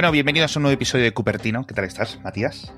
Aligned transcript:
Bueno, 0.00 0.12
bienvenidos 0.12 0.56
a 0.56 0.58
un 0.58 0.62
nuevo 0.62 0.76
episodio 0.76 1.04
de 1.04 1.12
Cupertino. 1.12 1.66
¿Qué 1.66 1.74
tal 1.74 1.84
estás, 1.84 2.18
Matías? 2.24 2.72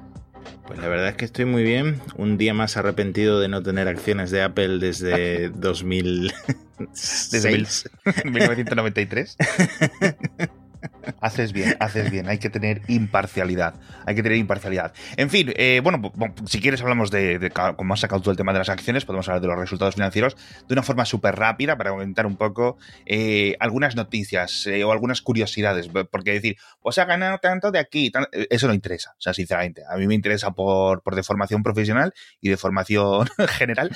Pues 0.67 0.81
la 0.81 0.89
verdad 0.89 1.11
es 1.11 1.15
que 1.15 1.25
estoy 1.25 1.45
muy 1.45 1.63
bien. 1.63 2.01
Un 2.17 2.37
día 2.37 2.53
más 2.53 2.77
arrepentido 2.77 3.39
de 3.39 3.47
no 3.47 3.63
tener 3.63 3.87
acciones 3.87 4.33
de 4.33 4.43
Apple 4.43 4.79
desde 4.81 5.49
2000. 5.55 6.33
Desde 7.31 7.49
1993. 8.25 9.37
Haces 11.23 11.53
bien, 11.53 11.77
haces 11.79 12.11
bien. 12.11 12.29
Hay 12.29 12.39
que 12.39 12.51
tener 12.51 12.83
imparcialidad. 12.89 13.77
Hay 14.07 14.17
que 14.17 14.25
tener 14.25 14.39
imparcialidad. 14.39 14.93
En 15.17 15.31
fin, 15.31 15.53
eh, 15.55 15.81
bueno, 15.81 16.13
si 16.47 16.61
quieres 16.61 16.83
hablamos 16.83 17.13
de, 17.13 17.53
como 17.77 17.95
has 17.95 18.01
sacado 18.01 18.21
todo 18.21 18.33
el 18.33 18.37
tema 18.37 18.53
de 18.53 18.59
las 18.59 18.69
acciones, 18.69 19.05
podemos 19.05 19.29
hablar 19.29 19.41
de 19.41 19.47
los 19.47 19.57
resultados 19.57 19.95
financieros 19.95 20.37
de 20.67 20.75
una 20.75 20.83
forma 20.83 21.05
súper 21.05 21.37
rápida 21.37 21.79
para 21.79 21.91
comentar 21.91 22.27
un 22.27 22.37
poco 22.37 22.77
eh, 23.07 23.55
algunas 23.61 23.95
noticias 23.95 24.67
eh, 24.67 24.83
o 24.83 24.91
algunas 24.91 25.23
curiosidades. 25.23 25.89
Porque 26.11 26.33
decir, 26.33 26.57
pues 26.81 26.99
ha 26.99 27.05
ganado 27.05 27.39
tanto 27.39 27.71
de 27.71 27.79
aquí, 27.79 28.11
eso 28.51 28.67
no 28.67 28.75
interesa. 28.75 29.13
O 29.13 29.21
sea, 29.21 29.33
sinceramente, 29.33 29.85
a 29.89 29.97
mí 29.97 30.09
me 30.09 30.17
interesa 30.17 30.51
por, 30.51 31.05
por 31.05 31.15
de 31.15 31.23
formación 31.23 31.63
profesional 31.63 32.13
y 32.41 32.49
de 32.49 32.57
formación 32.57 33.29
general, 33.49 33.91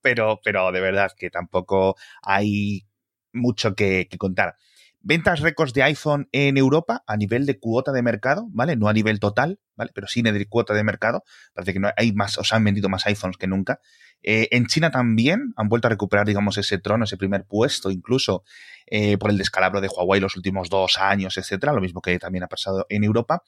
pero, 0.00 0.40
pero 0.42 0.72
de 0.72 0.80
verdad 0.80 1.12
que 1.14 1.28
tampoco 1.28 1.96
hay 2.22 2.86
mucho 3.34 3.74
que 3.74 4.08
contar 4.16 4.56
ventas 5.04 5.40
récords 5.40 5.74
de 5.74 5.82
iPhone 5.82 6.28
en 6.32 6.56
Europa 6.56 7.04
a 7.06 7.16
nivel 7.16 7.44
de 7.44 7.58
cuota 7.58 7.92
de 7.92 8.02
mercado, 8.02 8.46
¿vale? 8.50 8.74
No 8.74 8.88
a 8.88 8.92
nivel 8.92 9.20
total, 9.20 9.60
¿vale? 9.76 9.90
Pero 9.94 10.08
sí 10.08 10.22
de 10.22 10.46
cuota 10.46 10.72
de 10.72 10.82
mercado. 10.82 11.22
Parece 11.52 11.74
que 11.74 11.80
no 11.80 11.90
hay 11.96 12.12
más, 12.12 12.38
o 12.38 12.44
sea, 12.44 12.56
han 12.56 12.64
vendido 12.64 12.88
más 12.88 13.06
iPhones 13.06 13.36
que 13.36 13.46
nunca. 13.46 13.80
Eh, 14.22 14.48
en 14.50 14.66
China 14.66 14.90
también 14.90 15.52
han 15.56 15.68
vuelto 15.68 15.88
a 15.88 15.90
recuperar, 15.90 16.26
digamos, 16.26 16.56
ese 16.56 16.78
trono, 16.78 17.04
ese 17.04 17.18
primer 17.18 17.44
puesto, 17.44 17.90
incluso 17.90 18.44
eh, 18.86 19.18
por 19.18 19.30
el 19.30 19.36
descalabro 19.36 19.82
de 19.82 19.88
Huawei 19.88 20.20
los 20.20 20.36
últimos 20.36 20.70
dos 20.70 20.98
años, 20.98 21.36
etcétera. 21.36 21.74
Lo 21.74 21.82
mismo 21.82 22.00
que 22.00 22.18
también 22.18 22.44
ha 22.44 22.48
pasado 22.48 22.86
en 22.88 23.04
Europa. 23.04 23.42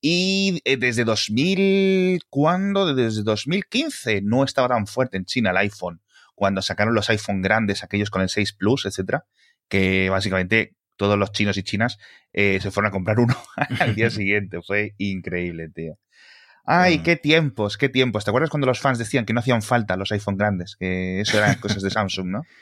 Y 0.00 0.62
eh, 0.64 0.76
desde 0.76 1.04
2000, 1.04 2.22
¿cuándo? 2.30 2.94
Desde 2.94 3.24
2015 3.24 4.22
no 4.22 4.44
estaba 4.44 4.68
tan 4.68 4.86
fuerte 4.86 5.16
en 5.16 5.24
China 5.24 5.50
el 5.50 5.56
iPhone. 5.56 6.02
Cuando 6.36 6.62
sacaron 6.62 6.94
los 6.94 7.10
iPhone 7.10 7.42
grandes, 7.42 7.82
aquellos 7.82 8.10
con 8.10 8.22
el 8.22 8.28
6 8.28 8.52
Plus, 8.52 8.86
etcétera, 8.86 9.26
que 9.68 10.08
básicamente 10.08 10.76
todos 11.00 11.18
los 11.18 11.32
chinos 11.32 11.56
y 11.56 11.62
chinas 11.62 11.96
eh, 12.34 12.60
se 12.60 12.70
fueron 12.70 12.90
a 12.90 12.92
comprar 12.92 13.20
uno 13.20 13.34
al 13.80 13.94
día 13.94 14.10
siguiente. 14.10 14.60
Fue 14.60 14.94
increíble, 14.98 15.70
tío. 15.70 15.98
Ay, 16.64 16.98
qué 17.00 17.16
tiempos, 17.16 17.76
qué 17.76 17.88
tiempos. 17.88 18.24
¿Te 18.24 18.30
acuerdas 18.30 18.50
cuando 18.50 18.66
los 18.66 18.80
fans 18.80 18.98
decían 18.98 19.24
que 19.24 19.32
no 19.32 19.40
hacían 19.40 19.62
falta 19.62 19.96
los 19.96 20.12
iPhone 20.12 20.36
grandes? 20.36 20.76
Que 20.76 21.20
eso 21.20 21.38
eran 21.38 21.56
cosas 21.56 21.82
de 21.82 21.90
Samsung, 21.90 22.26
¿no? 22.28 22.42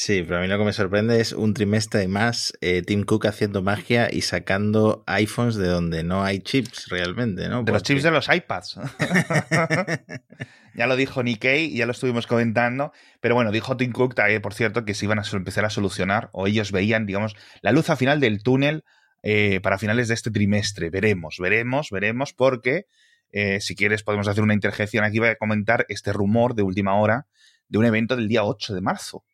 Sí, 0.00 0.22
pero 0.22 0.38
a 0.38 0.40
mí 0.40 0.46
lo 0.46 0.56
que 0.58 0.64
me 0.64 0.72
sorprende 0.72 1.20
es 1.20 1.32
un 1.32 1.54
trimestre 1.54 2.06
más 2.06 2.52
eh, 2.60 2.82
Tim 2.86 3.02
Cook 3.02 3.26
haciendo 3.26 3.62
magia 3.62 4.08
y 4.08 4.20
sacando 4.20 5.02
iPhones 5.08 5.56
de 5.56 5.66
donde 5.66 6.04
no 6.04 6.22
hay 6.22 6.38
chips 6.38 6.86
realmente, 6.88 7.48
¿no? 7.48 7.64
De 7.64 7.72
los 7.72 7.82
chips 7.82 8.04
de 8.04 8.12
los 8.12 8.28
iPads. 8.28 8.78
ya 10.76 10.86
lo 10.86 10.94
dijo 10.94 11.24
Nikkei, 11.24 11.74
ya 11.74 11.84
lo 11.84 11.90
estuvimos 11.90 12.28
comentando, 12.28 12.92
pero 13.20 13.34
bueno, 13.34 13.50
dijo 13.50 13.76
Tim 13.76 13.90
Cook, 13.90 14.14
por 14.40 14.54
cierto, 14.54 14.84
que 14.84 14.94
se 14.94 15.06
iban 15.06 15.18
a 15.18 15.24
empezar 15.32 15.64
a 15.64 15.70
solucionar, 15.70 16.30
o 16.32 16.46
ellos 16.46 16.70
veían, 16.70 17.04
digamos, 17.04 17.34
la 17.60 17.72
luz 17.72 17.90
al 17.90 17.96
final 17.96 18.20
del 18.20 18.44
túnel 18.44 18.84
eh, 19.24 19.58
para 19.60 19.78
finales 19.78 20.06
de 20.06 20.14
este 20.14 20.30
trimestre. 20.30 20.90
Veremos, 20.90 21.38
veremos, 21.40 21.88
veremos, 21.90 22.32
porque 22.32 22.86
eh, 23.32 23.60
si 23.60 23.74
quieres 23.74 24.02
podemos 24.02 24.28
hacer 24.28 24.42
una 24.42 24.54
interjección. 24.54 25.04
Aquí, 25.04 25.18
voy 25.18 25.28
a 25.28 25.36
comentar 25.36 25.86
este 25.88 26.12
rumor 26.12 26.54
de 26.54 26.62
última 26.62 26.94
hora 26.94 27.26
de 27.68 27.78
un 27.78 27.84
evento 27.84 28.16
del 28.16 28.28
día 28.28 28.44
8 28.44 28.74
de 28.74 28.80
marzo. 28.80 29.24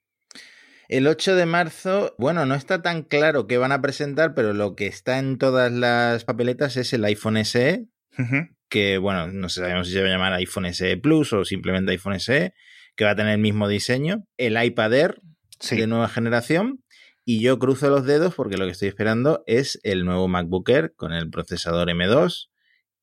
El 0.89 1.07
8 1.07 1.37
de 1.37 1.47
marzo, 1.47 2.15
bueno, 2.19 2.45
no 2.45 2.55
está 2.55 2.83
tan 2.83 3.03
claro 3.03 3.47
qué 3.47 3.57
van 3.57 3.73
a 3.73 3.81
presentar, 3.81 4.35
pero 4.35 4.53
lo 4.53 4.75
que 4.75 4.87
está 4.87 5.19
en 5.19 5.39
todas 5.39 5.73
las 5.73 6.25
papeletas 6.25 6.77
es 6.77 6.93
el 6.93 7.05
iPhone 7.05 7.43
SE, 7.45 7.87
que 8.69 8.99
bueno, 8.99 9.29
no 9.29 9.49
sabemos 9.49 9.87
si 9.87 9.95
se 9.95 10.03
va 10.03 10.09
a 10.09 10.11
llamar 10.11 10.35
iPhone 10.35 10.73
SE 10.75 10.97
Plus 10.99 11.33
o 11.33 11.45
simplemente 11.45 11.93
iPhone 11.93 12.21
SE, 12.21 12.53
que 12.97 13.05
va 13.05 13.13
a 13.13 13.17
tener 13.17 13.33
el 13.33 13.41
mismo 13.41 13.67
diseño, 13.67 14.27
el 14.37 14.63
iPad 14.63 14.93
Air 14.93 15.21
de 15.71 15.87
nueva 15.87 16.09
generación, 16.09 16.85
y 17.25 17.41
yo 17.41 17.59
cruzo 17.59 17.89
los 17.89 18.05
dedos 18.05 18.35
porque 18.35 18.59
lo 18.59 18.67
que 18.67 18.73
estoy 18.73 18.89
esperando 18.89 19.43
es 19.47 19.81
el 19.85 20.05
nuevo 20.05 20.29
MacBook 20.29 20.69
Air 20.69 20.93
con 20.97 21.13
el 21.13 21.31
procesador 21.31 21.89
M2 21.89 22.51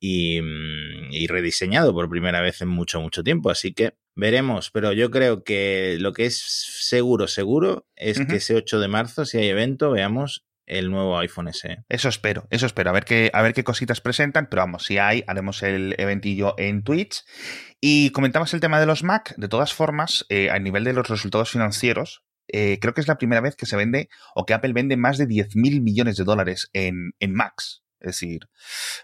y, 0.02 0.42
mm, 0.42 1.14
y 1.14 1.28
rediseñado 1.28 1.94
por 1.94 2.10
primera 2.10 2.42
vez 2.42 2.62
en 2.62 2.68
mucho, 2.68 3.00
mucho 3.00 3.24
tiempo, 3.24 3.50
así 3.50 3.74
que 3.74 3.94
Veremos, 4.16 4.72
pero 4.72 4.92
yo 4.92 5.10
creo 5.10 5.44
que 5.44 5.98
lo 6.00 6.12
que 6.12 6.26
es 6.26 6.42
seguro, 6.82 7.28
seguro, 7.28 7.88
es 7.96 8.20
que 8.20 8.36
ese 8.38 8.56
8 8.56 8.80
de 8.80 8.90
marzo, 8.90 9.26
si 9.26 9.38
hay 9.38 9.48
evento, 9.48 9.92
veamos 9.92 10.46
el 10.66 10.92
nuevo 10.92 11.18
iPhone 11.18 11.52
SE. 11.54 11.84
Eso 11.88 12.10
espero, 12.10 12.46
eso 12.50 12.66
espero, 12.66 12.90
a 12.90 12.94
ver 12.94 13.06
qué, 13.06 13.32
a 13.34 13.42
ver 13.42 13.54
qué 13.54 13.64
cositas 13.64 14.02
presentan, 14.02 14.48
pero 14.50 14.64
vamos, 14.64 14.86
si 14.86 14.98
hay, 14.98 15.24
haremos 15.28 15.64
el 15.64 15.96
eventillo 15.98 16.56
en 16.58 16.84
Twitch. 16.84 17.24
Y 17.80 18.10
comentamos 18.12 18.54
el 18.54 18.60
tema 18.60 18.82
de 18.82 18.86
los 18.86 19.04
Mac, 19.04 19.34
de 19.38 19.48
todas 19.48 19.74
formas, 19.74 20.26
eh, 20.28 20.50
a 20.50 20.60
nivel 20.60 20.84
de 20.84 20.94
los 20.94 21.08
resultados 21.08 21.50
financieros, 21.50 22.24
eh, 22.50 22.80
creo 22.82 22.94
que 22.94 23.02
es 23.02 23.08
la 23.08 23.18
primera 23.18 23.40
vez 23.40 23.56
que 23.56 23.66
se 23.66 23.78
vende 23.78 24.10
o 24.36 24.46
que 24.46 24.54
Apple 24.54 24.74
vende 24.74 24.98
más 24.98 25.18
de 25.18 25.26
10 25.26 25.56
mil 25.56 25.82
millones 25.82 26.18
de 26.18 26.26
dólares 26.26 26.70
en, 26.74 27.14
en 27.20 27.34
Macs. 27.34 27.82
Es 28.02 28.20
decir, 28.20 28.50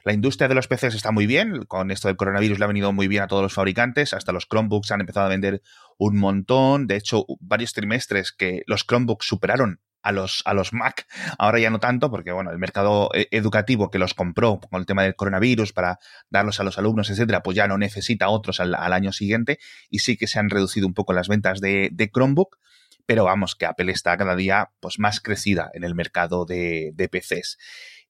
la 0.03 0.13
industria 0.13 0.47
de 0.47 0.55
los 0.55 0.67
PCs 0.67 0.95
está 0.95 1.11
muy 1.11 1.27
bien, 1.27 1.65
con 1.65 1.91
esto 1.91 2.07
del 2.07 2.17
coronavirus 2.17 2.59
le 2.59 2.65
ha 2.65 2.67
venido 2.67 2.91
muy 2.93 3.07
bien 3.07 3.23
a 3.23 3.27
todos 3.27 3.43
los 3.43 3.53
fabricantes, 3.53 4.13
hasta 4.13 4.31
los 4.31 4.47
Chromebooks 4.47 4.91
han 4.91 5.01
empezado 5.01 5.27
a 5.27 5.29
vender 5.29 5.61
un 5.97 6.17
montón, 6.17 6.87
de 6.87 6.95
hecho, 6.95 7.25
varios 7.39 7.73
trimestres 7.73 8.31
que 8.31 8.63
los 8.65 8.85
Chromebooks 8.85 9.27
superaron 9.27 9.81
a 10.01 10.11
los, 10.11 10.41
a 10.45 10.53
los 10.53 10.73
Mac, 10.73 11.05
ahora 11.37 11.59
ya 11.59 11.69
no 11.69 11.79
tanto, 11.79 12.09
porque 12.09 12.31
bueno, 12.31 12.51
el 12.51 12.57
mercado 12.57 13.09
eh, 13.13 13.27
educativo 13.31 13.91
que 13.91 13.99
los 13.99 14.13
compró 14.13 14.59
con 14.59 14.79
el 14.79 14.85
tema 14.85 15.03
del 15.03 15.15
coronavirus 15.15 15.73
para 15.73 15.99
darlos 16.29 16.59
a 16.59 16.63
los 16.63 16.77
alumnos, 16.77 17.09
etcétera, 17.09 17.43
pues 17.43 17.55
ya 17.57 17.67
no 17.67 17.77
necesita 17.77 18.29
otros 18.29 18.59
al, 18.59 18.73
año 18.73 19.11
siguiente, 19.11 19.59
y 19.89 19.99
sí 19.99 20.17
que 20.17 20.27
se 20.27 20.39
han 20.39 20.49
reducido 20.49 20.87
un 20.87 20.93
poco 20.93 21.13
las 21.13 21.27
ventas 21.27 21.59
de, 21.59 21.89
de 21.91 22.09
Chromebook, 22.09 22.57
pero 23.05 23.23
vamos, 23.23 23.55
que 23.55 23.65
Apple 23.65 23.91
está 23.91 24.17
cada 24.17 24.35
día 24.35 24.71
pues, 24.79 24.99
más 24.99 25.21
crecida 25.21 25.71
en 25.73 25.83
el 25.83 25.95
mercado 25.95 26.45
de, 26.45 26.91
de 26.93 27.09
PCs. 27.09 27.57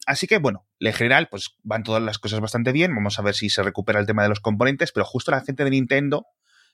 Así 0.08 0.26
que, 0.26 0.38
bueno, 0.38 0.66
en 0.80 0.94
general, 0.94 1.28
pues 1.30 1.58
van 1.64 1.84
todas 1.84 2.02
las 2.02 2.18
cosas 2.18 2.40
bastante 2.40 2.72
bien. 2.72 2.96
Vamos 2.96 3.20
a 3.20 3.22
ver 3.22 3.36
si 3.36 3.50
se 3.50 3.62
recupera 3.62 4.00
el 4.00 4.08
tema 4.08 4.24
de 4.24 4.30
los 4.30 4.40
componentes, 4.40 4.94
pero 4.94 5.06
justo 5.06 5.32
la 5.32 5.42
gente 5.42 5.66
de 5.66 5.70
Nintendo, 5.70 6.26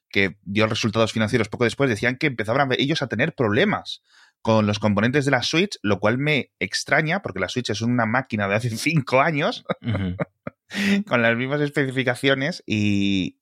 que 0.10 0.38
dio 0.44 0.68
resultados 0.68 1.12
financieros 1.12 1.50
poco 1.50 1.64
después, 1.64 1.90
decían 1.90 2.18
que 2.18 2.28
empezaban 2.28 2.70
ellos 2.78 3.02
a 3.02 3.08
tener 3.08 3.34
problemas 3.34 4.04
con 4.44 4.68
los 4.68 4.78
componentes 4.78 5.26
de 5.26 5.32
la 5.32 5.42
Switch, 5.42 5.80
lo 5.82 6.00
cual 6.00 6.20
me 6.20 6.52
extraña, 6.60 7.24
porque 7.24 7.40
la 7.40 7.50
Switch 7.50 7.72
es 7.72 7.82
una 7.82 8.06
máquina 8.06 8.48
de 8.48 8.56
hace 8.56 8.70
cinco 8.78 9.20
años. 9.20 9.66
con 11.08 11.22
las 11.22 11.38
mismas 11.38 11.62
especificaciones 11.62 12.64
y, 12.66 13.38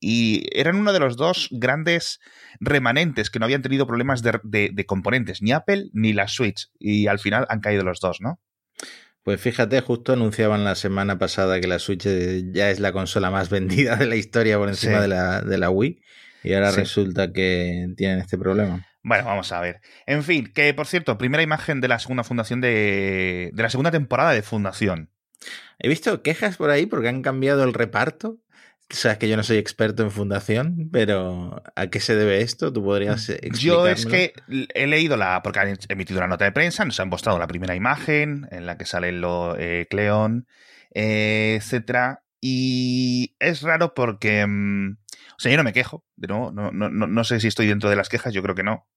eran 0.54 0.76
uno 0.76 0.92
de 0.92 1.00
los 1.00 1.16
dos 1.16 1.48
grandes 1.52 2.20
remanentes 2.60 3.30
que 3.30 3.40
no 3.40 3.46
habían 3.46 3.62
tenido 3.62 3.88
problemas 3.88 4.22
de, 4.22 4.86
componentes, 4.86 5.42
ni 5.42 5.52
Apple 5.52 5.90
ni 5.94 6.14
la 6.14 6.28
Switch, 6.28 6.70
y 6.80 7.08
al 7.08 7.20
final 7.20 7.46
han 7.50 7.62
caído 7.62 7.84
los 7.84 8.00
dos, 8.00 8.20
¿no? 8.22 8.40
Pues 9.24 9.40
fíjate, 9.40 9.82
justo 9.82 10.14
anunciaban 10.14 10.64
la 10.64 10.76
semana 10.76 11.20
pasada 11.20 11.60
que 11.62 11.68
la 11.68 11.80
Switch 11.80 12.08
ya 12.54 12.70
es 12.72 12.80
la 12.80 12.92
consola 12.92 13.30
más 13.30 13.50
vendida 13.52 13.96
de 13.96 14.08
la 14.08 14.16
historia 14.16 14.58
por 14.58 14.70
encima 14.70 15.00
de, 15.00 15.08
la, 15.08 15.42
de, 15.42 15.58
la, 15.58 15.70
Wii. 15.70 16.02
Y 16.44 16.54
ahora 16.54 16.72
resulta 16.72 17.32
que 17.32 17.88
tienen 17.98 18.20
este 18.20 18.38
problema. 18.38 18.88
Bueno, 19.04 19.26
vamos 19.26 19.52
a 19.52 19.60
ver. 19.60 19.82
En 20.08 20.24
fin, 20.24 20.52
que 20.54 20.74
por 20.74 20.88
cierto, 20.88 21.18
primera 21.18 21.44
imagen 21.44 21.82
de 21.82 21.88
la 21.88 22.00
segunda 22.00 22.24
fundación 22.24 22.62
de, 22.62 23.52
de 23.54 23.64
la 23.64 23.70
segunda 23.70 23.92
temporada 23.92 24.32
de 24.32 24.42
Fundación. 24.42 25.12
He 25.80 25.88
visto 25.88 26.22
quejas 26.22 26.58
por 26.58 26.70
ahí 26.70 26.86
porque 26.86 27.10
han 27.10 27.22
cambiado 27.22 27.64
el 27.64 27.74
reparto. 27.74 28.38
Sabes 28.92 29.18
que 29.18 29.30
yo 29.30 29.38
no 29.38 29.44
soy 29.44 29.58
experto 29.58 30.04
en 30.04 30.12
fundación, 30.12 30.90
pero 30.92 31.64
¿a 31.76 31.88
qué 31.88 32.00
se 32.00 32.16
debe 32.16 32.42
esto? 32.42 32.74
¿Tú 32.74 32.84
podrías 32.84 33.30
explicarlo? 33.30 33.60
Yo 33.60 33.88
es 33.88 34.06
que 34.06 34.34
he 34.48 34.88
leído 34.88 35.18
la, 35.18 35.42
porque 35.44 35.60
han 35.60 35.78
emitido 35.88 36.20
una 36.20 36.28
nota 36.28 36.46
de 36.46 36.52
prensa, 36.52 36.84
nos 36.84 37.00
han 37.00 37.10
mostrado 37.10 37.40
la 37.40 37.48
primera 37.48 37.76
imagen 37.76 38.48
en 38.52 38.66
la 38.66 38.78
que 38.78 38.86
sale 38.86 39.12
lo 39.12 39.58
eh, 39.58 39.88
Cleón, 39.90 40.48
eh, 40.94 41.56
etcétera, 41.58 42.24
y 42.42 43.36
es 43.40 43.62
raro 43.62 43.94
porque, 43.94 44.46
mm, 44.46 44.98
o 45.38 45.40
sea, 45.40 45.52
yo 45.52 45.58
no 45.58 45.64
me 45.64 45.74
quejo, 45.74 46.04
de 46.16 46.28
no, 46.28 46.52
no, 46.52 46.72
no, 46.72 46.90
no 46.90 47.24
sé 47.24 47.40
si 47.40 47.48
estoy 47.48 47.68
dentro 47.68 47.90
de 47.90 47.96
las 47.96 48.10
quejas, 48.10 48.34
yo 48.34 48.44
creo 48.44 48.56
que 48.56 48.64
no. 48.64 48.88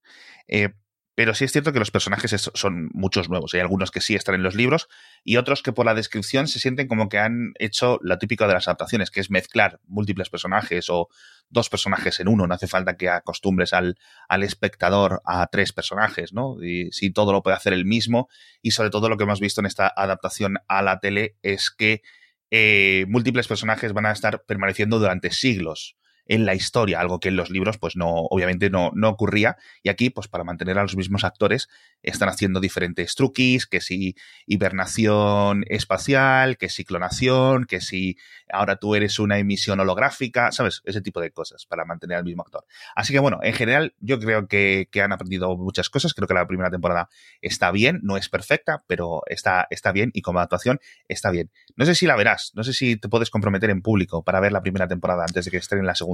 Eh, 0.49 0.71
pero 1.15 1.35
sí 1.35 1.45
es 1.45 1.53
cierto 1.53 1.73
que 1.73 1.79
los 1.79 1.91
personajes 1.91 2.51
son 2.55 2.91
muchos 2.93 3.29
nuevos. 3.29 3.55
Hay 3.55 3.61
algunos 3.61 3.91
que 3.91 4.01
sí 4.01 4.17
están 4.17 4.35
en 4.35 4.43
los 4.43 4.55
libros 4.55 4.89
y 5.23 5.37
otros 5.37 5.63
que 5.63 5.73
por 5.73 5.87
la 5.87 5.95
descripción 5.95 6.49
se 6.49 6.59
sienten 6.59 6.89
como 6.89 7.09
que 7.09 7.19
han 7.19 7.53
hecho 7.59 8.01
lo 8.03 8.19
típico 8.19 8.49
de 8.49 8.55
las 8.55 8.67
adaptaciones, 8.67 9.11
que 9.11 9.21
es 9.21 9.31
mezclar 9.31 9.81
múltiples 9.87 10.29
personajes 10.29 10.91
o 10.91 11.09
dos 11.49 11.69
personajes 11.69 12.19
en 12.19 12.29
uno. 12.29 12.47
No 12.47 12.55
hace 12.55 12.67
falta 12.67 12.97
que 12.97 13.09
acostumbres 13.09 13.73
al, 13.73 13.97
al 14.29 14.43
espectador 14.43 15.23
a 15.25 15.47
tres 15.47 15.73
personajes, 15.73 16.33
¿no? 16.33 16.63
Y 16.63 16.91
si 16.91 17.13
todo 17.13 17.33
lo 17.33 17.43
puede 17.43 17.57
hacer 17.57 17.73
el 17.73 17.85
mismo. 17.85 18.29
Y 18.61 18.73
sobre 18.73 18.91
todo 18.91 19.09
lo 19.09 19.17
que 19.17 19.25
hemos 19.25 19.41
visto 19.41 19.61
en 19.61 19.67
esta 19.67 19.93
adaptación 19.95 20.57
a 20.67 20.83
la 20.83 20.99
tele 20.99 21.37
es 21.43 21.71
que 21.71 22.03
eh, 22.51 23.07
múltiples 23.09 23.47
personajes 23.47 23.93
van 23.93 24.07
a 24.07 24.13
estar 24.13 24.45
permaneciendo 24.45 24.99
durante 24.99 25.31
siglos 25.31 25.97
en 26.27 26.47
la 26.47 26.55
historia, 26.55 27.01
algo 27.01 27.21
que 27.21 27.29
en 27.29 27.37
los 27.37 27.51
libros, 27.51 27.79
pues 27.79 27.97
no, 27.97 28.09
obviamente 28.09 28.71
no, 28.71 28.91
no 28.95 29.09
ocurría. 29.09 29.57
Y 29.83 29.89
aquí, 29.89 30.11
pues 30.11 30.29
para 30.29 30.45
mantener 30.45 30.79
a 30.79 30.83
los 30.83 30.97
mismos 30.97 31.25
actores, 31.25 31.69
están 32.03 32.29
haciendo 32.29 32.61
diferentes 32.61 33.15
truquis, 33.15 33.67
que 33.67 33.81
si 33.81 34.15
hibernación 34.47 35.65
espacial, 35.69 36.57
que 36.57 36.69
si 36.69 36.85
clonación, 36.85 37.65
que 37.65 37.81
si 37.81 38.17
ahora 38.51 38.77
tú 38.77 38.95
eres 38.95 39.19
una 39.19 39.39
emisión 39.39 39.81
holográfica, 39.81 40.53
¿sabes? 40.53 40.83
Ese 40.85 41.01
tipo 41.01 41.21
de 41.21 41.31
cosas 41.31 41.67
para 41.67 41.85
mantener 41.85 42.19
al 42.19 42.25
mismo 42.25 42.43
actor. 42.43 42.65
Así 42.95 43.13
que 43.13 43.19
bueno, 43.19 43.41
en 43.43 43.55
general, 43.55 43.95
yo 44.01 44.19
creo 44.19 44.49
que, 44.49 44.89
que 44.91 45.03
han 45.03 45.13
aprendido 45.13 45.57
muchas 45.57 45.91
cosas. 45.91 46.15
Creo 46.15 46.29
que 46.29 46.35
la 46.35 46.47
primera 46.47 46.71
temporada 46.71 47.09
está 47.41 47.71
bien, 47.71 48.01
no 48.03 48.17
es 48.17 48.29
perfecta, 48.29 48.85
pero 48.87 49.23
está, 49.27 49.67
está 49.71 49.93
bien 49.93 50.11
y 50.15 50.23
como 50.23 50.41
actuación 50.41 50.81
está 51.09 51.31
bien. 51.31 51.51
No 51.77 51.85
sé 51.85 51.95
si 51.95 52.07
la 52.07 52.17
verás, 52.17 52.53
no 52.55 52.65
sé 52.65 52.73
si 52.73 52.97
te 52.97 53.09
puedes 53.09 53.31
comprometer 53.31 53.71
en 53.71 53.83
público 53.83 54.23
para 54.23 54.41
ver 54.41 54.53
la 54.53 54.63
primera 54.63 54.89
temporada 54.89 55.25
antes 55.25 55.45
de 55.45 55.51
que 55.51 55.57
esté 55.57 55.77
en 55.77 55.87
la 55.87 55.95
segunda. 55.95 56.14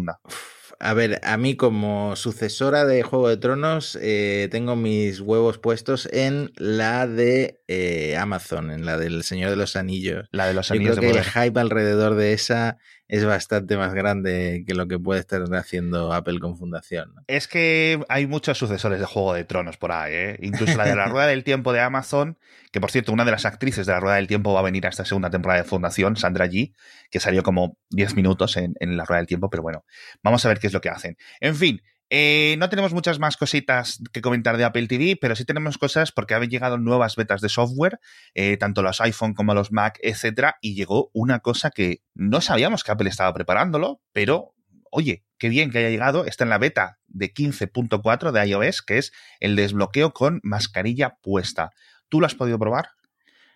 A 0.83 0.95
ver, 0.95 1.21
a 1.25 1.37
mí 1.37 1.57
como 1.57 2.17
sucesora 2.17 2.87
de 2.87 3.03
Juego 3.03 3.29
de 3.29 3.37
Tronos 3.37 3.99
eh, 4.01 4.49
tengo 4.51 4.77
mis 4.77 5.21
huevos 5.21 5.59
puestos 5.59 6.09
en 6.11 6.53
la 6.57 7.07
de 7.07 7.61
eh, 7.69 8.17
Amazon, 8.17 8.71
en 8.71 8.87
la 8.87 8.97
del 8.97 9.23
Señor 9.23 9.51
de 9.51 9.57
los 9.57 9.77
Anillos. 9.77 10.27
La 10.33 10.47
de 10.47 10.55
los 10.55 10.71
Anillos. 10.71 10.97
Yo 10.97 11.01
creo 11.03 11.13
que 11.13 11.19
el 11.19 11.25
hype 11.25 11.61
alrededor 11.61 12.15
de 12.15 12.33
esa 12.33 12.79
es 13.11 13.25
bastante 13.25 13.77
más 13.77 13.93
grande 13.93 14.63
que 14.65 14.73
lo 14.73 14.87
que 14.87 14.97
puede 14.97 15.19
estar 15.19 15.43
haciendo 15.57 16.13
Apple 16.13 16.39
con 16.39 16.57
Fundación. 16.57 17.13
Es 17.27 17.49
que 17.49 18.01
hay 18.09 18.29
muchos 18.29 18.57
sucesores 18.57 19.01
de 19.01 19.05
Juego 19.05 19.35
de 19.35 19.43
Tronos 19.43 19.77
por 19.79 19.91
ahí, 19.91 20.13
¿eh? 20.15 20.39
incluso 20.43 20.77
la 20.77 20.85
de 20.85 20.95
la 20.95 21.07
Rueda 21.09 21.27
del 21.27 21.43
Tiempo 21.43 21.73
de 21.73 21.81
Amazon, 21.81 22.39
que 22.71 22.81
por 22.81 22.93
cierto, 22.93 23.13
una 23.13 23.25
de 23.25 23.33
las 23.33 23.47
actrices 23.47 23.85
de 23.85 23.93
la 23.93 23.99
Rueda 23.99 24.15
del 24.15 24.29
Tiempo 24.29 24.53
va 24.53 24.61
a 24.61 24.63
venir 24.63 24.87
a 24.87 24.91
esta 24.91 25.05
segunda 25.05 25.29
temporada 25.29 25.61
de 25.61 25.69
Fundación, 25.69 26.15
Sandra 26.15 26.47
G, 26.47 26.73
que 27.11 27.19
salió 27.19 27.43
como 27.43 27.77
10 27.91 28.15
minutos 28.15 28.57
en, 28.57 28.75
en 28.79 28.97
la 28.97 29.05
Rueda 29.05 29.19
del 29.19 29.27
Tiempo, 29.27 29.51
pero 29.51 29.65
bueno, 29.65 29.85
vamos 30.23 30.45
a 30.47 30.49
ver 30.49 30.61
qué 30.61 30.69
es 30.69 30.73
lo 30.73 30.81
que 30.81 30.91
hacen. 30.91 31.17
En 31.41 31.57
fin, 31.57 31.83
eh, 32.11 32.57
no 32.59 32.69
tenemos 32.69 32.93
muchas 32.93 33.21
más 33.21 33.37
cositas 33.37 34.03
que 34.13 34.21
comentar 34.21 34.57
de 34.57 34.65
Apple 34.65 34.89
TV, 34.89 35.17
pero 35.21 35.37
sí 35.37 35.45
tenemos 35.45 35.79
cosas 35.79 36.11
porque 36.11 36.35
han 36.35 36.43
llegado 36.49 36.77
nuevas 36.77 37.15
betas 37.15 37.41
de 37.41 37.49
software, 37.49 38.01
eh, 38.35 38.57
tanto 38.57 38.83
los 38.83 39.01
iPhone 39.01 39.35
como 39.35 39.55
los 39.55 39.71
Mac, 39.71 39.99
etcétera, 40.03 40.57
y 40.61 40.75
llegó 40.75 41.11
una 41.15 41.39
cosa 41.39 41.71
que 41.71 42.03
no 42.15 42.41
sabíamos 42.41 42.83
que 42.83 42.91
Apple 42.91 43.09
estaba 43.09 43.33
preparándolo, 43.33 44.03
pero 44.13 44.55
oye, 44.91 45.25
qué 45.39 45.49
bien 45.49 45.71
que 45.71 45.79
haya 45.79 45.91
llegado. 45.91 46.25
Está 46.25 46.45
en 46.45 46.51
la 46.51 46.59
beta 46.59 46.99
de 47.07 47.33
15.4 47.33 48.33
de 48.33 48.49
iOS, 48.49 48.83
que 48.83 48.99
es 48.99 49.13
el 49.39 49.57
desbloqueo 49.57 50.13
con 50.13 50.41
mascarilla 50.43 51.17
puesta. 51.23 51.71
¿Tú 52.09 52.21
lo 52.21 52.27
has 52.27 52.35
podido 52.35 52.59
probar? 52.59 52.91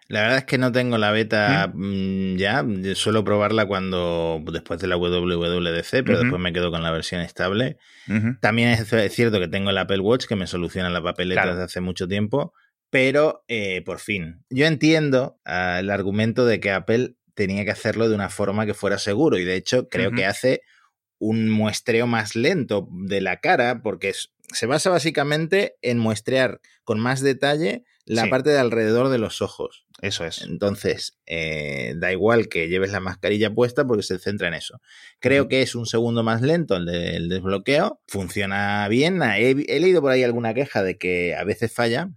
La 0.08 0.22
verdad 0.22 0.38
es 0.38 0.44
que 0.44 0.58
no 0.58 0.70
tengo 0.70 0.98
la 0.98 1.10
beta 1.10 1.70
¿Mm? 1.72 2.36
ya. 2.36 2.64
Suelo 2.94 3.24
probarla 3.24 3.66
cuando 3.66 4.42
después 4.52 4.80
de 4.80 4.86
la 4.86 4.96
WWDC, 4.96 6.04
pero 6.04 6.20
después 6.20 6.40
me 6.40 6.52
quedo 6.52 6.70
con 6.70 6.82
la 6.82 6.90
versión 6.90 7.20
estable. 7.20 7.78
También 8.40 8.68
es, 8.70 9.14
cierto 9.14 9.40
que 9.40 9.48
tengo 9.48 9.70
el 9.70 9.78
Apple 9.78 10.00
Watch 10.00 10.26
que 10.26 10.36
me 10.36 10.46
soluciona 10.46 10.90
la 10.90 11.02
papeleta 11.02 11.46
desde 11.46 11.62
hace 11.62 11.80
mucho 11.80 12.06
tiempo, 12.06 12.52
pero 12.90 13.44
eh, 13.48 13.82
por 13.84 13.98
fin. 13.98 14.44
Yo 14.50 14.66
entiendo 14.66 15.38
ah, 15.44 15.78
el 15.80 15.90
argumento 15.90 16.44
de 16.44 16.60
que 16.60 16.70
Apple 16.70 17.16
tenía 17.34 17.64
que 17.64 17.70
hacerlo 17.70 18.08
de 18.08 18.14
una 18.14 18.28
forma 18.28 18.66
que 18.66 18.74
fuera 18.74 18.98
seguro 18.98 19.38
y 19.38 19.44
de 19.44 19.56
hecho 19.56 19.88
creo 19.88 20.12
que 20.12 20.26
hace 20.26 20.60
un 21.18 21.50
muestreo 21.50 22.06
más 22.06 22.36
lento 22.36 22.88
de 22.90 23.20
la 23.20 23.40
cara 23.40 23.82
porque 23.82 24.12
se 24.52 24.66
basa 24.66 24.90
básicamente 24.90 25.76
en 25.82 25.98
muestrear 25.98 26.60
con 26.84 27.00
más 27.00 27.20
detalle 27.20 27.84
la 28.06 28.28
parte 28.28 28.50
de 28.50 28.58
alrededor 28.58 29.08
de 29.08 29.18
los 29.18 29.42
ojos. 29.42 29.86
Eso 30.02 30.24
es. 30.24 30.42
Entonces, 30.42 31.18
eh, 31.26 31.94
da 31.96 32.12
igual 32.12 32.48
que 32.48 32.68
lleves 32.68 32.92
la 32.92 33.00
mascarilla 33.00 33.54
puesta 33.54 33.86
porque 33.86 34.02
se 34.02 34.18
centra 34.18 34.48
en 34.48 34.54
eso. 34.54 34.80
Creo 35.20 35.48
que 35.48 35.62
es 35.62 35.74
un 35.74 35.86
segundo 35.86 36.22
más 36.22 36.42
lento 36.42 36.76
el 36.76 36.84
del 36.84 37.28
desbloqueo. 37.28 38.00
Funciona 38.06 38.86
bien. 38.88 39.22
He, 39.22 39.54
leído 39.54 40.02
por 40.02 40.12
ahí 40.12 40.22
alguna 40.22 40.52
queja 40.52 40.82
de 40.82 40.98
que 40.98 41.34
a 41.34 41.44
veces 41.44 41.72
falla. 41.72 42.10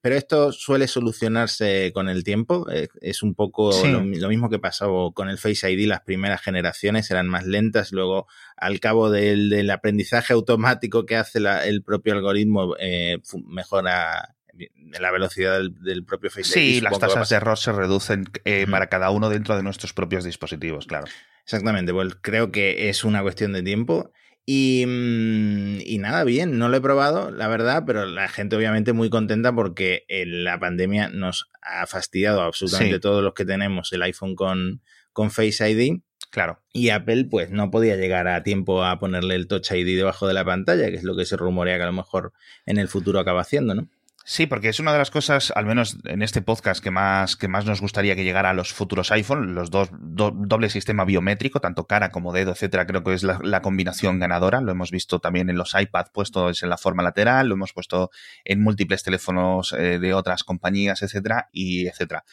Pero 0.00 0.14
esto 0.14 0.52
suele 0.52 0.86
solucionarse 0.86 1.90
con 1.92 2.08
el 2.08 2.22
tiempo. 2.22 2.70
Eh, 2.70 2.88
es 3.00 3.24
un 3.24 3.34
poco 3.34 3.72
lo, 3.84 4.28
mismo 4.28 4.48
que 4.48 4.60
pasó 4.60 5.10
con 5.12 5.28
el 5.28 5.36
Face 5.36 5.70
ID. 5.70 5.88
Las 5.88 6.02
primeras 6.02 6.40
generaciones 6.40 7.10
eran 7.10 7.26
más 7.26 7.44
lentas. 7.44 7.90
Luego, 7.90 8.28
al 8.56 8.78
cabo 8.78 9.10
del, 9.10 9.68
aprendizaje 9.70 10.32
automático 10.32 11.04
que 11.04 11.16
hace 11.16 11.40
el 11.64 11.82
propio 11.82 12.14
algoritmo, 12.14 12.76
eh, 12.78 13.18
mejora 13.48 14.33
la 15.00 15.10
velocidad 15.10 15.60
del, 15.60 16.04
propio 16.04 16.30
Face 16.30 16.44
Sí, 16.44 16.80
las 16.80 16.98
tasas 16.98 17.28
de 17.28 17.36
error 17.36 17.58
se 17.58 17.72
reducen 17.72 18.24
eh, 18.44 18.66
para 18.70 18.88
cada 18.88 19.10
uno 19.10 19.28
dentro 19.28 19.56
de 19.56 19.62
nuestros 19.62 19.92
propios 19.92 20.24
dispositivos, 20.24 20.86
claro. 20.86 21.06
Exactamente, 21.44 21.92
pues 21.92 22.16
creo 22.20 22.50
que 22.50 22.88
es 22.88 23.04
una 23.04 23.22
cuestión 23.22 23.52
de 23.52 23.62
tiempo. 23.62 24.10
Y, 24.46 24.84
mm, 24.86 25.80
y, 25.84 25.98
nada, 25.98 26.24
bien, 26.24 26.58
no 26.58 26.68
lo 26.68 26.76
he 26.76 26.80
probado, 26.80 27.30
la 27.30 27.48
verdad, 27.48 27.84
pero 27.86 28.04
la 28.04 28.28
gente 28.28 28.56
obviamente 28.56 28.92
muy 28.92 29.08
contenta 29.08 29.54
porque 29.54 30.04
eh, 30.08 30.26
la 30.26 30.58
pandemia 30.58 31.08
nos 31.08 31.50
ha 31.62 31.86
fastidiado 31.86 32.42
absolutamente 32.42 33.00
todos 33.00 33.22
los 33.22 33.32
que 33.32 33.46
tenemos 33.46 33.92
el 33.92 34.02
iPhone 34.02 34.34
con, 34.34 34.82
con 35.12 35.30
Face 35.30 35.70
ID. 35.70 36.00
Claro. 36.30 36.60
Y 36.72 36.90
Apple, 36.90 37.26
pues, 37.30 37.50
no 37.50 37.70
podía 37.70 37.96
llegar 37.96 38.26
a 38.28 38.42
tiempo 38.42 38.84
a 38.84 38.98
ponerle 38.98 39.36
el 39.36 39.46
Touch 39.46 39.70
ID 39.70 39.96
debajo 39.96 40.26
de 40.26 40.34
la 40.34 40.44
pantalla, 40.44 40.90
que 40.90 40.96
es 40.96 41.04
lo 41.04 41.16
que 41.16 41.24
se 41.24 41.36
rumorea 41.36 41.76
que 41.76 41.84
a 41.84 41.86
lo 41.86 41.92
mejor 41.92 42.32
en 42.66 42.78
el 42.78 42.88
futuro 42.88 43.20
acaba 43.20 43.40
haciendo, 43.40 43.74
¿no? 43.74 43.88
Sí, 44.26 44.46
porque 44.46 44.70
es 44.70 44.80
una 44.80 44.90
de 44.90 44.96
las 44.96 45.10
cosas, 45.10 45.52
al 45.54 45.66
menos 45.66 45.98
en 46.04 46.22
este 46.22 46.40
podcast, 46.40 46.82
que 46.82 46.90
más, 46.90 47.36
que 47.36 47.46
más 47.46 47.66
nos 47.66 47.82
gustaría 47.82 48.16
que 48.16 48.24
llegara 48.24 48.50
a 48.50 48.54
los 48.54 48.72
futuros 48.72 49.12
iPhone, 49.12 49.54
los 49.54 49.70
dos, 49.70 49.90
doble 49.92 50.70
sistema 50.70 51.04
biométrico, 51.04 51.60
tanto 51.60 51.86
cara 51.86 52.08
como 52.08 52.32
dedo, 52.32 52.52
etcétera, 52.52 52.86
creo 52.86 53.04
que 53.04 53.12
es 53.12 53.22
la, 53.22 53.60
combinación 53.60 54.18
ganadora. 54.18 54.62
Lo 54.62 54.72
hemos 54.72 54.90
visto 54.90 55.18
también 55.18 55.50
en 55.50 55.58
los 55.58 55.74
iPad 55.78 56.06
puestos 56.10 56.62
en 56.62 56.70
la 56.70 56.78
forma 56.78 57.02
lateral, 57.02 57.48
lo 57.48 57.54
hemos 57.54 57.74
puesto 57.74 58.10
en 58.46 58.62
múltiples 58.62 59.02
teléfonos 59.02 59.74
eh, 59.74 59.98
de 59.98 60.14
otras 60.14 60.42
compañías, 60.42 61.02
etcétera, 61.02 61.50
y 61.52 61.86
etcétera. 61.86 62.24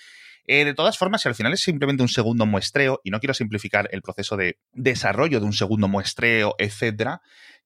Eh, 0.47 0.63
de 0.63 0.73
todas 0.73 0.97
formas, 0.97 1.21
si 1.21 1.27
al 1.27 1.35
final 1.35 1.51
es 1.51 1.61
simplemente 1.61 2.03
un 2.03 2.09
segundo 2.09 2.45
muestreo, 2.45 3.01
y 3.03 3.11
no 3.11 3.19
quiero 3.19 3.33
simplificar 3.33 3.89
el 3.91 4.01
proceso 4.01 4.37
de 4.37 4.57
desarrollo 4.71 5.41
de 5.41 5.45
un 5.45 5.53
segundo 5.53 5.89
muestreo, 5.89 6.55
etcétera, 6.57 7.21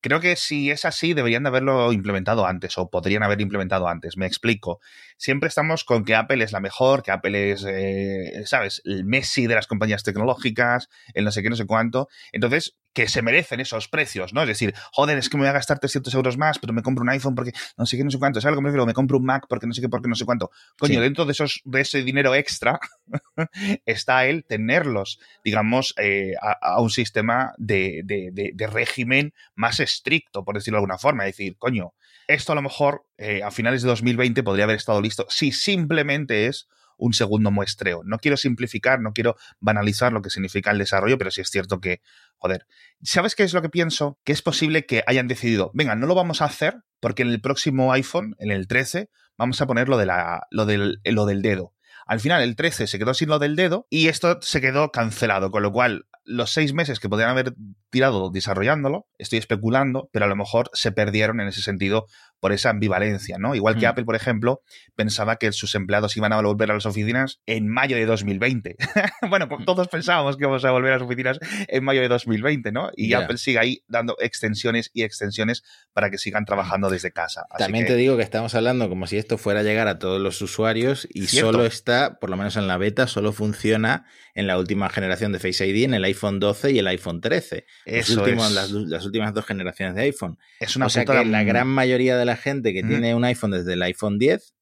Creo 0.05 0.19
que 0.19 0.35
si 0.35 0.69
es 0.69 0.85
así, 0.85 1.15
deberían 1.15 1.41
de 1.41 1.49
haberlo 1.49 1.91
implementado 1.91 2.45
antes 2.45 2.77
o 2.77 2.91
podrían 2.91 3.23
haber 3.23 3.41
implementado 3.41 3.87
antes. 3.87 4.17
Me 4.17 4.27
explico. 4.27 4.79
Siempre 5.17 5.49
estamos 5.49 5.83
con 5.83 6.05
que 6.05 6.13
Apple 6.13 6.43
es 6.43 6.51
la 6.51 6.59
mejor, 6.59 7.01
que 7.01 7.09
Apple 7.09 7.53
es, 7.53 7.65
eh, 7.67 8.43
¿sabes?, 8.45 8.83
el 8.85 9.03
Messi 9.03 9.47
de 9.47 9.55
las 9.55 9.65
compañías 9.65 10.03
tecnológicas, 10.03 10.89
el 11.15 11.25
no 11.25 11.31
sé 11.31 11.41
qué, 11.41 11.49
no 11.49 11.55
sé 11.55 11.65
cuánto. 11.65 12.07
Entonces, 12.33 12.77
que 12.95 13.09
se 13.09 13.21
merecen 13.21 13.59
esos 13.59 13.89
precios, 13.89 14.33
¿no? 14.33 14.41
Es 14.41 14.47
decir, 14.47 14.73
joder, 14.93 15.17
es 15.17 15.29
que 15.29 15.35
me 15.35 15.41
voy 15.41 15.49
a 15.49 15.53
gastar 15.53 15.79
300 15.79 16.13
euros 16.13 16.37
más, 16.37 16.59
pero 16.59 16.71
me 16.71 16.81
compro 16.81 17.01
un 17.01 17.09
iPhone 17.09 17.35
porque 17.35 17.51
no 17.77 17.85
sé 17.85 17.97
qué, 17.97 18.05
no 18.05 18.09
sé 18.09 18.17
cuánto. 18.17 18.39
¿Sabes 18.39 18.53
lo 18.53 18.59
que 18.59 18.63
me 18.63 18.69
refiero? 18.69 18.85
Me 18.85 18.93
compro 18.93 19.17
un 19.17 19.25
Mac 19.25 19.47
porque 19.49 19.67
no 19.67 19.73
sé 19.73 19.81
qué, 19.81 19.89
porque 19.89 20.07
no 20.07 20.15
sé 20.15 20.23
cuánto. 20.23 20.49
Coño, 20.79 21.01
dentro 21.01 21.25
de, 21.25 21.33
esos, 21.33 21.61
de 21.65 21.81
ese 21.81 22.03
dinero 22.03 22.33
extra 22.33 22.79
está 23.85 24.25
el 24.27 24.45
tenerlos, 24.45 25.19
digamos, 25.43 25.93
eh, 25.97 26.35
a, 26.39 26.79
un 26.79 26.89
sistema 26.89 27.53
de, 27.57 28.01
de, 28.05 28.67
régimen 28.67 29.33
más 29.55 29.81
estricto, 29.95 30.43
por 30.43 30.55
decirlo 30.55 30.77
de 30.77 30.79
alguna 30.79 30.97
forma. 30.97 31.25
Es 31.25 31.35
decir, 31.35 31.57
coño, 31.57 31.93
esto 32.27 32.51
a 32.51 32.55
lo 32.55 32.61
mejor 32.61 33.05
eh, 33.17 33.43
a 33.43 33.51
finales 33.51 33.81
de 33.81 33.89
2020 33.89 34.43
podría 34.43 34.65
haber 34.65 34.77
estado 34.77 35.01
listo 35.01 35.25
si 35.29 35.51
simplemente 35.51 36.47
es 36.47 36.67
un 36.97 37.13
segundo 37.13 37.51
muestreo. 37.51 38.01
No 38.05 38.19
quiero 38.19 38.37
simplificar, 38.37 38.99
no 39.01 39.13
quiero 39.13 39.35
banalizar 39.59 40.13
lo 40.13 40.21
que 40.21 40.29
significa 40.29 40.71
el 40.71 40.77
desarrollo, 40.77 41.17
pero 41.17 41.31
sí 41.31 41.41
es 41.41 41.49
cierto 41.49 41.79
que, 41.79 42.01
joder, 42.37 42.67
¿sabes 43.03 43.35
qué 43.35 43.43
es 43.43 43.53
lo 43.53 43.61
que 43.61 43.69
pienso? 43.69 44.19
Que 44.23 44.31
es 44.31 44.41
posible 44.41 44.85
que 44.85 45.03
hayan 45.07 45.27
decidido, 45.27 45.71
venga, 45.73 45.95
no 45.95 46.07
lo 46.07 46.15
vamos 46.15 46.41
a 46.41 46.45
hacer 46.45 46.83
porque 46.99 47.23
en 47.23 47.29
el 47.29 47.41
próximo 47.41 47.91
iPhone, 47.91 48.35
en 48.39 48.51
el 48.51 48.67
13, 48.67 49.09
vamos 49.37 49.61
a 49.61 49.67
poner 49.67 49.89
lo, 49.89 49.97
de 49.97 50.05
la, 50.05 50.47
lo, 50.49 50.65
del, 50.65 51.01
lo 51.03 51.25
del 51.25 51.41
dedo. 51.41 51.73
Al 52.05 52.19
final 52.19 52.43
el 52.43 52.55
13 52.55 52.87
se 52.87 52.99
quedó 52.99 53.13
sin 53.13 53.29
lo 53.29 53.39
del 53.39 53.55
dedo 53.55 53.87
y 53.89 54.07
esto 54.07 54.39
se 54.41 54.61
quedó 54.61 54.91
cancelado, 54.91 55.51
con 55.51 55.63
lo 55.63 55.71
cual 55.71 56.05
los 56.25 56.51
seis 56.51 56.73
meses 56.73 56.99
que 56.99 57.07
podrían 57.07 57.29
haber 57.29 57.53
tirado 57.89 58.29
desarrollándolo, 58.29 59.07
estoy 59.17 59.39
especulando, 59.39 60.09
pero 60.11 60.25
a 60.25 60.27
lo 60.27 60.35
mejor 60.35 60.69
se 60.73 60.91
perdieron 60.91 61.39
en 61.39 61.47
ese 61.47 61.61
sentido 61.61 62.07
por 62.39 62.51
esa 62.51 62.69
ambivalencia, 62.69 63.37
¿no? 63.39 63.55
Igual 63.55 63.77
que 63.79 63.85
mm. 63.85 63.89
Apple, 63.89 64.05
por 64.05 64.15
ejemplo, 64.15 64.61
pensaba 64.95 65.37
que 65.37 65.51
sus 65.51 65.73
empleados 65.75 66.15
iban 66.17 66.33
a 66.33 66.41
volver 66.41 66.69
a 66.69 66.73
las 66.73 66.85
oficinas 66.85 67.41
en 67.45 67.67
mayo 67.67 67.95
de 67.95 68.05
2020. 68.05 68.75
bueno, 69.29 69.47
pues 69.47 69.65
todos 69.65 69.87
pensábamos 69.87 70.37
que 70.37 70.43
íbamos 70.43 70.65
a 70.65 70.71
volver 70.71 70.91
a 70.91 70.95
las 70.97 71.03
oficinas 71.03 71.39
en 71.67 71.83
mayo 71.83 72.01
de 72.01 72.07
2020, 72.07 72.71
¿no? 72.71 72.91
Y 72.95 73.13
Apple 73.13 73.37
sigue 73.37 73.59
ahí 73.59 73.83
dando 73.87 74.15
extensiones 74.19 74.91
y 74.93 75.03
extensiones 75.03 75.63
para 75.93 76.09
que 76.09 76.17
sigan 76.17 76.45
trabajando 76.45 76.89
desde 76.89 77.11
casa. 77.11 77.45
También 77.57 77.85
te 77.85 77.95
digo 77.95 78.17
que 78.17 78.23
estamos 78.23 78.53
hablando 78.55 78.89
como 78.89 79.07
si 79.07 79.17
esto 79.17 79.37
fuera 79.37 79.61
a 79.61 79.63
llegar 79.63 79.87
a 79.87 79.97
todos 79.97 80.21
los 80.21 80.41
usuarios 80.41 81.07
y 81.09 81.27
solo 81.27 81.65
está, 81.65 82.19
por 82.19 82.29
lo 82.29 82.37
menos 82.37 82.57
en 82.57 82.67
la 82.67 82.77
beta, 82.77 83.07
solo 83.07 83.31
funciona 83.31 84.05
en 84.35 84.47
la 84.47 84.59
última 84.59 84.89
generación 84.89 85.31
de 85.31 85.39
Face 85.39 85.65
ID, 85.65 85.85
en 85.85 85.93
el 85.93 86.03
iPhone 86.03 86.14
12 86.19 86.71
y 86.71 86.79
el 86.79 86.87
iPhone 86.87 87.21
13. 87.21 87.65
Eso 87.85 88.25
las, 88.25 89.05
últimas 89.05 89.33
dos 89.33 89.45
generaciones 89.45 89.95
de 89.95 90.01
iPhone. 90.01 90.37
Es 90.59 90.75
una 90.75 90.87
o 90.87 90.89
sea 90.89 91.05
que 91.05 91.25
la 91.25 91.43
gran 91.43 91.67
mayoría 91.67 92.17
de 92.17 92.25
de 92.25 92.25
la 92.25 92.37
gente 92.37 92.73
que 92.73 92.83
tiene 92.83 93.15
un 93.15 93.23
iPhone 93.23 93.51
desde 93.51 93.73
el 93.73 93.83
iPhone 93.83 94.17
10, 94.17 94.53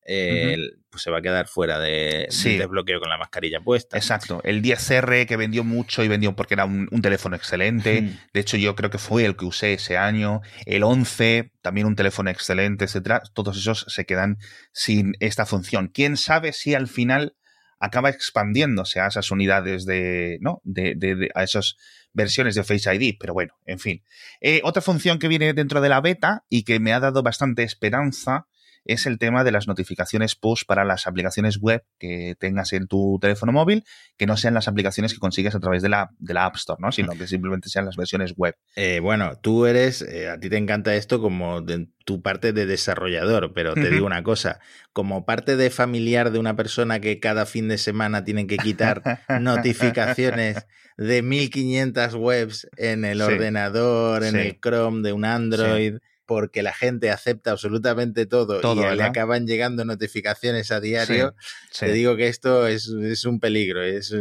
pues 0.89 1.01
se 1.01 1.09
va 1.09 1.19
a 1.19 1.21
quedar 1.21 1.47
fuera 1.47 1.79
de, 1.79 2.27
desbloqueo 2.29 2.99
con 2.99 3.09
la 3.09 3.17
mascarilla 3.17 3.61
puesta. 3.61 3.97
Exacto. 3.97 4.41
El 4.43 4.61
10R 4.61 5.25
que 5.25 5.37
vendió 5.37 5.63
mucho 5.63 6.03
y 6.03 6.07
vendió 6.07 6.35
porque 6.35 6.53
era 6.53 6.65
un, 6.65 6.87
teléfono 7.01 7.35
excelente. 7.35 8.09
De 8.33 8.39
hecho, 8.39 8.57
yo 8.57 8.75
creo 8.75 8.89
que 8.89 8.97
fue 8.97 9.25
el 9.25 9.35
que 9.35 9.45
usé 9.45 9.73
ese 9.73 9.97
año. 9.97 10.41
El 10.65 10.83
11, 10.83 11.51
también 11.61 11.87
un 11.87 11.95
teléfono 11.95 12.29
excelente, 12.29 12.85
etcétera. 12.85 13.21
Todos 13.33 13.57
esos 13.57 13.85
se 13.87 14.05
quedan 14.05 14.37
sin 14.71 15.13
esta 15.19 15.45
función. 15.45 15.87
¿Quién 15.87 16.17
sabe 16.17 16.53
si 16.53 16.75
al 16.75 16.87
final 16.87 17.35
acaba 17.83 18.09
expandiéndose 18.09 19.01
a 19.01 19.07
esas 19.07 19.29
unidades 19.29 19.85
de, 19.85 20.37
¿no? 20.39 20.61
De, 20.63 20.95
de, 20.95 21.29
a 21.35 21.43
esas 21.43 21.75
versiones 22.13 22.55
de 22.55 22.63
Face 22.63 22.95
ID, 22.95 23.17
pero 23.19 23.33
bueno, 23.33 23.55
en 23.65 23.77
fin. 23.77 24.03
Eh, 24.39 24.61
otra 24.63 24.81
función 24.81 25.19
que 25.19 25.27
viene 25.27 25.53
dentro 25.53 25.81
de 25.81 25.89
la 25.89 25.99
beta 25.99 26.45
y 26.47 26.63
que 26.63 26.79
me 26.79 26.93
ha 26.93 27.01
dado 27.01 27.23
bastante 27.23 27.63
esperanza 27.63 28.47
es 28.85 29.05
el 29.05 29.17
tema 29.17 29.43
de 29.43 29.51
las 29.51 29.67
notificaciones 29.67 30.35
push 30.35 30.63
para 30.65 30.85
las 30.85 31.07
aplicaciones 31.07 31.57
web 31.57 31.83
que 31.99 32.35
tengas 32.39 32.73
en 32.73 32.87
tu 32.87 33.17
teléfono 33.21 33.51
móvil, 33.51 33.83
que 34.17 34.25
no 34.25 34.37
sean 34.37 34.53
las 34.53 34.67
aplicaciones 34.67 35.13
que 35.13 35.19
consigues 35.19 35.55
a 35.55 35.59
través 35.59 35.81
de 35.81 35.89
la, 35.89 36.11
de 36.19 36.33
la 36.33 36.45
App 36.45 36.55
Store, 36.55 36.79
¿no? 36.81 36.91
Sino 36.91 37.13
que 37.13 37.27
simplemente 37.27 37.69
sean 37.69 37.85
las 37.85 37.95
versiones 37.95 38.33
web. 38.35 38.55
Eh, 38.75 38.99
bueno, 38.99 39.39
tú 39.41 39.65
eres, 39.65 40.01
eh, 40.01 40.29
a 40.29 40.39
ti 40.39 40.49
te 40.49 40.57
encanta 40.57 40.95
esto 40.95 41.21
como 41.21 41.61
de 41.61 41.87
tu 42.05 42.21
parte 42.21 42.51
de 42.51 42.65
desarrollador, 42.65 43.53
pero 43.53 43.73
te 43.73 43.89
digo 43.89 44.05
una 44.05 44.23
cosa, 44.23 44.59
como 44.91 45.25
parte 45.25 45.55
de 45.55 45.69
familiar 45.69 46.31
de 46.31 46.39
una 46.39 46.55
persona 46.55 46.99
que 46.99 47.19
cada 47.21 47.45
fin 47.45 47.69
de 47.69 47.77
semana 47.77 48.25
tienen 48.25 48.47
que 48.47 48.57
quitar 48.57 49.01
notificaciones 49.39 50.67
de 50.97 51.21
1500 51.21 52.15
webs 52.15 52.67
en 52.75 53.05
el 53.05 53.21
ordenador, 53.21 54.23
en 54.25 54.35
el 54.35 54.59
Chrome 54.59 55.01
de 55.01 55.13
un 55.13 55.23
Android 55.23 55.95
porque 56.25 56.63
la 56.63 56.73
gente 56.73 57.11
acepta 57.11 57.51
absolutamente 57.51 58.25
todo, 58.25 58.59
y 58.73 58.95
le 58.95 59.03
acaban 59.03 59.47
llegando 59.47 59.85
notificaciones 59.85 60.71
a 60.71 60.79
diario, 60.79 61.35
te 61.77 61.91
digo 61.91 62.15
que 62.15 62.27
esto 62.27 62.67
es, 62.67 62.87
un 63.25 63.39
peligro. 63.39 63.83
Es 63.83 64.13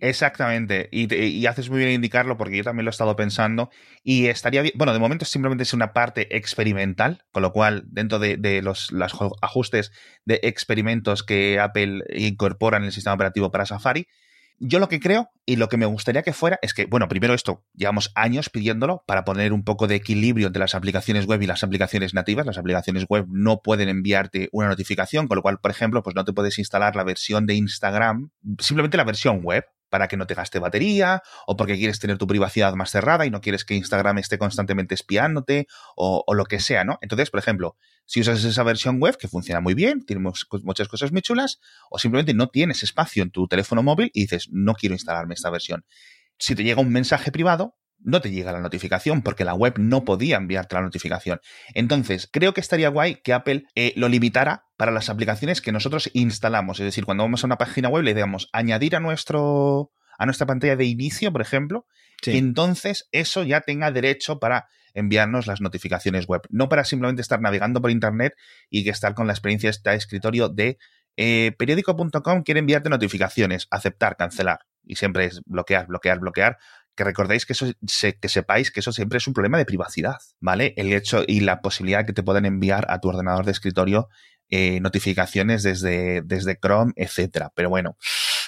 Exactamente, 0.00 0.88
y, 0.90 1.44
haces 1.44 1.68
muy 1.68 1.80
bien 1.80 1.90
indicarlo 1.90 2.38
porque 2.38 2.56
yo 2.56 2.64
también 2.64 2.86
lo 2.86 2.88
he 2.88 2.92
estado 2.92 3.16
pensando 3.16 3.68
y 4.02 4.28
estaría 4.28 4.62
bien, 4.62 4.72
bueno, 4.76 4.94
de 4.94 4.98
momento 4.98 5.26
simplemente 5.26 5.62
es 5.62 5.74
una 5.74 5.92
parte 5.92 6.34
experimental, 6.36 7.24
con 7.32 7.42
lo 7.42 7.52
cual 7.52 7.84
dentro 7.86 8.18
de, 8.18 8.62
los, 8.62 8.92
los, 8.92 9.12
ajustes 9.42 9.92
de 10.24 10.40
experimentos 10.42 11.22
que 11.22 11.60
Apple 11.60 12.02
incorpora 12.14 12.78
en 12.78 12.84
el 12.84 12.92
sistema 12.92 13.14
operativo 13.14 13.50
para 13.50 13.66
Safari, 13.66 14.08
yo 14.60 14.78
lo 14.78 14.88
que 14.88 15.00
creo 15.00 15.30
y 15.46 15.56
lo 15.56 15.68
que 15.68 15.78
me 15.78 15.86
gustaría 15.86 16.22
que 16.22 16.34
fuera 16.34 16.58
es 16.62 16.74
que, 16.74 16.84
bueno, 16.84 17.08
primero 17.08 17.32
esto, 17.34 17.64
llevamos 17.74 18.12
años 18.14 18.50
pidiéndolo 18.50 19.02
para 19.06 19.24
poner 19.24 19.52
un 19.52 19.64
poco 19.64 19.86
de 19.86 19.96
equilibrio 19.96 20.46
entre 20.46 20.60
las 20.60 20.74
aplicaciones 20.74 21.26
web 21.26 21.40
y 21.42 21.46
las 21.46 21.64
aplicaciones 21.64 22.12
nativas. 22.12 22.46
Las 22.46 22.58
aplicaciones 22.58 23.06
web 23.08 23.24
no 23.28 23.62
pueden 23.62 23.88
enviarte 23.88 24.50
una 24.52 24.68
notificación, 24.68 25.28
con 25.28 25.36
lo 25.36 25.42
cual, 25.42 25.58
por 25.58 25.70
ejemplo, 25.70 26.02
pues 26.02 26.14
no 26.14 26.24
te 26.24 26.34
puedes 26.34 26.58
instalar 26.58 26.94
la 26.94 27.04
versión 27.04 27.46
de 27.46 27.54
Instagram, 27.54 28.30
simplemente 28.58 28.98
la 28.98 29.04
versión 29.04 29.40
web, 29.42 29.64
para 29.90 30.08
que 30.08 30.16
no 30.16 30.26
te 30.26 30.34
gaste 30.34 30.58
batería 30.58 31.22
o 31.46 31.56
porque 31.56 31.76
quieres 31.76 31.98
tener 31.98 32.16
tu 32.16 32.26
privacidad 32.26 32.72
más 32.74 32.90
cerrada 32.90 33.26
y 33.26 33.30
no 33.30 33.40
quieres 33.40 33.64
que 33.64 33.74
Instagram 33.74 34.18
esté 34.18 34.38
constantemente 34.38 34.94
espiándote 34.94 35.66
o, 35.96 36.24
lo 36.32 36.44
que 36.44 36.60
sea, 36.60 36.84
¿no? 36.84 36.98
Entonces, 37.02 37.30
por 37.30 37.40
ejemplo, 37.40 37.76
si 38.06 38.20
usas 38.20 38.42
esa 38.44 38.62
versión 38.62 39.00
web 39.00 39.16
que 39.18 39.28
funciona 39.28 39.60
muy 39.60 39.74
bien, 39.74 40.04
tiene 40.06 40.22
muchas 40.22 40.88
cosas 40.88 41.12
muy 41.12 41.22
chulas, 41.22 41.60
o 41.90 41.98
simplemente 41.98 42.32
no 42.34 42.48
tienes 42.48 42.82
espacio 42.82 43.22
en 43.22 43.30
tu 43.30 43.46
teléfono 43.46 43.82
móvil 43.82 44.10
y 44.14 44.22
dices, 44.22 44.48
no 44.50 44.74
quiero 44.74 44.94
instalarme 44.94 45.34
esta 45.34 45.50
versión. 45.50 45.84
Si 46.38 46.54
te 46.54 46.64
llega 46.64 46.80
un 46.80 46.90
mensaje 46.90 47.30
privado, 47.30 47.76
no 48.02 48.20
te 48.20 48.30
llega 48.30 48.52
la 48.52 48.60
notificación 48.60 49.22
porque 49.22 49.44
la 49.44 49.54
web 49.54 49.74
no 49.78 50.04
podía 50.04 50.36
enviarte 50.36 50.74
la 50.74 50.82
notificación. 50.82 51.40
Entonces, 51.74 52.28
creo 52.32 52.54
que 52.54 52.60
estaría 52.60 52.88
guay 52.88 53.16
que 53.22 53.32
Apple 53.32 53.64
eh, 53.74 53.92
lo 53.96 54.08
limitara 54.08 54.64
para 54.80 54.92
las 54.92 55.10
aplicaciones 55.10 55.60
que 55.60 55.72
nosotros 55.72 56.08
instalamos. 56.14 56.80
Es 56.80 56.86
decir, 56.86 57.04
cuando 57.04 57.22
vamos 57.22 57.44
a 57.44 57.46
una 57.46 57.58
página 57.58 57.90
web 57.90 58.02
le 58.02 58.14
digamos 58.14 58.48
añadir 58.54 58.96
a 58.96 59.00
nuestro 59.00 59.92
a 60.16 60.24
nuestra 60.24 60.46
pantalla 60.46 60.74
de 60.74 60.86
inicio, 60.86 61.30
por 61.32 61.42
ejemplo, 61.42 61.84
y 62.24 62.38
entonces 62.38 63.06
eso 63.12 63.44
ya 63.44 63.60
tenga 63.60 63.90
derecho 63.90 64.38
para 64.38 64.68
enviarnos 64.94 65.46
las 65.46 65.60
notificaciones 65.60 66.26
web, 66.26 66.40
no 66.48 66.70
para 66.70 66.84
simplemente 66.84 67.20
estar 67.20 67.42
navegando 67.42 67.82
por 67.82 67.90
internet 67.90 68.32
y 68.70 68.82
que 68.82 68.88
estar 68.88 69.12
con 69.12 69.26
la 69.26 69.34
experiencia 69.34 69.70
de 69.70 69.94
escritorio 69.96 70.48
de 70.48 70.78
eh, 71.18 71.52
periódico.com 71.58 72.42
quiere 72.42 72.60
enviarte 72.60 72.88
notificaciones, 72.88 73.68
aceptar, 73.70 74.16
cancelar. 74.16 74.60
Y 74.82 74.96
siempre 74.96 75.26
es 75.26 75.42
bloquear, 75.44 75.88
bloquear, 75.88 76.20
bloquear. 76.20 76.56
Que 76.94 77.04
recordéis 77.04 77.44
que 77.44 77.52
eso, 77.52 77.66
que 77.76 78.28
sepáis 78.30 78.70
que 78.70 78.80
eso 78.80 78.92
siempre 78.92 79.18
es 79.18 79.26
un 79.26 79.34
problema 79.34 79.58
de 79.58 79.66
privacidad, 79.66 80.16
¿vale? 80.40 80.72
El 80.78 80.90
hecho 80.94 81.22
y 81.26 81.40
la 81.40 81.60
posibilidad 81.60 82.06
que 82.06 82.14
te 82.14 82.22
puedan 82.22 82.46
enviar 82.46 82.86
a 82.88 82.98
tu 82.98 83.08
ordenador 83.08 83.44
de 83.44 83.52
escritorio 83.52 84.08
eh, 84.50 84.80
notificaciones 84.80 85.62
desde, 85.62 86.22
desde 86.22 86.58
Chrome, 86.58 86.92
etcétera. 86.96 87.52
Pero 87.54 87.70
bueno, 87.70 87.96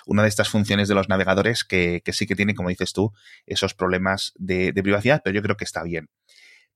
una 0.06 0.22
de 0.22 0.28
estas 0.28 0.48
funciones 0.48 0.88
de 0.88 0.94
los 0.94 1.08
navegadores 1.08 1.64
que, 1.64 2.02
sí 2.12 2.26
que 2.26 2.36
tiene, 2.36 2.54
como 2.54 2.68
dices 2.68 2.92
tú, 2.92 3.12
esos 3.46 3.74
problemas 3.74 4.32
de, 4.36 4.72
de 4.72 4.82
privacidad, 4.82 5.22
pero 5.24 5.34
yo 5.34 5.42
creo 5.42 5.56
que 5.56 5.64
está 5.64 5.82
bien. 5.82 6.08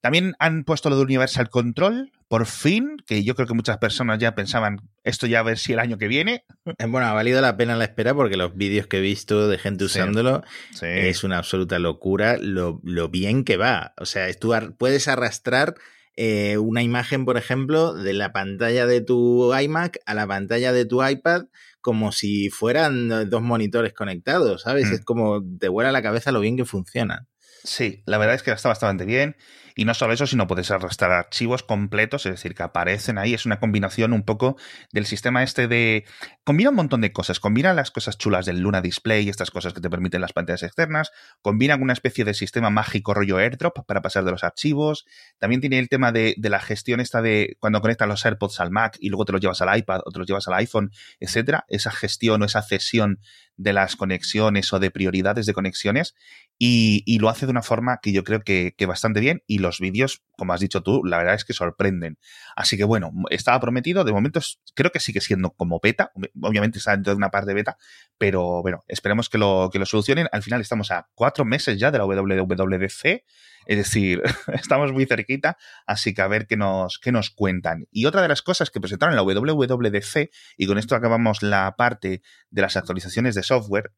También 0.00 0.35
han 0.38 0.62
puesto 0.62 0.88
lo 0.88 0.97
de 0.97 1.02
Universal 1.02 1.50
Control, 1.50 2.12
por 2.28 2.47
fin, 2.47 2.97
que 3.06 3.25
yo 3.25 3.35
creo 3.35 3.49
que 3.49 3.54
muchas 3.54 3.78
personas 3.78 4.18
ya 4.18 4.35
pensaban 4.35 4.80
esto 5.04 5.26
ya 5.26 5.40
a 5.40 5.42
ver 5.42 5.59
si 5.59 5.73
el 5.73 5.78
año 5.78 5.99
que 5.99 6.06
viene. 6.06 6.45
Eh, 6.78 6.87
bueno, 6.87 7.06
ha 7.06 7.12
valido 7.12 7.40
la 7.40 7.56
pena 7.56 7.76
la 7.76 7.85
espera 7.85 8.14
porque 8.14 8.37
los 8.37 8.56
vídeos 8.56 8.87
que 8.87 8.99
he 8.99 9.00
visto 9.00 9.49
de 9.49 9.59
gente 9.59 9.85
usándolo 9.85 10.45
es 10.80 11.25
una 11.25 11.38
absoluta 11.38 11.78
locura 11.78 12.37
lo, 12.40 12.80
bien 13.09 13.45
que 13.45 13.56
va. 13.56 13.95
O 13.97 14.06
sea, 14.06 14.33
tú 14.35 14.54
puedes 14.78 15.09
arrastrar 15.09 15.75
eh, 16.16 16.56
una 16.58 16.82
imagen, 16.82 17.25
por 17.25 17.37
ejemplo, 17.37 17.94
de 17.94 18.14
la 18.14 18.32
pantalla 18.32 18.87
de 18.87 19.02
tu 19.02 19.54
iMac 19.54 19.99
a 20.06 20.14
la 20.14 20.26
pantalla 20.26 20.73
de 20.73 20.87
tu 20.87 21.06
iPad 21.06 21.44
como 21.80 22.11
si 22.11 22.50
fueran 22.50 23.30
dos 23.30 23.42
monitores 23.42 23.92
conectados, 23.92 24.62
¿sabes? 24.62 24.90
Mm. 24.90 24.94
Es 24.94 25.04
como 25.04 25.44
te 25.61 25.68
vuela 25.68 25.92
la 25.92 26.02
cabeza 26.02 26.32
lo 26.32 26.40
bien 26.40 26.56
que 26.56 26.64
funciona. 26.64 27.28
Sí, 27.62 28.02
la 28.06 28.18
verdad 28.18 28.35
es 28.35 28.42
que 28.42 28.50
está 28.50 28.68
bastante 28.68 29.04
bien. 29.04 29.37
Y 29.78 29.85
no 29.85 29.92
solo 29.92 30.14
eso, 30.14 30.26
sino 30.26 30.47
puedes 30.47 30.71
arrastrar 30.71 31.12
archivos 31.12 31.62
completos, 31.62 32.25
es 32.25 32.33
decir, 32.33 32.54
que 32.54 32.62
aparecen 32.62 33.18
ahí. 33.18 33.35
Es 33.35 33.45
una 33.45 33.61
combinación 33.61 34.14
un 34.14 34.23
poco 34.23 34.56
del 34.90 35.04
sistema 35.04 35.42
este 35.42 35.68
de... 35.68 36.06
Combina 36.45 36.71
un 36.71 36.76
montón 36.76 37.02
de 37.02 37.12
cosas. 37.12 37.40
Combina 37.40 37.75
las 37.75 37.90
cosas 37.90 38.16
chulas 38.16 38.47
del 38.47 38.61
Luna 38.61 38.80
Display, 38.80 39.28
estas 39.28 39.50
cosas 39.50 39.75
que 39.75 39.83
te 39.83 39.90
permiten 39.90 40.23
las 40.23 40.33
pantallas 40.33 40.62
externas. 40.62 41.12
Combina 41.42 41.76
una 41.76 41.92
especie 41.92 42.25
de 42.25 42.33
sistema 42.33 42.71
mágico 42.71 43.12
rollo 43.12 43.37
airdrop 43.37 43.85
para 43.87 44.00
pasar 44.00 44.25
de 44.25 44.30
los 44.30 44.45
archivos. 44.45 45.04
También 45.38 45.61
tiene 45.61 45.78
el 45.78 45.90
tema 45.90 46.11
de, 46.11 46.35
la 46.38 46.61
gestión 46.61 47.00
esta 47.00 47.21
de 47.21 47.59
cuando 47.61 47.83
conectas 47.83 48.09
los 48.09 48.25
AirPods 48.25 48.61
al 48.61 48.71
Mac 48.71 48.97
y 48.99 49.11
luego 49.11 49.26
te 49.26 49.33
los 49.33 49.42
llevas 49.42 49.61
al 49.61 49.76
iPad 49.76 50.00
o 50.06 50.11
te 50.11 50.18
los 50.18 50.26
llevas 50.26 50.49
al 50.49 50.54
iPhone, 50.54 50.90
etcétera. 51.21 51.66
Esa 51.68 51.90
gestión 51.90 52.40
o 52.40 52.47
esa 52.47 52.62
cesión 52.62 53.21
de 53.56 53.72
las 53.72 53.96
conexiones 53.96 54.72
o 54.72 54.78
de 54.78 54.90
prioridades 54.90 55.46
de 55.46 55.54
conexiones 55.54 56.14
y, 56.58 57.18
lo 57.18 57.28
hace 57.28 57.46
de 57.46 57.52
una 57.52 57.62
forma 57.62 57.98
que 58.02 58.12
yo 58.12 58.25
creo 58.25 58.42
que, 58.42 58.75
que 58.76 58.86
bastante 58.86 59.20
bien 59.20 59.42
y 59.46 59.58
los 59.58 59.80
vídeos, 59.80 60.22
como 60.37 60.52
has 60.52 60.61
dicho 60.61 60.83
tú, 60.83 61.02
la 61.05 61.19
verdad 61.19 61.35
es 61.35 61.45
que 61.45 61.52
sorprenden. 61.52 62.19
Así 62.55 62.76
que 62.76 62.85
bueno, 62.85 63.12
estaba 63.31 63.59
prometido, 63.61 64.05
de 64.05 64.12
momento 64.12 64.40
creo 64.75 64.90
que 64.90 65.00
sigue 65.00 65.21
siendo 65.21 65.50
como 65.50 65.81
beta, 65.83 66.12
obviamente 66.40 66.78
está 66.78 66.93
dentro 66.93 67.12
de 67.12 67.16
una 67.16 67.31
parte 67.31 67.55
beta, 67.55 67.76
pero 68.19 68.62
bueno, 68.62 68.85
esperemos 68.88 69.28
que 69.28 69.38
lo, 69.38 69.71
que 69.73 69.78
lo 69.78 69.87
solucionen. 69.87 70.28
Al 70.33 70.43
final 70.43 70.61
estamos 70.61 70.90
a 70.90 71.09
cuatro 71.14 71.45
meses 71.45 71.78
ya 71.78 71.90
de 71.90 71.99
la 71.99 72.05
WWDC, 72.05 73.25
es 73.66 73.76
decir, 73.76 74.23
estamos 74.52 74.93
muy 74.93 75.07
cerquita, 75.07 75.57
así 75.87 76.14
que 76.14 76.23
a 76.23 76.28
ver 76.28 76.47
qué 76.47 76.57
nos, 76.57 76.99
qué 76.99 77.12
nos 77.12 77.31
cuentan. 77.31 77.87
Y 77.90 78.07
otra 78.07 78.23
de 78.23 78.28
las 78.28 78.43
cosas 78.43 78.71
que 78.71 78.81
presentaron 78.81 79.12
en 79.12 79.16
la 79.16 79.23
WWDC, 79.23 80.31
y 80.57 80.66
con 80.66 80.78
esto 80.78 80.95
acabamos 80.95 81.43
la 81.43 81.75
parte 81.76 82.23
de 82.50 82.62
las 82.62 82.76
actualizaciones 82.76 83.35
de 83.35 83.43
software, 83.43 83.93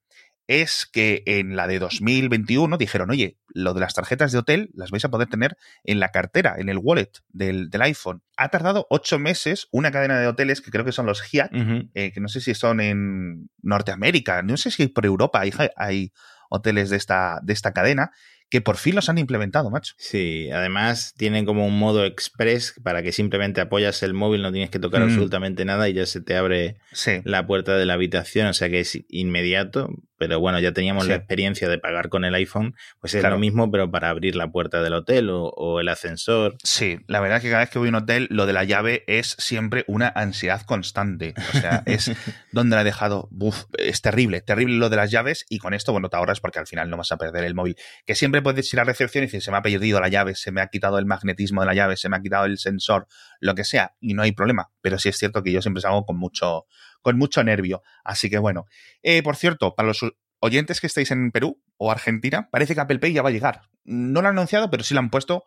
es 0.48 0.86
que 0.90 1.22
en 1.26 1.56
la 1.56 1.66
de 1.66 1.78
2021 1.78 2.78
dijeron, 2.78 3.10
oye, 3.10 3.36
lo 3.48 3.74
de 3.74 3.80
las 3.80 3.94
tarjetas 3.94 4.32
de 4.32 4.38
hotel 4.38 4.70
las 4.74 4.90
vais 4.90 5.04
a 5.04 5.10
poder 5.10 5.28
tener 5.28 5.56
en 5.84 6.00
la 6.00 6.08
cartera, 6.08 6.56
en 6.58 6.70
el 6.70 6.78
wallet 6.78 7.10
del, 7.28 7.70
iPhone. 7.80 8.22
Ha 8.36 8.48
tardado 8.48 8.86
ocho 8.90 9.18
meses 9.18 9.68
una 9.70 9.90
cadena 9.90 10.18
de 10.18 10.26
hoteles 10.26 10.60
que 10.60 10.70
creo 10.70 10.84
que 10.84 10.92
son 10.92 11.06
los 11.06 11.22
Hyatt, 11.22 11.52
eh, 11.94 12.12
que 12.12 12.20
no 12.20 12.28
sé 12.28 12.40
si 12.40 12.54
son 12.54 12.80
en 12.80 13.50
Norteamérica, 13.62 14.42
no 14.42 14.56
sé 14.56 14.70
si 14.70 14.88
por 14.88 15.04
Europa 15.04 15.40
hay, 15.40 15.52
hay 15.76 16.12
hoteles 16.48 16.88
de 16.88 16.96
esta, 16.96 17.40
de 17.42 17.52
esta 17.52 17.72
cadena, 17.72 18.10
que 18.50 18.62
por 18.62 18.78
fin 18.78 18.94
los 18.94 19.08
han 19.08 19.18
implementado, 19.18 19.70
macho. 19.70 19.94
Sí, 19.98 20.50
además 20.50 21.14
tienen 21.16 21.44
como 21.44 21.66
un 21.66 21.78
modo 21.78 22.06
express 22.06 22.74
para 22.82 23.02
que 23.02 23.12
simplemente 23.12 23.60
apoyas 23.60 24.02
el 24.02 24.14
móvil, 24.14 24.42
no 24.42 24.52
tienes 24.52 24.70
que 24.70 24.78
tocar 24.78 25.02
mm. 25.02 25.04
absolutamente 25.04 25.64
nada 25.66 25.88
y 25.88 25.92
ya 25.92 26.06
se 26.06 26.22
te 26.22 26.36
abre 26.36 26.78
la 27.24 27.46
puerta 27.46 27.76
de 27.76 27.84
la 27.84 27.94
habitación, 27.94 28.46
o 28.46 28.54
sea 28.54 28.70
que 28.70 28.80
es 28.80 28.98
inmediato. 29.08 29.90
Pero 30.18 30.40
bueno, 30.40 30.58
ya 30.58 30.72
teníamos 30.72 31.06
la 31.06 31.14
experiencia 31.14 31.68
de 31.68 31.78
pagar 31.78 32.08
con 32.08 32.24
el 32.24 32.34
iPhone, 32.34 32.74
pues 33.00 33.14
es 33.14 33.22
lo 33.22 33.38
mismo, 33.38 33.70
pero 33.70 33.90
para 33.90 34.10
abrir 34.10 34.34
la 34.36 34.50
puerta 34.50 34.82
del 34.82 34.94
hotel 34.94 35.28
o, 35.30 35.80
el 35.80 35.88
ascensor. 35.88 36.56
Sí, 36.64 36.98
la 37.06 37.20
verdad 37.20 37.38
es 37.38 37.44
que 37.44 37.50
cada 37.50 37.60
vez 37.60 37.70
que 37.70 37.78
voy 37.78 37.88
a 37.88 37.90
un 37.90 37.94
hotel, 37.94 38.26
lo 38.30 38.46
de 38.46 38.52
la 38.52 38.64
llave 38.64 39.04
es 39.06 39.36
siempre 39.38 39.84
una 39.86 40.08
ansiedad 40.08 40.62
constante. 40.62 41.34
O 41.54 41.58
sea, 41.58 41.82
es 41.86 42.10
donde 42.50 42.74
la 42.74 42.82
he 42.82 42.84
dejado. 42.84 43.28
Uf, 43.30 43.64
es 43.78 44.02
terrible, 44.02 44.40
terrible 44.40 44.76
lo 44.76 44.90
de 44.90 44.96
las 44.96 45.10
llaves. 45.10 45.46
Y 45.48 45.58
con 45.58 45.72
esto, 45.72 45.92
bueno, 45.92 46.08
te 46.08 46.16
ahorras 46.16 46.40
porque 46.40 46.58
al 46.58 46.66
final 46.66 46.90
no 46.90 46.96
vas 46.96 47.12
a 47.12 47.16
perder 47.16 47.44
el 47.44 47.54
móvil. 47.54 47.76
Que 48.04 48.16
siempre 48.16 48.42
puedes 48.42 48.72
ir 48.72 48.80
a 48.80 48.84
recepción 48.84 49.22
y 49.22 49.26
decir, 49.28 49.42
se 49.42 49.52
me 49.52 49.58
ha 49.58 49.62
perdido 49.62 50.00
la 50.00 50.08
llave, 50.08 50.34
se 50.34 50.50
me 50.50 50.60
ha 50.60 50.66
quitado 50.66 50.98
el 50.98 51.06
magnetismo 51.06 51.60
de 51.60 51.68
la 51.68 51.74
llave, 51.74 51.96
se 51.96 52.08
me 52.08 52.16
ha 52.16 52.20
quitado 52.20 52.46
el 52.46 52.58
sensor, 52.58 53.06
lo 53.40 53.54
que 53.54 53.64
sea, 53.64 53.94
y 54.00 54.14
no 54.14 54.22
hay 54.22 54.32
problema. 54.32 54.70
Pero 54.80 54.98
sí 54.98 55.08
es 55.08 55.16
cierto 55.16 55.42
que 55.42 55.52
yo 55.52 55.62
siempre 55.62 55.80
salgo 55.80 56.04
con 56.04 56.16
mucho, 56.16 56.66
con 57.08 57.16
mucho 57.16 57.42
nervio. 57.42 57.82
Así 58.04 58.28
que 58.28 58.36
bueno. 58.36 58.66
Eh, 59.02 59.22
por 59.22 59.36
cierto, 59.36 59.74
para 59.74 59.88
los 59.88 60.04
oyentes 60.40 60.78
que 60.78 60.86
estáis 60.86 61.10
en 61.10 61.30
Perú 61.30 61.58
o 61.78 61.90
Argentina, 61.90 62.50
parece 62.52 62.74
que 62.74 62.82
Apple 62.82 62.98
Pay 62.98 63.14
ya 63.14 63.22
va 63.22 63.30
a 63.30 63.32
llegar. 63.32 63.62
No 63.84 64.20
lo 64.20 64.28
han 64.28 64.36
anunciado, 64.36 64.68
pero 64.68 64.84
sí 64.84 64.92
lo 64.92 65.00
han 65.00 65.08
puesto 65.08 65.44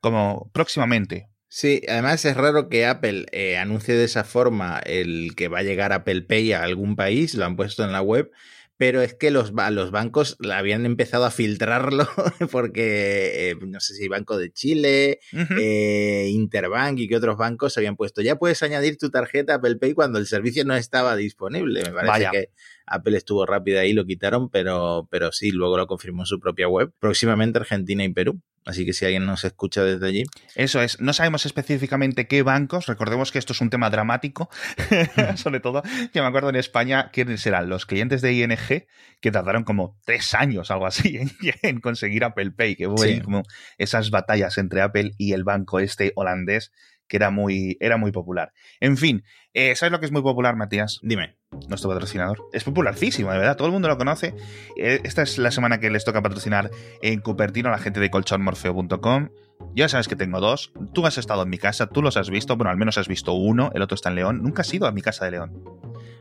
como 0.00 0.50
próximamente. 0.52 1.28
Sí, 1.46 1.82
además 1.88 2.24
es 2.24 2.36
raro 2.36 2.68
que 2.68 2.84
Apple 2.84 3.26
eh, 3.30 3.58
anuncie 3.58 3.94
de 3.94 4.02
esa 4.02 4.24
forma 4.24 4.80
el 4.84 5.36
que 5.36 5.46
va 5.46 5.60
a 5.60 5.62
llegar 5.62 5.92
Apple 5.92 6.22
Pay 6.22 6.52
a 6.52 6.64
algún 6.64 6.96
país, 6.96 7.34
lo 7.34 7.44
han 7.44 7.54
puesto 7.54 7.84
en 7.84 7.92
la 7.92 8.02
web, 8.02 8.32
pero 8.76 9.02
es 9.02 9.14
que 9.14 9.30
los, 9.30 9.52
los 9.70 9.90
bancos 9.90 10.36
habían 10.52 10.84
empezado 10.86 11.24
a 11.24 11.30
filtrarlo 11.30 12.08
porque, 12.50 13.50
eh, 13.50 13.56
no 13.60 13.80
sé 13.80 13.94
si 13.94 14.08
Banco 14.08 14.36
de 14.36 14.52
Chile, 14.52 15.20
eh, 15.32 16.28
Interbank 16.30 16.98
y 16.98 17.08
que 17.08 17.16
otros 17.16 17.36
bancos 17.36 17.76
habían 17.78 17.96
puesto, 17.96 18.20
ya 18.20 18.36
puedes 18.36 18.62
añadir 18.62 18.98
tu 18.98 19.10
tarjeta 19.10 19.54
Apple 19.54 19.76
Pay 19.76 19.94
cuando 19.94 20.18
el 20.18 20.26
servicio 20.26 20.64
no 20.64 20.74
estaba 20.74 21.16
disponible. 21.16 21.82
Me 21.84 21.92
parece 21.92 22.28
que 22.32 22.50
Apple 22.86 23.16
estuvo 23.16 23.46
rápida 23.46 23.80
ahí, 23.80 23.92
lo 23.92 24.04
quitaron, 24.04 24.50
pero, 24.50 25.08
pero 25.10 25.32
sí, 25.32 25.50
luego 25.50 25.76
lo 25.76 25.86
confirmó 25.86 26.22
en 26.22 26.26
su 26.26 26.40
propia 26.40 26.68
web. 26.68 26.92
Próximamente 26.98 27.58
Argentina 27.58 28.04
y 28.04 28.12
Perú. 28.12 28.40
Así 28.64 28.86
que 28.86 28.92
si 28.92 29.04
alguien 29.04 29.26
nos 29.26 29.44
escucha 29.44 29.84
desde 29.84 30.06
allí. 30.06 30.24
Eso 30.54 30.80
es. 30.80 31.00
No 31.00 31.12
sabemos 31.12 31.44
específicamente 31.44 32.26
qué 32.26 32.42
bancos. 32.42 32.86
Recordemos 32.86 33.30
que 33.30 33.38
esto 33.38 33.52
es 33.52 33.60
un 33.60 33.70
tema 33.70 33.90
dramático. 33.90 34.48
Sobre 35.36 35.60
todo, 35.60 35.82
que 36.12 36.20
me 36.20 36.26
acuerdo 36.26 36.48
en 36.48 36.56
España, 36.56 37.10
¿quiénes 37.12 37.46
eran? 37.46 37.68
Los 37.68 37.84
clientes 37.84 38.22
de 38.22 38.32
ING, 38.32 38.86
que 39.20 39.30
tardaron 39.30 39.64
como 39.64 39.98
tres 40.04 40.32
años, 40.34 40.70
algo 40.70 40.86
así, 40.86 41.18
en, 41.62 41.80
conseguir 41.80 42.24
Apple 42.24 42.52
Pay. 42.52 42.76
Que 42.76 42.86
hubo 42.86 43.02
como 43.22 43.42
esas 43.76 44.10
batallas 44.10 44.56
entre 44.56 44.80
Apple 44.80 45.12
y 45.18 45.32
el 45.32 45.44
banco 45.44 45.78
este 45.78 46.12
holandés 46.14 46.72
que 47.06 47.18
era 47.18 47.30
muy, 47.30 47.76
era 47.80 47.96
muy 47.96 48.12
popular. 48.12 48.52
En 48.80 48.96
fin, 48.96 49.24
eh, 49.52 49.76
¿sabes 49.76 49.92
lo 49.92 50.00
que 50.00 50.06
es 50.06 50.12
muy 50.12 50.22
popular, 50.22 50.56
Matías? 50.56 51.00
Dime. 51.02 51.36
Nuestro 51.68 51.90
patrocinador. 51.90 52.48
Es 52.52 52.64
popularcísimo, 52.64 53.30
de 53.32 53.38
verdad. 53.38 53.56
Todo 53.56 53.68
el 53.68 53.72
mundo 53.72 53.88
lo 53.88 53.96
conoce. 53.96 54.34
Eh, 54.76 55.00
esta 55.04 55.22
es 55.22 55.38
la 55.38 55.50
semana 55.50 55.80
que 55.80 55.90
les 55.90 56.04
toca 56.04 56.22
patrocinar 56.22 56.70
en 57.02 57.20
Cupertino 57.20 57.68
a 57.68 57.72
la 57.72 57.78
gente 57.78 58.00
de 58.00 58.10
colchonmorfeo.com. 58.10 59.28
Ya 59.74 59.88
sabes 59.88 60.08
que 60.08 60.16
tengo 60.16 60.40
dos. 60.40 60.72
Tú 60.92 61.06
has 61.06 61.18
estado 61.18 61.42
en 61.42 61.50
mi 61.50 61.58
casa, 61.58 61.86
tú 61.86 62.02
los 62.02 62.16
has 62.16 62.30
visto. 62.30 62.56
Bueno, 62.56 62.70
al 62.70 62.76
menos 62.76 62.98
has 62.98 63.08
visto 63.08 63.32
uno. 63.32 63.70
El 63.74 63.82
otro 63.82 63.94
está 63.94 64.08
en 64.08 64.16
León. 64.16 64.42
Nunca 64.42 64.62
has 64.62 64.72
ido 64.72 64.86
a 64.86 64.92
mi 64.92 65.02
casa 65.02 65.24
de 65.24 65.32
León. 65.32 65.52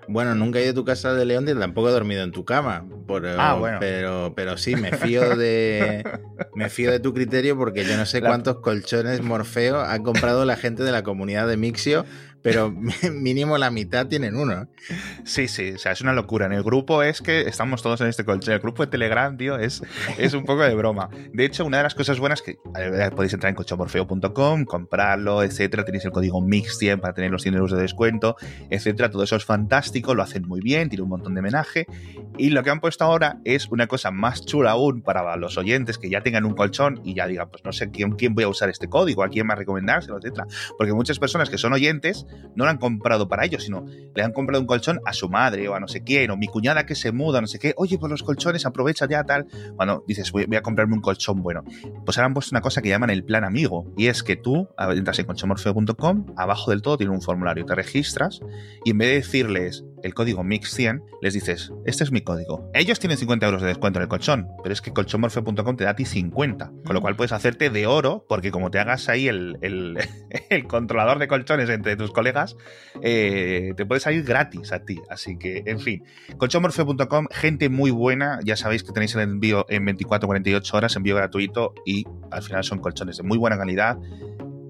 Bueno, 0.08 0.36
nunca 0.36 0.60
he 0.60 0.64
ido 0.64 0.72
a 0.72 0.76
tu 0.76 0.86
casa 0.86 1.14
de 1.14 1.26
León 1.26 1.48
y 1.48 1.54
tampoco 1.54 1.90
he 1.90 1.92
dormido 1.92 2.24
en 2.24 2.32
tu 2.32 2.46
cama. 2.46 2.86
ah, 3.38 3.56
bueno. 3.60 3.78
Pero, 3.80 4.34
pero 4.36 4.58
sí, 4.58 4.76
me 4.76 4.92
fío 4.92 5.36
de. 5.36 6.04
me 6.56 6.70
fío 6.70 6.92
de 6.92 7.00
tu 7.00 7.14
criterio 7.14 7.58
porque 7.58 7.86
yo 7.86 7.98
no 7.98 8.06
sé 8.06 8.22
cuántos 8.22 8.60
colchones 8.60 9.22
Morfeo 9.22 9.80
ha 9.82 9.98
comprado 10.00 10.46
la 10.46 10.56
gente 10.56 10.84
de 10.84 10.92
la 10.92 11.04
comunidad 11.04 11.48
de 11.48 11.58
Mixio 11.58 12.06
pero 12.44 12.70
mínimo 13.12 13.58
la 13.58 13.72
mitad 13.72 14.06
tienen 14.08 14.36
uno. 14.36 14.68
Sí, 15.24 15.48
sí, 15.48 15.72
o 15.72 15.78
sea, 15.80 15.94
es 15.94 16.02
una 16.02 16.14
locura. 16.14 16.46
En 16.46 16.52
el 16.52 16.62
grupo 16.62 17.02
es 17.02 17.22
que 17.22 17.42
estamos 17.42 17.82
todos 17.82 18.02
en 18.02 18.08
este 18.08 18.26
colchón. 18.26 18.54
El 18.54 18.60
grupo 18.60 18.84
de 18.84 18.92
Telegram, 18.92 19.36
tío, 19.36 19.58
es, 19.58 19.82
es 20.18 20.34
un 20.34 20.44
poco 20.44 20.62
de 20.62 20.76
broma. 20.76 21.10
De 21.32 21.46
hecho, 21.46 21.66
una 21.66 21.78
de 21.78 21.84
las 21.84 21.96
cosas 21.96 22.20
buenas 22.20 22.42
que 22.42 22.58
podéis 23.16 23.34
entrar 23.34 23.50
en 23.50 23.56
colchonmorfeo.com, 23.56 24.66
comprarlo, 24.66 25.42
etcétera. 25.42 25.86
Tenéis 25.86 26.06
el 26.06 26.12
código 26.12 26.42
MIX100 26.42 27.00
para 27.00 27.14
tener 27.14 27.32
los 27.32 27.42
100 27.42 27.56
euros 27.56 27.72
de 27.72 27.82
descuento, 27.82 28.36
etcétera. 28.70 29.10
Todo 29.10 29.24
eso 29.24 29.38
es 29.38 29.46
fantástico, 29.46 30.14
lo 30.14 30.22
hacen 30.22 30.46
muy 30.46 30.60
bien, 30.60 30.90
tiene 30.90 31.04
un 31.04 31.10
montón 31.10 31.34
de 31.36 31.42
menaje. 31.42 31.88
Y 32.38 32.50
lo 32.50 32.62
que 32.62 32.70
han 32.70 32.82
puesto 32.82 33.06
ahora 33.06 33.40
es 33.46 33.70
una 33.70 33.88
cosa 33.88 34.12
más 34.12 34.46
chula 34.46 34.72
aún 34.72 35.02
para 35.02 35.38
los 35.38 35.58
oyentes 35.58 35.98
que 35.98 36.10
ya 36.10 36.22
tengan 36.22 36.44
un 36.44 36.56
colchón 36.56 37.00
y 37.06 37.14
ya 37.14 37.26
digan, 37.26 37.50
pues 37.50 37.64
no 37.64 37.72
sé 37.72 37.90
quién, 37.90 38.12
quién 38.12 38.36
voy 38.36 38.44
a 38.44 38.50
usar 38.50 38.70
este 38.70 38.90
código, 38.90 39.24
a 39.24 39.30
quién 39.30 39.48
más 39.48 39.58
recomendárselo, 39.58 40.18
etcétera. 40.18 40.46
Porque 40.78 40.94
muchas 40.94 41.20
personas 41.20 41.50
que 41.50 41.58
son 41.58 41.72
oyentes 41.72 42.26
no 42.56 42.66
lo 42.66 42.70
han 42.70 42.78
comprado 42.78 43.28
para 43.28 43.46
ellos, 43.46 43.64
sino 43.64 43.86
le 44.16 44.24
han 44.24 44.32
comprado 44.32 44.62
un 44.62 44.68
colchón 44.68 45.00
a 45.06 45.14
su 45.14 45.30
madre 45.30 45.68
o 45.68 45.76
a 45.76 45.80
no 45.80 45.88
sé 45.88 46.04
quién, 46.04 46.32
o 46.32 46.38
mi 46.38 46.48
cuñada 46.48 46.86
que 46.86 46.96
se 46.96 47.12
muda, 47.12 47.42
no 47.42 47.48
sé 47.48 47.60
qué, 47.60 47.74
oye, 47.78 47.98
pues 47.98 48.10
los 48.10 48.24
colchones, 48.24 48.66
aprovecha 48.66 49.08
ya 49.08 49.24
tal. 49.24 49.48
Cuando 49.76 50.04
dices, 50.08 50.32
voy, 50.32 50.48
a 50.56 50.62
comprarme 50.62 50.96
un 50.96 51.02
colchón 51.02 51.42
bueno, 51.42 51.64
pues 52.06 52.18
ahora 52.18 52.28
han 52.28 52.34
puesto 52.34 52.54
una 52.54 52.62
cosa 52.62 52.82
que 52.82 52.90
llaman 52.90 53.10
el 53.10 53.24
plan 53.24 53.44
amigo, 53.44 53.92
y 53.98 54.08
es 54.08 54.24
que 54.24 54.36
tú 54.36 54.70
entras 54.78 55.20
en 55.20 55.26
colchonmorfeo.com, 55.26 56.34
abajo 56.38 56.72
del 56.72 56.82
todo 56.82 56.98
tiene 56.98 57.14
un 57.14 57.22
formulario, 57.22 57.66
te 57.66 57.76
registras, 57.76 58.42
y 58.84 58.92
en 58.92 58.98
vez 58.98 59.10
de 59.10 59.16
decirles 59.16 59.86
el 60.04 60.14
código 60.14 60.44
MIX100, 60.44 61.02
les 61.22 61.34
dices, 61.34 61.72
este 61.86 62.04
es 62.04 62.12
mi 62.12 62.22
código. 62.22 62.70
Ellos 62.74 63.00
tienen 63.00 63.18
50 63.18 63.46
euros 63.46 63.62
de 63.62 63.70
descuento 63.70 64.00
en 64.00 64.04
el 64.04 64.10
colchón, 64.10 64.50
pero 64.62 64.74
es 64.74 64.82
que 64.82 64.92
colchonmorfeo.com 64.92 65.78
te 65.78 65.86
da 65.86 65.92
a 65.92 65.96
ti 65.96 66.06
50, 66.06 66.72
con 66.86 66.94
lo 66.94 67.02
cual 67.02 67.16
puedes 67.16 67.32
hacerte 67.32 67.70
de 67.70 67.88
oro, 67.88 68.26
porque 68.28 68.52
como 68.52 68.70
te 68.70 68.80
hagas 68.80 69.08
ahí 69.08 69.30
el, 69.30 69.58
el 69.62 69.98
controlador 70.68 71.20
de 71.20 71.28
colchones 71.28 71.70
entre 71.70 71.96
tus 71.96 72.12
colegas, 72.24 72.56
eh, 73.02 73.74
te 73.76 73.86
puede 73.86 74.00
salir 74.00 74.24
gratis 74.24 74.72
a 74.72 74.86
ti. 74.86 75.02
Así 75.10 75.38
que, 75.38 75.64
en 75.66 75.80
fin, 75.80 76.04
colchonmorfeo.com, 76.38 77.28
gente 77.32 77.68
muy 77.68 77.92
buena, 77.92 78.40
ya 78.46 78.56
sabéis 78.56 78.84
que 78.84 78.94
tenéis 78.94 79.14
el 79.16 79.22
envío 79.22 79.66
en 79.68 79.86
24-48 79.86 80.74
horas, 80.74 80.96
envío 80.96 81.16
gratuito 81.16 81.74
y 81.86 82.06
al 82.32 82.42
final 82.42 82.64
son 82.64 82.80
colchones 82.80 83.18
de 83.18 83.24
muy 83.24 83.38
buena 83.38 83.58
calidad. 83.58 83.98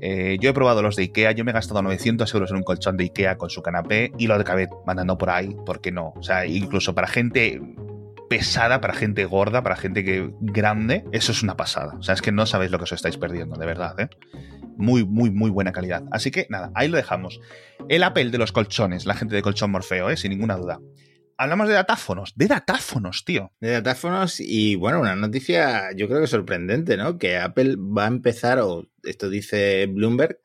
Eh, 0.02 0.38
yo 0.42 0.50
he 0.50 0.54
probado 0.54 0.82
los 0.82 0.96
de 0.96 1.04
Ikea, 1.04 1.32
yo 1.32 1.46
me 1.46 1.52
he 1.52 1.54
gastado 1.54 1.82
900 1.84 2.34
euros 2.34 2.50
en 2.50 2.58
un 2.58 2.64
colchón 2.64 2.98
de 2.98 3.06
Ikea 3.06 3.38
con 3.38 3.50
su 3.50 3.62
canapé 3.62 4.12
y 4.18 4.28
lo 4.28 4.34
acabé 4.34 4.68
mandando 4.86 5.18
por 5.18 5.30
ahí, 5.30 5.56
porque 5.66 5.92
no? 5.92 6.14
O 6.18 6.24
sea, 6.24 6.46
incluso 6.46 6.94
para 6.96 7.08
gente 7.08 7.62
pesada, 8.38 8.82
para 8.82 8.96
gente 8.96 9.26
gorda, 9.26 9.62
para 9.62 9.76
gente 9.76 10.04
que 10.04 10.32
grande, 10.42 11.06
eso 11.12 11.32
es 11.32 11.44
una 11.44 11.56
pasada. 11.56 11.94
O 12.00 12.02
sea, 12.02 12.16
es 12.16 12.22
que 12.24 12.32
no 12.32 12.48
sabéis 12.48 12.72
lo 12.72 12.80
que 12.80 12.86
os 12.86 12.92
estáis 12.92 13.16
perdiendo, 13.16 13.58
de 13.58 13.66
verdad, 13.68 14.00
¿eh? 14.00 14.10
Muy, 14.76 15.06
muy, 15.06 15.30
muy 15.30 15.52
buena 15.52 15.72
calidad. 15.72 16.04
Así 16.10 16.32
que 16.32 16.48
nada, 16.50 16.72
ahí 16.74 16.88
lo 16.88 16.98
dejamos. 16.98 17.40
El 17.90 18.02
Apple 18.02 18.32
de 18.32 18.40
los 18.40 18.52
colchones, 18.52 19.06
la 19.06 19.14
gente 19.14 19.36
de 19.36 19.44
Colchón 19.44 19.70
Morfeo, 19.70 20.10
¿eh? 20.10 20.18
sin 20.18 20.32
ninguna 20.32 20.58
duda. 20.58 20.80
Hablamos 21.38 21.68
de 21.68 21.76
datáfonos, 21.76 22.34
de 22.36 22.48
datáfonos, 22.48 23.24
tío. 23.24 23.52
De 23.60 23.70
datáfonos 23.70 24.40
y 24.40 24.78
bueno, 24.78 25.00
una 25.00 25.16
noticia 25.16 25.92
yo 25.96 26.08
creo 26.08 26.20
que 26.20 26.26
sorprendente, 26.26 26.98
¿no? 26.98 27.20
Que 27.20 27.38
Apple 27.38 27.76
va 27.78 28.06
a 28.06 28.08
empezar, 28.08 28.58
o 28.58 28.88
esto 29.04 29.30
dice 29.30 29.86
Bloomberg, 29.86 30.40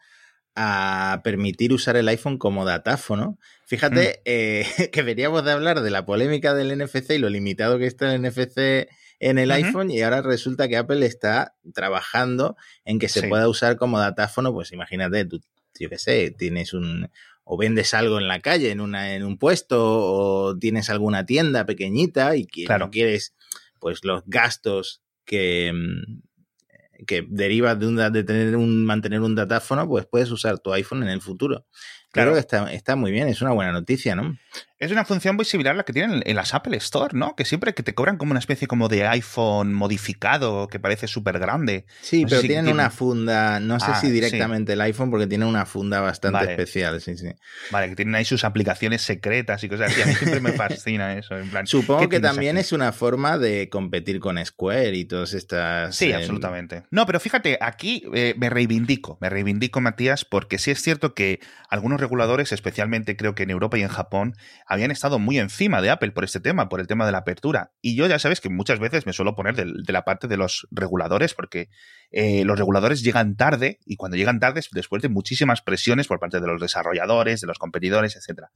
a 0.55 1.23
permitir 1.25 1.73
usar 1.73 1.97
el 1.97 2.09
iPhone 2.09 2.37
como 2.37 2.67
datáfono. 2.67 3.39
Fíjate 3.69 4.21
mm. 4.21 4.23
eh, 4.25 4.67
que 4.93 5.03
veníamos 5.03 5.45
de 5.45 5.53
hablar 5.53 5.83
de 5.83 5.91
la 5.91 6.07
polémica 6.07 6.55
del 6.55 6.77
NFC 6.77 7.11
y 7.11 7.19
lo 7.19 7.29
limitado 7.29 7.79
que 7.79 7.87
está 7.87 8.15
el 8.15 8.23
NFC 8.23 8.89
en 9.21 9.39
el 9.39 9.51
iPhone 9.51 9.91
y 9.91 10.01
ahora 10.01 10.23
resulta 10.23 10.69
que 10.69 10.79
Apple 10.79 11.05
está 11.05 11.55
trabajando 11.75 12.57
en 12.85 12.99
que 12.99 13.09
se 13.09 13.29
pueda 13.29 13.49
usar 13.49 13.77
como 13.77 13.99
datáfono, 13.99 14.53
pues 14.53 14.73
imagínate, 14.73 15.25
tú, 15.25 15.41
yo 15.79 15.91
qué 15.91 15.99
sé, 15.99 16.31
tienes 16.31 16.73
un 16.73 17.11
o 17.45 17.57
vendes 17.57 17.95
algo 17.95 18.19
en 18.19 18.29
la 18.29 18.41
calle, 18.41 18.71
en, 18.71 18.81
una, 18.81 19.15
en 19.15 19.25
un 19.25 19.39
puesto, 19.39 19.79
o 19.81 20.59
tienes 20.59 20.89
alguna 20.89 21.27
tienda 21.27 21.67
pequeñita 21.67 22.37
y 22.37 22.47
que 22.47 22.67
no 22.79 22.91
quieres 22.91 23.35
pues 23.81 24.05
los 24.05 24.23
gastos 24.27 25.03
que, 25.25 25.73
mm, 25.75 27.05
que 27.07 27.27
derivan 27.29 27.79
de, 27.79 27.87
un, 27.87 27.97
de 27.97 28.25
tener 28.25 28.57
un, 28.57 28.85
mantener 28.85 29.21
un 29.21 29.35
datáfono, 29.35 29.89
pues 29.89 30.07
puedes 30.07 30.31
usar 30.31 30.59
tu 30.59 30.73
iPhone 30.73 31.03
en 31.03 31.09
el 31.09 31.21
futuro. 31.21 31.67
Claro, 32.13 32.35
que 32.35 32.41
está, 32.41 32.73
está 32.73 32.97
muy 32.97 33.11
bien, 33.11 33.29
es 33.29 33.43
una 33.43 33.53
buena 33.53 33.73
noticia, 33.73 34.15
¿no? 34.17 34.37
Es 34.79 34.93
una 34.93 35.05
función 35.05 35.35
muy 35.35 35.45
similar 35.45 35.75
a 35.75 35.79
la 35.79 35.83
que 35.83 35.93
tienen 35.93 36.23
en 36.25 36.37
las 36.37 36.55
Apple 36.55 36.77
Store, 36.77 37.17
¿no? 37.17 37.35
Que 37.35 37.45
siempre 37.45 37.75
que 37.75 37.83
te 37.83 37.95
cobran 37.95 38.17
como 38.17 38.31
una 38.31 38.39
especie 38.39 38.69
como 38.69 38.89
de 38.89 39.09
iPhone 39.09 39.75
modificado 39.75 40.69
que 40.69 40.79
parece 40.79 41.09
súper 41.09 41.41
grande. 41.41 41.85
Sí, 42.01 42.25
pero 42.29 42.41
tienen 42.41 42.69
una 42.69 42.91
funda, 42.91 43.59
no 43.59 43.81
sé 43.81 43.87
ah, 43.89 44.01
si 44.01 44.09
directamente 44.09 44.75
el 44.75 44.81
iPhone, 44.81 45.11
porque 45.11 45.27
tiene 45.27 45.47
una 45.47 45.67
funda 45.67 46.01
bastante 46.01 46.45
especial, 46.45 47.01
sí, 47.01 47.17
sí. 47.17 47.27
Vale, 47.73 47.89
que 47.89 47.97
tienen 47.97 48.15
ahí 48.15 48.25
sus 48.25 48.45
aplicaciones 48.45 49.03
secretas 49.03 49.65
y 49.65 49.69
cosas 49.69 49.91
así. 49.91 50.01
A 50.01 50.07
mí 50.07 50.15
siempre 50.15 50.41
me 50.41 50.53
fascina 50.53 51.13
eso. 51.19 51.37
En 51.37 51.51
plan, 51.51 51.67
Supongo 51.67 52.09
que 52.09 52.21
también 52.21 52.57
es 52.57 52.71
una 52.71 52.93
forma 52.93 53.37
de 53.37 53.69
competir 53.69 54.21
con 54.21 54.45
Square 54.45 54.97
y 54.97 55.05
todas 55.07 55.35
estas. 55.35 55.97
Sí, 55.97 56.11
em, 56.11 56.19
absolutamente. 56.19 56.85
No, 56.93 57.05
pero 57.05 57.19
fíjate, 57.19 57.59
aquí 57.61 58.05
eh, 58.15 58.35
me 58.39 58.49
reivindico, 58.49 59.19
me 59.21 59.29
reivindico, 59.29 59.81
Matías, 59.81 60.25
porque 60.25 60.59
sí 60.59 60.71
es 60.71 60.81
cierto 60.81 61.15
que 61.15 61.41
algunos 61.69 61.98
reguladores, 61.99 62.53
especialmente 62.53 63.17
creo 63.17 63.35
que 63.35 63.43
en 63.43 63.51
Europa 63.51 63.79
y 63.79 63.83
en 63.83 63.89
Japón, 63.89 64.35
habían 64.67 64.91
estado 64.91 65.19
muy 65.19 65.39
encima 65.39 65.83
de 65.83 65.91
Apple 65.91 66.13
por 66.13 66.25
este 66.25 66.41
tema, 66.41 66.69
por 66.69 66.81
el 66.81 66.87
tema 66.87 67.07
de 67.07 67.13
la 67.13 67.19
apertura. 67.19 67.73
Y 67.81 67.97
yo 67.97 68.07
ya 68.07 68.19
sabes 68.19 68.41
que 68.41 68.49
muchas 68.49 68.79
veces 68.79 69.07
me 69.07 69.13
suelo 69.13 69.35
poner 69.35 69.55
de, 69.57 69.93
la 69.93 70.05
parte 70.05 70.29
de 70.29 70.37
los 70.37 70.67
reguladores, 70.71 71.35
porque 71.35 71.69
eh, 72.11 72.45
los 72.45 72.59
reguladores 72.59 73.03
llegan 73.03 73.37
tarde 73.37 73.79
y 73.85 73.97
cuando 73.97 74.17
llegan 74.17 74.41
tarde 74.41 74.61
es 74.61 74.69
después 74.73 75.03
de 75.03 75.09
muchísimas 75.09 75.63
presiones 75.63 76.07
por 76.07 76.21
parte 76.21 76.41
de 76.41 76.47
los 76.47 76.61
desarrolladores, 76.61 77.41
de 77.41 77.47
los 77.47 77.59
competidores, 77.59 78.17
etcétera. 78.17 78.51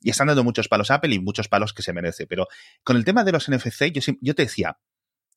Y 0.00 0.10
están 0.10 0.26
dando 0.26 0.44
muchos 0.44 0.68
palos 0.68 0.90
a 0.90 0.96
Apple 0.96 1.14
y 1.14 1.20
muchos 1.20 1.48
palos 1.48 1.72
que 1.72 1.82
se 1.82 1.92
merece. 1.92 2.26
Pero 2.26 2.46
con 2.84 2.96
el 2.96 3.04
tema 3.04 3.24
de 3.24 3.32
los 3.32 3.48
NFC, 3.50 3.92
yo, 3.92 4.00
yo 4.20 4.34
te 4.34 4.42
decía, 4.42 4.78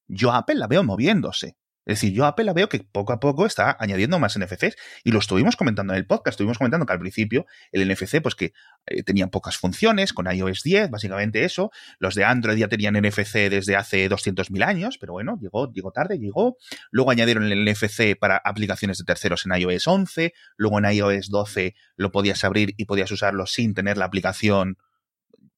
yo 0.08 0.32
a 0.32 0.38
Apple 0.38 0.56
la 0.56 0.68
veo 0.68 0.84
moviéndose. 0.84 1.58
Es 1.86 2.00
decir, 2.00 2.14
yo 2.14 2.26
a 2.26 2.30
Apple 2.30 2.46
la 2.46 2.54
veo 2.54 2.70
que 2.70 2.80
poco 2.80 3.12
a 3.12 3.20
poco 3.20 3.46
está 3.46 3.76
añadiendo 3.80 4.20
más 4.20 4.38
NFCs 4.38 4.76
y 5.04 5.12
lo 5.12 5.20
estuvimos 5.20 5.56
comentando 5.56 5.94
en 5.94 5.98
el 5.98 6.06
podcast, 6.06 6.34
estuvimos 6.34 6.58
comentando 6.58 6.86
que 6.86 6.94
al 6.94 7.00
principio 7.00 7.48
el 7.72 7.90
NFC 7.92 8.22
pues 8.22 8.36
que 8.36 8.54
eh, 8.86 9.04
tenía 9.04 9.28
pocas 9.28 9.58
funciones 9.58 10.14
con 10.14 10.32
iOS 10.32 10.62
10, 10.64 10.92
básicamente 10.92 11.44
eso, 11.44 11.72
los 12.00 12.14
de 12.16 12.24
Android 12.24 12.58
ya 12.58 12.68
tenían 12.68 12.96
NFC 12.96 13.50
desde 13.50 13.76
hace 13.76 14.10
200.000 14.10 14.64
años, 14.64 14.98
pero 15.00 15.14
bueno, 15.14 15.38
llegó, 15.42 15.72
llegó 15.72 15.92
tarde, 15.92 16.20
llegó, 16.20 16.58
luego 16.92 17.12
añadieron 17.12 17.52
el 17.52 17.66
NFC 17.66 18.18
para 18.20 18.38
aplicaciones 18.38 19.00
de 19.00 19.06
terceros 19.06 19.46
en 19.46 19.60
iOS 19.60 19.88
11, 19.88 20.34
luego 20.58 20.80
en 20.80 20.86
iOS 20.86 21.30
12 21.30 21.76
lo 21.96 22.12
podías 22.12 22.44
abrir 22.44 22.74
y 22.78 22.86
podías 22.86 23.12
usarlo 23.12 23.48
sin 23.48 23.74
tener 23.74 23.98
la 23.98 24.06
aplicación 24.06 24.78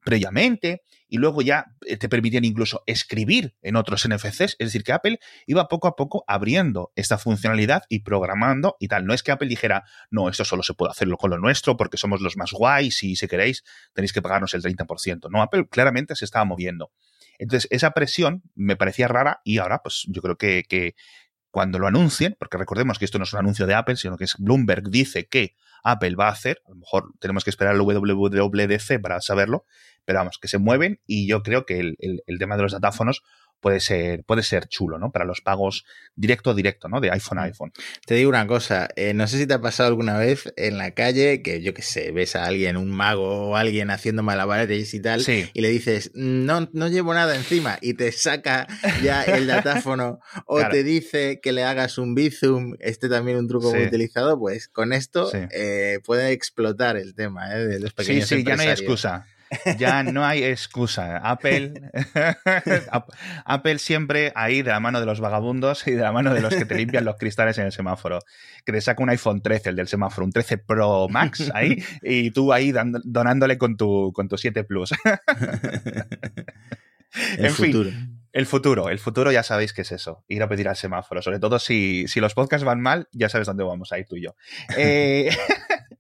previamente 0.04 0.84
y 1.08 1.18
luego 1.18 1.42
ya 1.42 1.66
eh, 1.86 1.98
te 1.98 2.10
permitían 2.10 2.44
incluso 2.44 2.84
escribir 2.88 3.56
en 3.62 3.76
otros 3.76 4.08
NFCs. 4.08 4.42
Es 4.42 4.58
decir, 4.58 4.84
que 4.84 4.94
Apple 4.94 5.20
iba 5.46 5.68
poco 5.68 5.88
a 5.88 5.96
poco 5.96 6.24
abriendo 6.28 6.92
esta 6.96 7.18
funcionalidad 7.18 7.84
y 7.88 8.00
programando 8.00 8.76
y 8.80 8.88
tal. 8.88 9.06
No 9.06 9.14
es 9.14 9.22
que 9.22 9.32
Apple 9.32 9.48
dijera, 9.48 9.84
no, 10.10 10.30
esto 10.30 10.44
solo 10.44 10.64
se 10.64 10.74
puede 10.74 10.92
hacerlo 10.92 11.18
con 11.18 11.30
lo 11.30 11.38
nuestro 11.38 11.78
porque 11.78 11.98
somos 11.98 12.22
los 12.22 12.36
más 12.38 12.52
guays 12.52 13.04
y 13.04 13.16
si 13.16 13.28
queréis 13.28 13.64
tenéis 13.94 14.12
que 14.12 14.22
pagarnos 14.22 14.54
el 14.54 14.64
30%. 14.64 15.30
No, 15.30 15.42
Apple 15.42 15.68
claramente 15.70 16.16
se 16.16 16.26
estaba 16.26 16.46
moviendo. 16.46 16.92
Entonces, 17.38 17.68
esa 17.72 17.92
presión 17.92 18.44
me 18.56 18.76
parecía 18.76 19.08
rara 19.08 19.42
y 19.44 19.58
ahora, 19.58 19.80
pues 19.84 20.06
yo 20.08 20.22
creo 20.22 20.38
que, 20.38 20.64
que 20.68 20.96
cuando 21.54 21.78
lo 21.78 21.86
anuncien, 21.86 22.36
porque 22.40 22.58
recordemos 22.58 22.98
que 22.98 23.06
esto 23.06 23.20
no 23.20 23.26
es 23.26 23.34
un 23.34 23.40
anuncio 23.40 23.68
de 23.68 23.76
Apple, 23.76 23.96
sino 23.96 24.18
que 24.18 24.24
es 24.24 24.36
Bloomberg 24.40 24.90
dice 24.90 25.28
que 25.28 25.56
Apple 25.84 26.16
va 26.16 26.30
a 26.30 26.32
hacer, 26.32 26.62
a 26.66 26.70
lo 26.70 26.78
mejor 26.78 27.12
tenemos 27.20 27.44
que 27.44 27.52
esperar 27.52 27.76
el 27.76 27.82
WWDC 27.82 29.00
para 29.02 29.22
saberlo, 29.22 29.66
pero 30.06 30.20
vamos, 30.20 30.38
que 30.40 30.48
se 30.48 30.58
mueven 30.58 31.00
y 31.06 31.28
yo 31.28 31.44
creo 31.44 31.66
que 31.66 31.80
el, 31.80 31.96
el, 32.00 32.40
tema 32.40 32.56
de 32.58 32.64
los 32.64 32.72
datáfonos 32.72 33.24
puede 33.64 33.80
ser, 33.80 34.24
puede 34.26 34.44
ser 34.44 34.68
chulo, 34.68 35.00
¿no? 35.00 35.12
Para 35.12 35.26
los 35.26 35.40
pagos 35.42 35.86
directo, 36.16 36.54
directo, 36.54 36.90
¿no? 36.90 37.00
De 37.00 37.10
iPhone 37.10 37.40
a 37.40 37.44
mm. 37.44 37.46
iPhone. 37.46 37.72
Te 38.06 38.14
digo 38.14 38.30
una 38.30 38.46
cosa, 38.46 38.90
eh, 38.98 39.14
no 39.14 39.26
sé 39.26 39.38
si 39.38 39.48
te 39.48 39.54
ha 39.54 39.62
pasado 39.62 39.88
alguna 39.88 40.18
vez 40.18 40.54
en 40.58 40.78
la 40.78 40.92
calle 40.92 41.42
que 41.42 41.62
yo 41.62 41.74
qué 41.74 41.82
sé, 41.82 42.12
ves 42.12 42.36
a 42.36 42.44
alguien, 42.44 42.76
un 42.76 42.92
mago 42.92 43.50
o 43.50 43.56
alguien 43.56 43.90
haciendo 43.90 44.22
malabares 44.22 44.94
y 44.94 45.02
tal, 45.02 45.24
y 45.54 45.62
le 45.62 45.70
dices, 45.70 46.12
no, 46.14 46.70
no 46.74 46.90
llevo 46.90 47.14
nada 47.14 47.36
encima, 47.36 47.78
y 47.82 47.94
te 47.94 48.12
saca 48.12 48.68
ya 49.02 49.24
el 49.24 49.48
datáfono, 49.48 50.20
o 50.46 50.62
te 50.68 50.84
dice 50.84 51.40
que 51.42 51.54
le 51.54 51.64
hagas 51.64 51.98
un 51.98 52.16
bizum, 52.16 52.76
este 52.80 53.08
también 53.08 53.38
un 53.38 53.48
truco 53.48 53.74
muy 53.74 53.86
utilizado, 53.86 54.38
pues 54.38 54.68
con 54.68 54.92
esto 54.92 55.32
eh, 55.34 56.00
puede 56.06 56.34
explotar 56.34 56.98
el 56.98 57.16
tema 57.16 57.56
¿eh? 57.56 57.66
de 57.66 57.80
los 57.80 57.94
pequeños 57.94 58.28
Sí, 58.28 58.38
sí, 58.40 58.44
ya 58.44 58.58
no 58.58 58.62
hay 58.64 58.70
excusa. 58.70 59.26
Ya 59.78 60.04
no 60.04 60.26
hay 60.26 60.44
excusa. 60.44 61.18
Apple, 61.18 61.74
Apple 63.46 63.80
siempre 63.80 64.32
ahí 64.36 64.62
de 64.62 64.72
la 64.72 64.80
mano 64.80 65.00
de 65.00 65.06
los 65.06 65.20
vagabundos 65.20 65.88
y 65.88 65.92
de 65.92 66.02
la 66.02 66.12
mano 66.12 66.34
de 66.34 66.42
los 66.42 66.56
que 66.56 66.66
te 66.66 66.76
limpian 66.76 67.06
los 67.06 67.18
cristales 67.18 67.58
en 67.58 67.66
el 67.66 67.72
semáforo. 67.72 68.20
Que 68.66 68.72
te 68.72 68.82
saca 68.82 69.04
un 69.04 69.10
iPhone 69.10 69.42
13, 69.42 69.70
el 69.70 69.76
del 69.76 69.88
semáforo, 69.88 70.26
un 70.26 70.32
13 70.32 70.58
Pro 70.60 71.08
Max 71.10 71.52
ahí, 71.54 71.84
y 72.02 72.32
tú 72.32 72.54
ahí 72.54 72.74
donándole 73.04 73.58
con 73.58 73.78
tu, 73.78 74.12
con 74.14 74.28
tu 74.28 74.38
7 74.38 74.64
Plus. 74.64 74.94
el 77.38 77.52
futuro. 77.52 77.90
El 78.34 78.48
futuro, 78.48 78.90
el 78.90 78.98
futuro 78.98 79.32
ya 79.32 79.44
sabéis 79.44 79.74
qué 79.74 79.84
es 79.84 79.92
eso, 79.92 80.26
ir 80.28 80.42
a 80.42 80.50
pedir 80.50 80.68
al 80.68 80.76
semáforo, 80.76 81.22
sobre 81.22 81.38
todo 81.38 81.60
si, 81.60 82.08
si 82.08 82.20
los 82.20 82.34
podcasts 82.34 82.66
van 82.66 82.82
mal, 82.82 83.08
ya 83.12 83.30
sabes 83.30 83.46
dónde 83.46 83.64
vamos 83.64 83.92
a 83.92 84.00
ir 84.00 84.08
tú 84.08 84.16
y 84.16 84.24
yo. 84.24 84.36
Eh, 84.76 85.30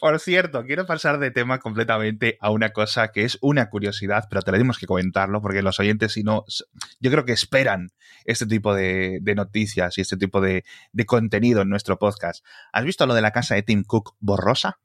Por 0.00 0.18
cierto, 0.20 0.64
quiero 0.64 0.86
pasar 0.86 1.18
de 1.18 1.30
tema 1.30 1.58
completamente 1.58 2.36
a 2.40 2.50
una 2.50 2.70
cosa 2.70 3.12
que 3.12 3.24
es 3.24 3.38
una 3.40 3.70
curiosidad, 3.70 4.26
pero 4.28 4.42
tenemos 4.42 4.78
que 4.78 4.86
comentarlo 4.86 5.40
porque 5.40 5.62
los 5.62 5.78
oyentes, 5.80 6.12
si 6.12 6.22
no, 6.22 6.44
yo 7.00 7.10
creo 7.10 7.24
que 7.24 7.32
esperan 7.32 7.90
este 8.24 8.46
tipo 8.46 8.74
de, 8.74 9.20
noticias 9.36 9.96
y 9.98 10.00
este 10.00 10.16
tipo 10.16 10.40
de, 10.40 10.64
contenido 11.06 11.62
en 11.62 11.68
nuestro 11.68 11.98
podcast. 11.98 12.44
¿Has 12.72 12.84
visto 12.84 13.06
lo 13.06 13.14
de 13.14 13.22
la 13.22 13.30
casa 13.30 13.54
de 13.54 13.62
Tim 13.62 13.84
Cook 13.84 14.16
borrosa? 14.18 14.78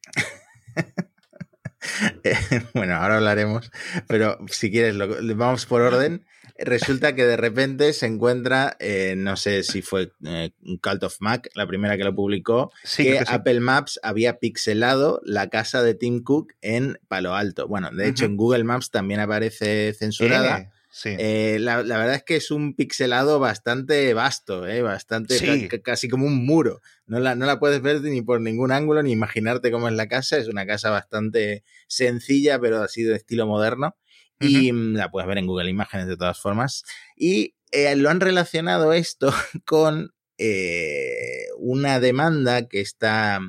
bueno, 2.73 2.95
ahora 2.95 3.17
hablaremos, 3.17 3.71
pero 4.07 4.38
si 4.47 4.71
quieres, 4.71 4.95
vamos 5.35 5.65
por 5.65 5.81
orden 5.81 6.25
resulta 6.57 7.15
que 7.15 7.25
de 7.25 7.37
repente 7.37 7.91
se 7.93 8.05
encuentra, 8.05 8.77
eh, 8.79 9.15
no 9.17 9.35
sé 9.35 9.63
si 9.63 9.81
fue 9.81 10.11
eh, 10.25 10.51
Cult 10.81 11.03
of 11.03 11.17
Mac, 11.19 11.49
la 11.53 11.67
primera 11.67 11.97
que 11.97 12.03
lo 12.03 12.15
publicó, 12.15 12.71
que, 12.95 13.19
Apple 13.27 13.59
Maps 13.59 13.99
había 14.03 14.39
pixelado 14.39 15.21
la 15.25 15.49
casa 15.49 15.83
de 15.83 15.95
Tim 15.95 16.23
Cook 16.23 16.53
en 16.61 16.99
Palo 17.07 17.35
Alto. 17.35 17.67
Bueno, 17.67 17.91
de 17.91 18.07
hecho 18.07 18.25
en 18.25 18.37
Google 18.37 18.63
Maps 18.63 18.91
también 18.91 19.19
aparece 19.19 19.93
censurada. 19.93 20.71
Eh, 21.03 21.57
la, 21.59 21.81
verdad 21.83 22.15
es 22.15 22.23
que 22.23 22.37
es 22.37 22.51
un 22.51 22.73
pixelado 22.73 23.37
bastante 23.37 24.13
vasto, 24.13 24.61
bastante 24.81 25.67
casi 25.83 26.07
como 26.07 26.25
un 26.25 26.45
muro. 26.45 26.81
No 27.05 27.19
la, 27.19 27.35
no 27.35 27.45
la 27.45 27.59
puedes 27.59 27.81
ver 27.81 28.01
ni 28.01 28.21
por 28.21 28.39
ningún 28.39 28.71
ángulo 28.71 29.03
ni 29.03 29.11
imaginarte 29.11 29.71
cómo 29.71 29.89
es 29.89 29.93
la 29.93 30.07
casa. 30.07 30.37
Es 30.37 30.47
una 30.47 30.65
casa 30.65 30.89
bastante 30.89 31.65
sencilla, 31.87 32.59
pero 32.59 32.81
así 32.81 33.03
de 33.03 33.15
estilo 33.15 33.45
moderno 33.45 33.97
y 34.39 34.71
mm, 34.71 34.95
la 34.95 35.10
puedes 35.10 35.28
ver 35.28 35.38
en 35.38 35.48
Google 35.48 35.69
Imágenes 35.69 36.08
de 36.08 36.17
todas 36.17 36.39
formas. 36.39 36.84
Y 37.15 37.56
eh, 37.71 37.95
lo 37.95 38.10
han 38.10 38.19
relacionado 38.19 38.93
esto 38.93 39.34
con 39.65 40.13
eh, 40.38 41.48
una 41.58 42.00
demanda 42.00 42.67
que 42.67 42.82
está, 42.82 43.39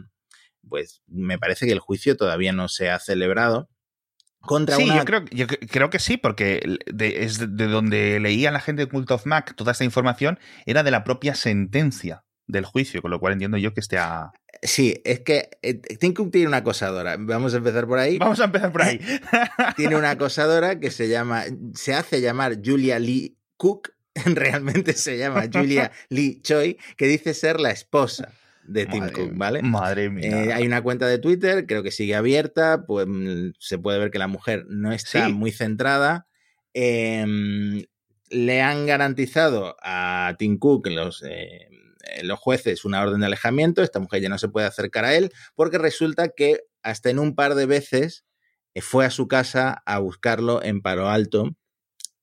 pues 0.68 1.02
me 1.06 1.38
parece 1.38 1.66
que 1.66 1.72
el 1.72 1.80
juicio 1.80 2.16
todavía 2.16 2.52
no 2.52 2.68
se 2.68 2.90
ha 2.90 2.98
celebrado. 2.98 3.68
Contra 4.40 4.76
sí, 4.76 4.86
yo, 4.86 5.04
creo, 5.04 5.24
yo 5.32 5.46
creo 5.48 5.90
que 5.90 5.98
sí, 5.98 6.16
porque 6.16 6.78
es 6.98 7.56
de 7.56 7.66
donde 7.66 8.20
leía 8.20 8.52
la 8.52 8.60
gente 8.60 8.82
de 8.82 8.88
Cult 8.88 9.10
of 9.10 9.26
Mac 9.26 9.56
toda 9.56 9.72
esta 9.72 9.82
información, 9.82 10.38
era 10.66 10.84
de 10.84 10.92
la 10.92 11.02
propia 11.02 11.34
sentencia 11.34 12.24
del 12.46 12.64
juicio, 12.64 13.02
con 13.02 13.10
lo 13.10 13.18
cual 13.18 13.32
entiendo 13.32 13.56
yo 13.56 13.74
que 13.74 13.80
esté 13.80 13.98
a... 13.98 14.30
Sí, 14.62 15.00
es 15.04 15.20
que 15.20 15.50
eh, 15.62 15.74
Tim 15.74 16.14
Cook 16.14 16.30
tiene 16.30 16.48
una 16.48 16.58
acosadora. 16.58 17.16
Vamos 17.18 17.54
a 17.54 17.58
empezar 17.58 17.86
por 17.86 17.98
ahí. 17.98 18.18
Vamos 18.18 18.40
a 18.40 18.44
empezar 18.44 18.72
por 18.72 18.82
ahí. 18.82 19.00
tiene 19.76 19.96
una 19.96 20.10
acosadora 20.10 20.80
que 20.80 20.90
se 20.90 21.08
llama, 21.08 21.44
se 21.74 21.94
hace 21.94 22.20
llamar 22.20 22.58
Julia 22.64 22.98
Lee 22.98 23.36
Cook, 23.56 23.92
realmente 24.24 24.92
se 24.94 25.18
llama 25.18 25.44
Julia 25.52 25.92
Lee 26.08 26.40
Choi, 26.42 26.78
que 26.96 27.06
dice 27.06 27.34
ser 27.34 27.60
la 27.60 27.70
esposa 27.70 28.32
de 28.66 28.86
Tim 28.86 29.08
Cook, 29.10 29.32
¿vale? 29.34 29.62
Madre 29.62 30.10
mía. 30.10 30.44
Eh, 30.44 30.52
hay 30.52 30.66
una 30.66 30.82
cuenta 30.82 31.06
de 31.06 31.18
Twitter, 31.18 31.66
creo 31.66 31.82
que 31.82 31.90
sigue 31.90 32.14
abierta, 32.14 32.84
pues 32.86 33.06
mm, 33.08 33.52
se 33.58 33.78
puede 33.78 33.98
ver 33.98 34.10
que 34.10 34.18
la 34.18 34.28
mujer 34.28 34.66
no 34.68 34.92
está 34.92 35.28
muy 35.28 35.52
centrada. 35.52 36.26
Em, 36.74 37.84
le 38.28 38.62
han 38.62 38.86
garantizado 38.86 39.76
a 39.82 40.34
Tim 40.38 40.58
Cook 40.58 40.88
los, 40.88 41.22
eh, 41.22 41.68
eh, 41.70 41.70
los 42.22 42.38
jueces 42.38 42.84
una 42.84 43.02
orden 43.02 43.20
de 43.20 43.26
alejamiento, 43.26 43.82
esta 43.82 44.00
mujer 44.00 44.22
ya 44.22 44.28
no 44.28 44.38
se 44.38 44.48
puede 44.48 44.66
acercar 44.66 45.04
a 45.04 45.14
él, 45.14 45.32
porque 45.54 45.78
resulta 45.78 46.28
que 46.28 46.60
hasta 46.82 47.10
en 47.10 47.18
un 47.18 47.34
par 47.34 47.54
de 47.54 47.66
veces 47.66 48.24
eh, 48.74 48.80
fue 48.80 49.04
a 49.04 49.10
su 49.10 49.28
casa 49.28 49.82
a 49.86 49.98
buscarlo 49.98 50.62
en 50.62 50.82
Paro 50.82 51.08
Alto. 51.08 51.56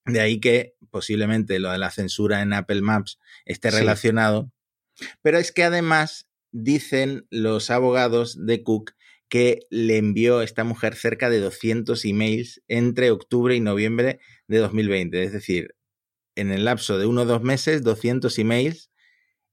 De 0.05 0.19
ahí 0.19 0.39
que 0.39 0.75
posiblemente 0.91 1.59
lo 1.59 1.71
de 1.71 1.77
la 1.77 1.91
censura 1.91 2.41
en 2.41 2.53
Apple 2.53 2.81
Maps 2.81 3.19
esté 3.45 3.71
relacionado. 3.71 4.51
Pero 5.21 5.39
es 5.39 5.51
que 5.51 5.63
además 5.63 6.29
dicen 6.51 7.25
los 7.31 7.71
abogados 7.71 8.45
de 8.45 8.63
Cook 8.63 8.91
que 9.27 9.61
le 9.71 9.97
envió 9.97 10.43
esta 10.43 10.63
mujer 10.63 10.95
cerca 10.95 11.31
de 11.31 11.39
200 11.39 12.05
emails 12.05 12.61
entre 12.67 13.09
octubre 13.09 13.55
y 13.55 13.59
noviembre 13.59 14.19
de 14.47 14.59
2020. 14.59 15.23
Es 15.23 15.33
decir, 15.33 15.73
en 16.35 16.51
el 16.51 16.65
lapso 16.65 16.99
de 16.99 17.07
uno 17.07 17.21
o 17.21 17.25
dos 17.25 17.41
meses, 17.41 17.81
200 17.81 18.37
emails 18.37 18.91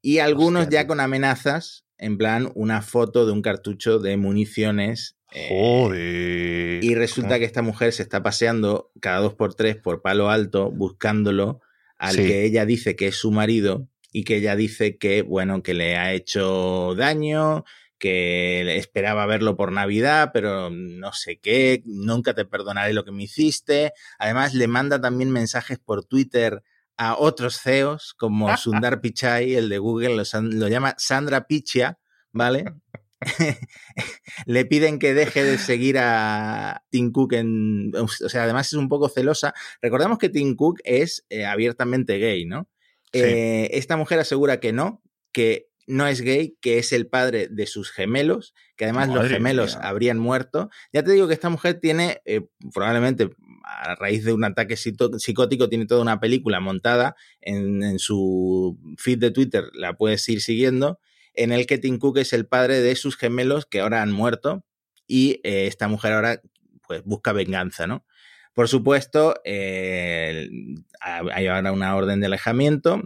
y 0.03 0.19
algunos 0.19 0.69
ya 0.69 0.87
con 0.87 1.01
amenazas, 1.01 1.85
en 1.99 2.17
plan 2.17 2.51
una 2.55 2.83
foto 2.83 3.27
de 3.27 3.33
un 3.33 3.43
cartucho 3.43 3.99
de 3.99 4.17
municiones. 4.17 5.17
Eh, 5.33 5.47
Joder. 5.49 6.83
y 6.83 6.95
resulta 6.97 7.39
que 7.39 7.45
esta 7.45 7.63
mujer 7.63 7.93
se 7.93 8.03
está 8.03 8.21
paseando 8.21 8.91
cada 9.01 9.21
dos 9.21 9.35
por 9.35 9.55
tres 9.55 9.77
por 9.77 10.03
palo 10.03 10.29
alto 10.29 10.73
buscándolo 10.73 11.61
al 11.99 12.17
que 12.17 12.45
ella 12.45 12.67
dice 12.67 12.97
que 12.97 13.07
es 13.07 13.15
su 13.15 13.31
marido 13.31 13.87
y 14.11 14.25
que 14.25 14.37
ella 14.37 14.57
dice 14.57 14.97
que, 14.97 15.23
bueno, 15.23 15.63
que 15.63 15.75
le 15.75 15.97
ha 15.97 16.13
hecho 16.13 16.95
daño, 16.97 17.65
que 17.99 18.77
esperaba 18.77 19.27
verlo 19.27 19.57
por 19.57 19.71
Navidad, 19.73 20.31
pero 20.33 20.71
no 20.71 21.13
sé 21.13 21.39
qué, 21.39 21.83
nunca 21.85 22.35
te 22.35 22.47
perdonaré 22.47 22.93
lo 22.93 23.05
que 23.05 23.13
me 23.13 23.25
hiciste. 23.25 23.93
Además, 24.19 24.55
le 24.55 24.67
manda 24.67 25.01
también 25.01 25.31
mensajes 25.31 25.79
por 25.79 26.05
Twitter 26.05 26.63
a 27.01 27.17
otros 27.17 27.63
CEOs 27.63 28.13
como 28.13 28.55
Sundar 28.59 29.01
Pichai, 29.01 29.55
el 29.55 29.71
de 29.71 29.79
Google, 29.79 30.23
lo, 30.23 30.69
llama 30.69 30.95
Sandra 30.99 31.47
Pichia, 31.47 31.99
¿vale? 32.31 32.75
le 34.47 34.67
piden 34.67 34.99
que 34.99 35.15
deje 35.15 35.43
de 35.43 35.57
seguir 35.57 35.97
a 35.99 36.85
Tim 36.91 37.11
Cook 37.11 37.33
en... 37.33 37.91
O 37.97 38.07
sea, 38.07 38.43
además 38.43 38.67
es 38.67 38.75
un 38.75 38.91
poco 38.91 39.09
celosa. 39.09 39.55
Recordemos 39.81 40.19
que 40.19 40.29
Tim 40.29 40.55
Cook 40.57 40.81
es 40.85 41.25
eh, 41.31 41.47
abiertamente 41.47 42.19
gay, 42.19 42.45
¿no? 42.45 42.69
Eh, 43.15 43.71
esta 43.73 43.97
mujer 43.97 44.19
asegura 44.19 44.61
que 44.61 44.75
no, 44.75 45.03
que 45.33 45.70
no 45.91 46.07
es 46.07 46.21
gay, 46.21 46.57
que 46.61 46.79
es 46.79 46.93
el 46.93 47.07
padre 47.07 47.49
de 47.49 47.67
sus 47.67 47.91
gemelos, 47.91 48.55
que 48.77 48.85
además 48.85 49.09
los 49.09 49.29
gemelos 49.29 49.77
habrían 49.77 50.19
muerto. 50.19 50.71
Ya 50.93 51.03
te 51.03 51.13
digo 51.13 51.29
que 51.29 51.35
esta 51.35 51.51
mujer 51.51 51.81
tiene, 51.81 52.23
eh, 52.25 52.43
probablemente 52.73 53.31
a 53.65 53.95
raíz 53.97 54.25
de 54.25 54.33
un 54.33 54.45
ataque 54.45 54.77
psicótico, 54.77 55.69
tiene 55.69 55.87
toda 55.87 56.01
una 56.01 56.21
película 56.21 56.61
montada 56.61 57.17
en, 57.41 57.99
su 57.99 58.79
feed 58.97 59.19
de 59.19 59.31
Twitter, 59.31 59.65
la 59.75 59.95
puedes 59.95 60.29
ir 60.29 60.41
siguiendo, 60.41 60.99
en 61.35 61.53
el 61.53 61.67
que 61.67 61.79
Tim 61.79 61.99
Cook 61.99 62.19
es 62.19 62.33
el 62.33 62.47
padre 62.47 62.81
de 62.81 62.97
sus 62.97 63.17
gemelos 63.17 63.67
que 63.67 63.81
ahora 63.81 64.03
han 64.03 64.13
muerto 64.13 64.65
y 65.07 65.41
eh, 65.45 65.67
esta 65.67 65.89
mujer 65.89 66.13
ahora 66.13 66.41
pues 66.87 67.05
busca 67.05 67.33
venganza, 67.33 67.87
¿no? 67.87 68.05
Por 68.53 68.69
supuesto, 68.69 69.37
eh, 69.45 70.49
hay 71.01 71.47
ahora 71.47 71.73
una 71.73 71.95
orden 71.95 72.21
de 72.21 72.27
alejamiento 72.27 73.03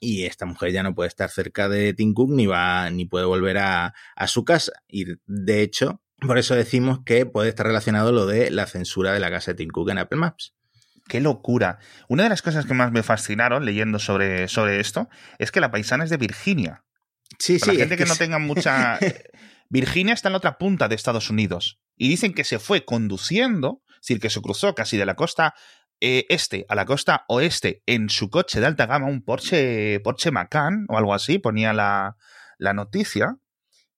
y 0.00 0.24
esta 0.24 0.46
mujer 0.46 0.72
ya 0.72 0.82
no 0.82 0.94
puede 0.94 1.08
estar 1.08 1.30
cerca 1.30 1.68
de 1.68 1.94
Tim 1.94 2.14
Cook 2.14 2.30
ni 2.30 2.46
va 2.46 2.90
ni 2.90 3.04
puede 3.04 3.24
volver 3.24 3.58
a, 3.58 3.94
su 4.26 4.44
casa. 4.44 4.72
Y 4.88 5.06
de 5.26 5.62
hecho, 5.62 6.02
por 6.20 6.38
eso 6.38 6.54
decimos 6.54 7.00
que 7.04 7.26
puede 7.26 7.48
estar 7.48 7.66
relacionado 7.66 8.12
lo 8.12 8.26
de 8.26 8.50
la 8.50 8.66
censura 8.66 9.12
de 9.12 9.20
la 9.20 9.30
casa 9.30 9.52
de 9.52 9.56
Tim 9.56 9.70
Cook 9.70 9.90
en 9.90 9.98
Apple 9.98 10.18
Maps. 10.18 10.54
Qué 11.08 11.20
locura. 11.20 11.78
Una 12.08 12.24
de 12.24 12.28
las 12.28 12.42
cosas 12.42 12.66
que 12.66 12.74
más 12.74 12.90
me 12.90 13.02
fascinaron 13.02 13.64
leyendo 13.64 13.98
sobre, 13.98 14.48
sobre 14.48 14.80
esto 14.80 15.08
es 15.38 15.52
que 15.52 15.60
la 15.60 15.70
paisana 15.70 16.04
es 16.04 16.10
de 16.10 16.16
Virginia. 16.16 16.84
Sí, 17.38 17.58
sí. 17.58 17.70
La 17.70 17.76
gente 17.76 17.96
que, 17.96 18.06
no 18.06 18.16
tenga 18.16 18.38
mucha. 18.38 18.98
Virginia 19.68 20.14
está 20.14 20.28
en 20.28 20.32
la 20.32 20.38
otra 20.38 20.58
punta 20.58 20.88
de 20.88 20.94
Estados 20.94 21.30
Unidos. 21.30 21.80
Y 21.96 22.08
dicen 22.08 22.34
que 22.34 22.44
se 22.44 22.58
fue 22.58 22.84
conduciendo, 22.84 23.82
es 23.88 24.00
decir, 24.02 24.20
que 24.20 24.30
se 24.30 24.40
cruzó 24.40 24.74
casi 24.74 24.96
de 24.96 25.06
la 25.06 25.14
costa 25.14 25.54
eh, 26.00 26.26
este 26.28 26.66
a 26.68 26.74
la 26.74 26.84
costa 26.84 27.24
oeste 27.28 27.82
en 27.86 28.08
su 28.08 28.30
coche 28.30 28.60
de 28.60 28.66
alta 28.66 28.86
gama, 28.86 29.06
un 29.06 29.22
Porsche, 29.22 30.00
Porsche 30.00 30.30
Macan 30.30 30.86
o 30.88 30.98
algo 30.98 31.14
así, 31.14 31.38
ponía 31.38 31.72
la, 31.72 32.16
la 32.58 32.74
noticia, 32.74 33.38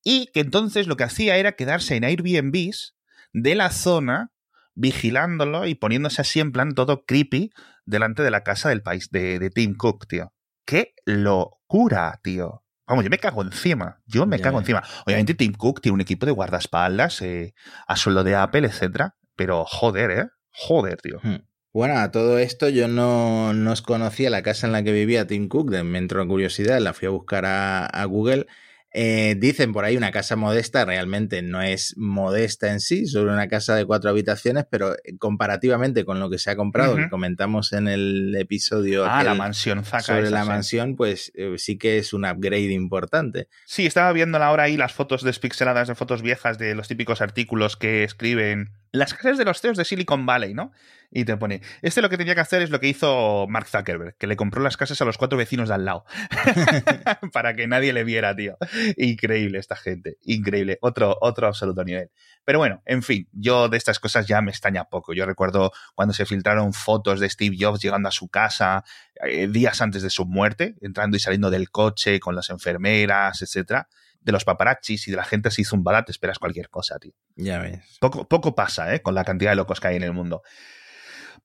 y 0.02 0.26
que 0.32 0.40
entonces 0.40 0.86
lo 0.86 0.96
que 0.96 1.04
hacía 1.04 1.36
era 1.36 1.52
quedarse 1.52 1.96
en 1.96 2.04
Airbnbs 2.04 2.96
de 3.32 3.54
la 3.54 3.70
zona 3.70 4.32
vigilándolo 4.74 5.66
y 5.66 5.74
poniéndose 5.74 6.20
así 6.20 6.40
en 6.40 6.52
plan 6.52 6.74
todo 6.74 7.04
creepy 7.04 7.50
delante 7.84 8.22
de 8.22 8.30
la 8.30 8.44
casa 8.44 8.68
del 8.68 8.82
país 8.82 9.10
de, 9.10 9.38
de 9.38 9.50
Tim 9.50 9.74
Cook, 9.74 10.06
tío. 10.06 10.32
¡Qué 10.64 10.94
locura, 11.04 12.20
tío! 12.22 12.62
Vamos, 12.86 13.04
yo 13.04 13.10
me 13.10 13.18
cago 13.18 13.42
encima. 13.42 14.00
Yo 14.06 14.24
me 14.24 14.40
cago 14.40 14.58
encima. 14.58 14.82
Obviamente 15.04 15.34
Tim 15.34 15.52
Cook 15.52 15.82
tiene 15.82 15.94
un 15.94 16.00
equipo 16.00 16.24
de 16.24 16.32
guardaespaldas 16.32 17.20
eh, 17.20 17.54
a 17.86 17.96
sueldo 17.96 18.24
de 18.24 18.34
Apple, 18.34 18.66
etcétera. 18.66 19.16
Pero 19.36 19.66
joder, 19.66 20.10
¿eh? 20.10 20.28
Joder, 20.50 21.00
tío. 21.02 21.20
Hmm. 21.22 21.44
Bueno, 21.72 21.98
a 21.98 22.10
todo 22.10 22.38
esto 22.38 22.68
yo 22.68 22.88
no, 22.88 23.52
no 23.52 23.74
conocía 23.84 24.30
la 24.30 24.42
casa 24.42 24.66
en 24.66 24.72
la 24.72 24.82
que 24.82 24.92
vivía 24.92 25.26
Tim 25.26 25.48
Cook, 25.48 25.70
me 25.84 25.98
entró 25.98 26.26
curiosidad, 26.26 26.80
la 26.80 26.94
fui 26.94 27.06
a 27.06 27.10
buscar 27.10 27.44
a 27.46 28.04
Google. 28.06 28.46
Eh, 28.90 29.36
dicen 29.38 29.74
por 29.74 29.84
ahí 29.84 29.98
una 29.98 30.10
casa 30.12 30.34
modesta, 30.34 30.84
realmente 30.86 31.42
no 31.42 31.60
es 31.60 31.94
modesta 31.98 32.72
en 32.72 32.80
sí, 32.80 33.06
solo 33.06 33.32
una 33.32 33.46
casa 33.46 33.76
de 33.76 33.84
cuatro 33.84 34.08
habitaciones, 34.08 34.64
pero 34.70 34.94
eh, 34.94 35.18
comparativamente 35.18 36.06
con 36.06 36.20
lo 36.20 36.30
que 36.30 36.38
se 36.38 36.50
ha 36.50 36.56
comprado, 36.56 36.96
que 36.96 37.10
comentamos 37.10 37.74
en 37.74 37.86
el 37.86 38.34
episodio 38.36 39.04
ah, 39.04 39.22
la 39.22 39.34
mansión 39.34 39.84
sobre 39.84 40.30
la 40.30 40.46
mansión, 40.46 40.96
pues 40.96 41.30
eh, 41.34 41.54
sí 41.58 41.76
que 41.76 41.98
es 41.98 42.14
un 42.14 42.24
upgrade 42.24 42.72
importante. 42.72 43.48
Sí, 43.66 43.84
estaba 43.84 44.10
viendo 44.12 44.38
ahora 44.38 44.64
ahí 44.64 44.78
las 44.78 44.94
fotos 44.94 45.22
despixeladas 45.22 45.88
de 45.88 45.94
fotos 45.94 46.22
viejas 46.22 46.56
de 46.56 46.74
los 46.74 46.88
típicos 46.88 47.20
artículos 47.20 47.76
que 47.76 48.04
escriben 48.04 48.72
las 48.92 49.14
casas 49.14 49.38
de 49.38 49.44
los 49.44 49.60
CEOs 49.60 49.76
de 49.76 49.84
Silicon 49.84 50.26
Valley, 50.26 50.54
¿no? 50.54 50.72
Y 51.10 51.24
te 51.24 51.36
pone, 51.38 51.62
este 51.80 52.02
lo 52.02 52.10
que 52.10 52.18
tenía 52.18 52.34
que 52.34 52.42
hacer 52.42 52.60
es 52.60 52.68
lo 52.68 52.80
que 52.80 52.88
hizo 52.88 53.46
Mark 53.48 53.66
Zuckerberg, 53.66 54.16
que 54.16 54.26
le 54.26 54.36
compró 54.36 54.62
las 54.62 54.76
casas 54.76 55.00
a 55.00 55.06
los 55.06 55.16
cuatro 55.16 55.38
vecinos 55.38 55.68
de 55.68 55.74
al 55.74 55.86
lado, 55.86 56.04
para 57.32 57.54
que 57.54 57.66
nadie 57.66 57.94
le 57.94 58.04
viera, 58.04 58.36
tío. 58.36 58.58
Increíble 58.96 59.58
esta 59.58 59.74
gente, 59.74 60.18
increíble, 60.22 60.78
otro, 60.82 61.16
otro 61.20 61.46
absoluto 61.46 61.82
nivel. 61.82 62.10
Pero 62.44 62.58
bueno, 62.58 62.82
en 62.84 63.02
fin, 63.02 63.26
yo 63.32 63.68
de 63.68 63.78
estas 63.78 63.98
cosas 63.98 64.26
ya 64.26 64.42
me 64.42 64.50
extraña 64.50 64.84
poco. 64.84 65.14
Yo 65.14 65.24
recuerdo 65.24 65.72
cuando 65.94 66.12
se 66.12 66.26
filtraron 66.26 66.74
fotos 66.74 67.20
de 67.20 67.30
Steve 67.30 67.56
Jobs 67.58 67.80
llegando 67.80 68.08
a 68.10 68.12
su 68.12 68.28
casa 68.28 68.84
eh, 69.26 69.48
días 69.48 69.80
antes 69.80 70.02
de 70.02 70.10
su 70.10 70.26
muerte, 70.26 70.74
entrando 70.82 71.16
y 71.16 71.20
saliendo 71.20 71.50
del 71.50 71.70
coche 71.70 72.20
con 72.20 72.34
las 72.34 72.50
enfermeras, 72.50 73.40
etcétera 73.40 73.88
de 74.20 74.32
los 74.32 74.44
paparazzis 74.44 75.08
y 75.08 75.10
de 75.10 75.16
la 75.16 75.24
gente 75.24 75.50
se 75.50 75.62
hizo 75.62 75.76
un 75.76 75.84
te 75.84 76.12
esperas 76.12 76.38
cualquier 76.38 76.68
cosa, 76.68 76.98
tío. 76.98 77.12
Ya 77.36 77.58
ves. 77.58 77.98
Poco, 78.00 78.28
poco 78.28 78.54
pasa, 78.54 78.94
¿eh? 78.94 79.00
Con 79.00 79.14
la 79.14 79.24
cantidad 79.24 79.52
de 79.52 79.56
locos 79.56 79.80
que 79.80 79.88
hay 79.88 79.96
en 79.96 80.02
el 80.02 80.12
mundo. 80.12 80.42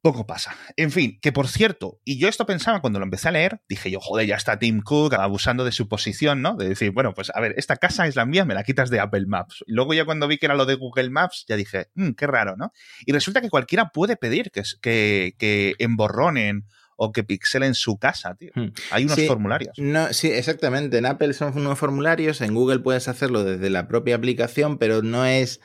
Poco 0.01 0.25
pasa. 0.25 0.53
En 0.75 0.91
fin, 0.91 1.17
que 1.21 1.31
por 1.31 1.47
cierto, 1.47 2.01
y 2.03 2.19
yo 2.19 2.27
esto 2.27 2.45
pensaba 2.45 2.81
cuando 2.81 2.99
lo 2.99 3.05
empecé 3.05 3.29
a 3.29 3.31
leer, 3.31 3.61
dije 3.69 3.89
yo, 3.89 4.01
joder, 4.01 4.27
ya 4.27 4.35
está 4.35 4.59
Tim 4.59 4.81
Cook 4.81 5.13
abusando 5.13 5.63
de 5.63 5.71
su 5.71 5.87
posición, 5.87 6.41
¿no? 6.41 6.55
De 6.55 6.67
decir, 6.67 6.91
bueno, 6.91 7.13
pues 7.13 7.31
a 7.33 7.39
ver, 7.39 7.53
esta 7.55 7.77
casa 7.77 8.05
es 8.05 8.17
la 8.17 8.25
mía, 8.25 8.43
me 8.43 8.53
la 8.53 8.63
quitas 8.63 8.89
de 8.89 8.99
Apple 8.99 9.25
Maps. 9.27 9.63
luego 9.65 9.93
ya 9.93 10.03
cuando 10.03 10.27
vi 10.27 10.37
que 10.37 10.47
era 10.47 10.55
lo 10.55 10.65
de 10.65 10.75
Google 10.75 11.09
Maps, 11.09 11.45
ya 11.47 11.55
dije, 11.55 11.87
mmm, 11.93 12.11
qué 12.17 12.27
raro, 12.27 12.57
¿no? 12.57 12.73
Y 13.05 13.13
resulta 13.13 13.39
que 13.39 13.49
cualquiera 13.49 13.91
puede 13.91 14.17
pedir 14.17 14.51
que, 14.51 14.63
que, 14.81 15.35
que 15.39 15.75
emborronen 15.79 16.67
o 17.03 17.11
que 17.11 17.23
pixelen 17.23 17.75
su 17.75 17.97
casa, 17.97 18.35
tío. 18.35 18.51
Hmm. 18.55 18.69
Hay 18.91 19.05
unos 19.05 19.21
formularios. 19.27 19.73
No, 19.77 20.13
sí, 20.13 20.29
exactamente. 20.29 20.97
En 20.97 21.05
Apple 21.05 21.33
son 21.33 21.57
unos 21.57 21.77
formularios, 21.77 22.41
en 22.41 22.53
Google 22.53 22.79
puedes 22.79 23.07
hacerlo 23.07 23.43
desde 23.43 23.69
la 23.69 23.87
propia 23.87 24.15
aplicación, 24.15 24.77
pero 24.77 25.01
no 25.01 25.25
es 25.25 25.59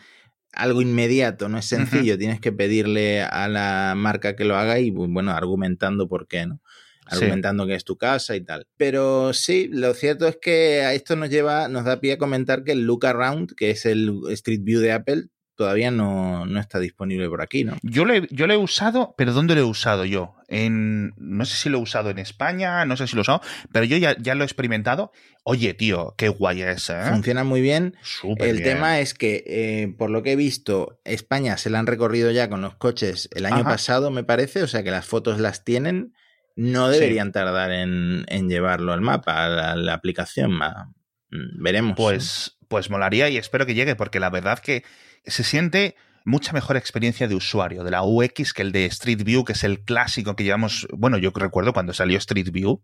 algo 0.53 0.83
inmediato, 0.83 1.48
no 1.48 1.59
es 1.59 1.66
sencillo, 1.66 2.18
tienes 2.18 2.40
que 2.40 2.53
pedirle 2.53 3.22
a 3.22 3.48
la 3.48 3.94
marca 3.96 4.35
que 4.35 4.44
lo 4.44 4.57
haga 4.57 4.81
y, 4.81 4.90
bueno, 4.90 5.33
argumentando 5.33 6.09
por 6.09 6.27
qué, 6.27 6.46
¿no? 6.46 6.61
Argumentando 7.07 7.66
que 7.66 7.74
es 7.74 7.85
tu 7.85 7.96
casa 7.96 8.37
y 8.37 8.42
tal. 8.42 8.66
Pero 8.77 9.33
sí, 9.33 9.68
lo 9.72 9.94
cierto 9.94 10.27
es 10.27 10.37
que 10.37 10.83
a 10.83 10.92
esto 10.92 11.16
nos 11.16 11.31
lleva, 11.31 11.68
nos 11.68 11.85
da 11.85 12.01
pie 12.01 12.14
a 12.14 12.18
comentar 12.18 12.64
que 12.64 12.72
el 12.72 12.83
Look 12.83 13.07
Around, 13.07 13.55
que 13.55 13.70
es 13.70 13.87
el 13.87 14.20
Street 14.31 14.61
View 14.62 14.81
de 14.81 14.92
Apple, 14.92 15.29
todavía 15.59 15.90
no, 15.90 16.47
no, 16.47 16.61
está 16.61 16.79
disponible 16.79 17.29
por 17.29 17.42
aquí, 17.42 17.64
¿no? 17.64 17.77
Yo 17.83 18.05
lo, 18.05 18.14
he, 18.14 18.29
yo 18.31 18.47
lo 18.47 18.55
he 18.55 18.57
usado, 18.57 19.16
pero 19.18 19.33
¿dónde 19.33 19.57
lo 19.57 19.61
he 19.61 19.64
usado 19.64 20.05
yo? 20.05 20.37
En, 20.47 21.14
no 21.16 21.44
sé 21.44 21.57
si 21.57 21.68
lo 21.68 21.79
he 21.79 21.83
usado 21.83 22.11
en 22.11 22.21
España, 22.21 22.85
no 22.85 22.97
sé 22.97 23.09
si 23.09 23.16
lo 23.16 23.21
he 23.21 23.23
usado, 23.23 23.42
pero 23.73 23.85
yo 23.85 23.97
ya, 23.97 24.16
ya 24.18 24.37
lo 24.37 24.44
he 24.44 24.47
experimentado. 24.47 25.11
Oye, 25.42 25.75
tío, 25.75 26.14
qué 26.16 26.29
guay 26.29 26.62
es, 26.62 26.88
¿eh? 26.90 27.03
Funciona 27.11 27.42
muy 27.42 27.61
bien. 27.61 27.97
el 28.38 28.62
tema 28.62 29.01
es 29.01 29.14
que, 29.14 29.42
eh, 29.49 29.92
por 29.99 30.11
lo 30.11 30.23
que 30.23 30.33
he 30.33 30.37
visto, 30.37 31.01
España 31.05 31.57
se 31.57 31.71
la 31.71 31.81
han 31.81 31.88
recorrido 31.88 32.31
ya 32.31 32.49
con 32.49 32.62
los 32.62 32.77
coches 32.77 33.29
el 33.35 33.44
año 33.44 33.64
pasado, 33.64 34.12
me 34.12 34.23
parece, 34.23 34.62
o 34.62 34.68
sea 34.68 34.85
que 34.85 34.92
las 34.92 35.07
fotos 35.07 35.40
las 35.40 35.64
tienen. 35.64 36.14
No 36.55 36.88
deberían 36.88 37.33
tardar 37.33 37.73
en, 37.73 38.25
en, 38.29 38.49
llevarlo 38.49 38.92
al 38.92 39.01
mapa, 39.01 39.44
a 39.44 39.75
la, 39.75 39.94
aplicación. 39.94 40.53
Mm, 40.53 41.62
veremos. 41.62 41.94
Pues, 41.97 42.59
pues 42.68 42.90
molaría 42.90 43.29
y 43.29 43.38
espero 43.38 43.66
que 43.66 43.75
llegue, 43.75 43.97
porque 43.97 44.21
la 44.21 44.31
verdad 44.31 44.61
que 44.61 44.85
se 45.26 45.44
siente 45.44 45.96
mucha 46.24 46.52
mejor 46.52 46.76
experiencia 46.76 47.26
de 47.26 47.35
usuario 47.35 47.85
de 47.85 47.90
la 47.90 48.02
UX 48.02 48.52
que 48.52 48.62
el 48.62 48.72
de 48.72 48.85
Street 48.87 49.22
View, 49.24 49.44
que 49.44 49.52
es 49.52 49.64
el 49.64 49.81
clásico 49.81 50.37
que 50.37 50.44
llevamos. 50.44 50.87
Bueno, 50.92 51.18
yo 51.18 51.31
recuerdo 51.35 51.72
cuando 51.72 51.94
salió 51.94 52.18
Street 52.18 52.50
View, 52.50 52.83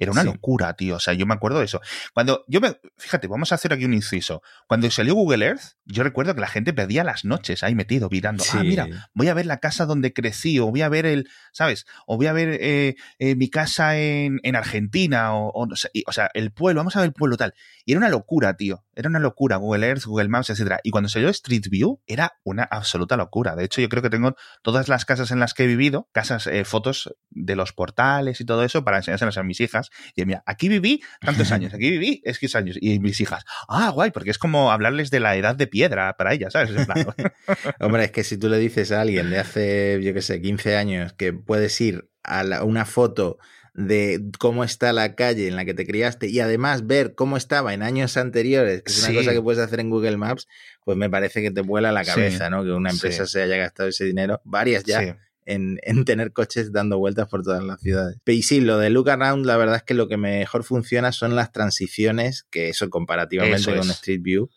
era 0.00 0.12
una 0.12 0.24
locura, 0.24 0.74
tío. 0.74 0.96
O 0.96 1.00
sea, 1.00 1.14
yo 1.14 1.26
me 1.26 1.34
acuerdo 1.34 1.58
de 1.58 1.64
eso. 1.64 1.80
Cuando 2.14 2.44
yo 2.48 2.60
me. 2.60 2.76
Fíjate, 2.96 3.26
vamos 3.26 3.52
a 3.52 3.56
hacer 3.56 3.72
aquí 3.72 3.84
un 3.84 3.94
inciso. 3.94 4.42
Cuando 4.66 4.90
salió 4.90 5.14
Google 5.14 5.44
Earth, 5.44 5.76
yo 5.84 6.02
recuerdo 6.02 6.34
que 6.34 6.40
la 6.40 6.48
gente 6.48 6.72
perdía 6.72 7.04
las 7.04 7.24
noches 7.24 7.62
ahí 7.62 7.74
metido, 7.74 8.08
mirando. 8.10 8.44
Ah, 8.52 8.62
mira, 8.62 9.10
voy 9.14 9.28
a 9.28 9.34
ver 9.34 9.46
la 9.46 9.58
casa 9.58 9.86
donde 9.86 10.12
crecí, 10.12 10.58
o 10.58 10.66
voy 10.66 10.82
a 10.82 10.88
ver 10.88 11.06
el. 11.06 11.28
¿Sabes? 11.52 11.86
O 12.06 12.16
voy 12.16 12.26
a 12.26 12.32
ver 12.32 12.58
eh, 12.60 12.96
eh, 13.18 13.34
mi 13.34 13.50
casa 13.50 13.96
en, 13.98 14.40
en 14.42 14.56
Argentina, 14.56 15.34
o, 15.34 15.48
o, 15.48 15.66
o, 15.66 16.12
sea, 16.12 16.30
el 16.34 16.52
pueblo, 16.52 16.80
vamos 16.80 16.96
a 16.96 17.00
ver 17.00 17.08
el 17.08 17.14
pueblo 17.14 17.36
tal. 17.36 17.54
Y 17.84 17.92
era 17.92 17.98
una 17.98 18.08
locura, 18.08 18.56
tío. 18.56 18.84
Era 18.94 19.08
una 19.08 19.18
locura. 19.18 19.56
Google 19.56 19.86
Earth, 19.86 20.04
Google 20.04 20.28
Maps, 20.28 20.50
etcétera. 20.50 20.80
Y 20.82 20.90
cuando 20.90 21.08
salió 21.08 21.28
Street 21.28 21.68
View, 21.70 22.00
era 22.06 22.34
una 22.44 22.64
absoluta 22.64 23.16
locura. 23.16 23.56
De 23.56 23.64
hecho, 23.64 23.80
yo 23.80 23.88
creo 23.88 24.02
que 24.02 24.10
tengo 24.10 24.34
todas 24.62 24.88
las 24.88 25.04
casas 25.04 25.30
en 25.30 25.40
las 25.40 25.54
que 25.54 25.64
he 25.64 25.66
vivido, 25.66 26.08
casas, 26.12 26.46
eh, 26.46 26.64
fotos 26.64 27.14
de 27.30 27.56
los 27.56 27.72
portales 27.72 28.40
y 28.40 28.44
todo 28.44 28.64
eso 28.64 28.84
para 28.84 28.98
enseñárselas 28.98 29.38
a 29.38 29.42
mis 29.42 29.60
hijas. 29.60 29.87
Y 30.14 30.24
mira, 30.24 30.42
aquí 30.46 30.68
viví 30.68 31.02
tantos 31.20 31.52
años, 31.52 31.74
aquí 31.74 31.90
viví 31.90 32.22
X 32.24 32.56
años. 32.56 32.76
Y 32.80 32.98
mis 32.98 33.20
hijas, 33.20 33.44
ah, 33.68 33.90
guay, 33.90 34.10
porque 34.10 34.30
es 34.30 34.38
como 34.38 34.70
hablarles 34.72 35.10
de 35.10 35.20
la 35.20 35.36
edad 35.36 35.56
de 35.56 35.66
piedra 35.66 36.16
para 36.16 36.34
ellas, 36.34 36.52
¿sabes? 36.52 36.70
Hombre, 37.80 38.04
es 38.04 38.10
que 38.10 38.24
si 38.24 38.36
tú 38.36 38.48
le 38.48 38.58
dices 38.58 38.92
a 38.92 39.00
alguien 39.00 39.30
de 39.30 39.38
hace, 39.38 40.00
yo 40.02 40.14
qué 40.14 40.22
sé, 40.22 40.40
15 40.40 40.76
años 40.76 41.12
que 41.12 41.32
puedes 41.32 41.80
ir 41.80 42.10
a 42.22 42.62
una 42.62 42.84
foto 42.84 43.38
de 43.78 44.20
cómo 44.40 44.64
está 44.64 44.92
la 44.92 45.14
calle 45.14 45.46
en 45.46 45.54
la 45.54 45.64
que 45.64 45.72
te 45.72 45.86
criaste 45.86 46.28
y 46.28 46.40
además 46.40 46.88
ver 46.88 47.14
cómo 47.14 47.36
estaba 47.36 47.72
en 47.74 47.84
años 47.84 48.16
anteriores, 48.16 48.82
que 48.82 48.90
es 48.90 49.04
una 49.04 49.14
cosa 49.14 49.32
que 49.32 49.40
puedes 49.40 49.62
hacer 49.62 49.78
en 49.78 49.88
Google 49.88 50.16
Maps, 50.16 50.48
pues 50.84 50.98
me 50.98 51.08
parece 51.08 51.42
que 51.42 51.52
te 51.52 51.60
vuela 51.60 51.92
la 51.92 52.04
cabeza, 52.04 52.50
¿no? 52.50 52.64
Que 52.64 52.72
una 52.72 52.90
empresa 52.90 53.26
se 53.26 53.40
haya 53.40 53.56
gastado 53.56 53.88
ese 53.88 54.04
dinero, 54.04 54.40
varias 54.44 54.82
ya, 54.82 55.16
en, 55.48 56.04
tener 56.04 56.32
coches 56.32 56.72
dando 56.72 56.98
vueltas 56.98 57.28
por 57.28 57.42
todas 57.42 57.62
las 57.64 57.80
ciudades. 57.80 58.18
Y 58.26 58.42
sí, 58.42 58.60
lo 58.60 58.78
de 58.78 58.90
Look 58.90 59.10
Around, 59.10 59.46
la 59.46 59.56
verdad 59.56 59.76
es 59.76 59.82
que 59.82 59.94
lo 59.94 60.08
que 60.08 60.16
mejor 60.16 60.64
funciona 60.64 61.12
son 61.12 61.34
las 61.34 61.52
transiciones, 61.52 62.46
que 62.50 62.68
eso 62.68 62.90
comparativamente 62.90 63.74
con 63.74 63.90
Street 63.90 64.20
View, 64.22 64.50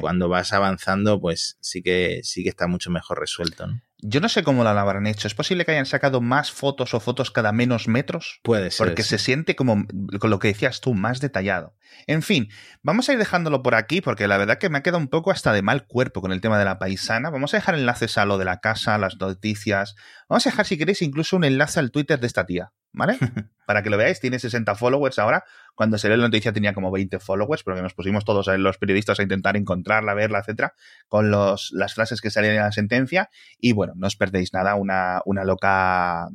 cuando 0.00 0.28
vas 0.28 0.52
avanzando, 0.52 1.20
pues 1.20 1.56
sí 1.60 1.82
que, 1.82 2.20
sí 2.22 2.42
que 2.42 2.48
está 2.48 2.66
mucho 2.66 2.90
mejor 2.90 3.20
resuelto. 3.20 3.66
¿no? 3.66 3.82
Yo 4.06 4.20
no 4.20 4.28
sé 4.28 4.42
cómo 4.42 4.64
la 4.64 4.78
habrán 4.78 5.06
hecho. 5.06 5.26
¿Es 5.26 5.34
posible 5.34 5.64
que 5.64 5.72
hayan 5.72 5.86
sacado 5.86 6.20
más 6.20 6.52
fotos 6.52 6.92
o 6.92 7.00
fotos 7.00 7.30
cada 7.30 7.52
menos 7.52 7.88
metros? 7.88 8.40
Puede 8.42 8.70
ser. 8.70 8.86
Porque 8.86 9.02
se 9.02 9.16
siente 9.16 9.56
como, 9.56 9.86
con 10.20 10.28
lo 10.28 10.38
que 10.38 10.48
decías 10.48 10.82
tú, 10.82 10.92
más 10.92 11.20
detallado. 11.20 11.74
En 12.06 12.20
fin, 12.20 12.50
vamos 12.82 13.08
a 13.08 13.14
ir 13.14 13.18
dejándolo 13.18 13.62
por 13.62 13.74
aquí 13.74 14.02
porque 14.02 14.28
la 14.28 14.36
verdad 14.36 14.58
que 14.58 14.68
me 14.68 14.76
ha 14.76 14.82
quedado 14.82 14.98
un 14.98 15.08
poco 15.08 15.30
hasta 15.30 15.54
de 15.54 15.62
mal 15.62 15.86
cuerpo 15.86 16.20
con 16.20 16.32
el 16.32 16.42
tema 16.42 16.58
de 16.58 16.66
la 16.66 16.78
paisana. 16.78 17.30
Vamos 17.30 17.54
a 17.54 17.56
dejar 17.56 17.76
enlaces 17.76 18.18
a 18.18 18.26
lo 18.26 18.36
de 18.36 18.44
la 18.44 18.60
casa, 18.60 18.98
las 18.98 19.16
noticias. 19.18 19.94
Vamos 20.28 20.46
a 20.46 20.50
dejar, 20.50 20.66
si 20.66 20.76
queréis, 20.76 21.00
incluso 21.00 21.36
un 21.36 21.44
enlace 21.44 21.80
al 21.80 21.90
Twitter 21.90 22.20
de 22.20 22.26
esta 22.26 22.44
tía. 22.44 22.72
¿Vale? 22.94 23.18
Para 23.66 23.82
que 23.82 23.90
lo 23.90 23.98
veáis, 23.98 24.20
tiene 24.20 24.38
60 24.38 24.74
followers 24.74 25.18
ahora. 25.18 25.44
Cuando 25.74 25.98
se 25.98 26.08
lee 26.08 26.16
la 26.16 26.24
noticia 26.24 26.52
tenía 26.52 26.72
como 26.72 26.90
20 26.90 27.18
followers, 27.18 27.62
porque 27.62 27.82
nos 27.82 27.94
pusimos 27.94 28.24
todos 28.24 28.46
los 28.58 28.78
periodistas 28.78 29.18
a 29.20 29.22
intentar 29.22 29.56
encontrarla, 29.56 30.14
verla, 30.14 30.38
etcétera, 30.38 30.74
con 31.08 31.30
los, 31.30 31.70
las 31.72 31.94
frases 31.94 32.20
que 32.20 32.30
salían 32.30 32.54
en 32.54 32.62
la 32.62 32.72
sentencia. 32.72 33.28
Y 33.58 33.72
bueno, 33.72 33.92
no 33.96 34.06
os 34.06 34.16
perdéis 34.16 34.52
nada, 34.54 34.76
una, 34.76 35.20
una 35.26 35.44
loca 35.44 36.28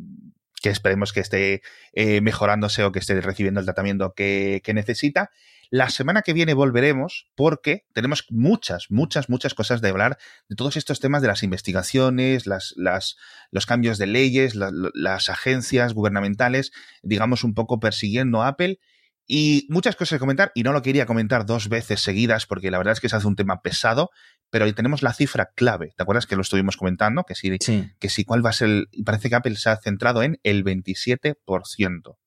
que 0.62 0.70
esperemos 0.70 1.14
que 1.14 1.20
esté 1.20 1.62
eh, 1.94 2.22
mejorándose 2.22 2.84
o 2.84 2.92
que 2.92 3.00
esté 3.00 3.20
recibiendo 3.22 3.60
el 3.60 3.66
tratamiento 3.66 4.14
que, 4.14 4.62
que 4.64 4.74
necesita. 4.74 5.32
La 5.72 5.90
semana 5.92 6.24
que 6.24 6.34
viene 6.34 6.56
volveremos 6.56 7.28
porque 7.36 7.86
tenemos 7.94 8.26
muchas, 8.30 8.88
muchas, 8.90 9.30
muchas 9.30 9.54
cosas 9.54 9.82
de 9.82 9.90
hablar 9.90 10.18
de 10.48 10.56
todos 10.56 10.78
estos 10.78 11.00
temas 11.00 11.22
de 11.22 11.28
las 11.28 11.44
investigaciones, 11.44 12.48
las, 12.48 12.74
las, 12.76 13.18
los 13.52 13.68
cambios 13.68 14.00
de 14.00 14.08
leyes, 14.08 14.56
las 14.56 15.30
agencias 15.30 15.94
gubernamentales, 15.94 16.72
digamos, 17.04 17.44
un 17.44 17.54
poco 17.54 17.80
persiguiendo 17.80 18.42
a 18.42 18.48
Apple. 18.48 18.80
Y 19.28 19.68
muchas 19.70 19.96
cosas 19.96 20.16
que 20.16 20.20
comentar, 20.20 20.52
y 20.56 20.64
no 20.64 20.74
lo 20.74 20.82
quería 20.82 21.06
comentar 21.06 21.46
dos 21.46 21.70
veces 21.70 22.02
seguidas 22.02 22.48
porque 22.48 22.72
la 22.72 22.80
verdad 22.80 22.94
es 22.94 23.00
que 23.00 23.10
se 23.10 23.16
hace 23.16 23.28
un 23.28 23.36
tema 23.36 23.62
pesado, 23.62 24.10
pero 24.50 24.66
ahí 24.66 24.74
tenemos 24.74 25.04
la 25.04 25.14
cifra 25.14 25.52
clave. 25.56 25.94
¿Te 25.96 26.04
acuerdas 26.04 26.26
que 26.26 26.36
lo 26.36 26.42
estuvimos 26.42 26.78
comentando? 26.78 27.24
Que 27.24 27.36
sí, 27.36 27.58
que 27.58 28.10
sí, 28.10 28.26
cuál 28.26 28.46
va 28.46 28.50
a 28.50 28.54
ser 28.54 28.70
el. 28.70 28.90
Parece 29.06 29.30
que 29.30 29.36
Apple 29.36 29.56
se 29.56 29.70
ha 29.70 29.78
centrado 29.78 30.24
en 30.24 30.40
el 30.44 30.64
27% 30.64 32.18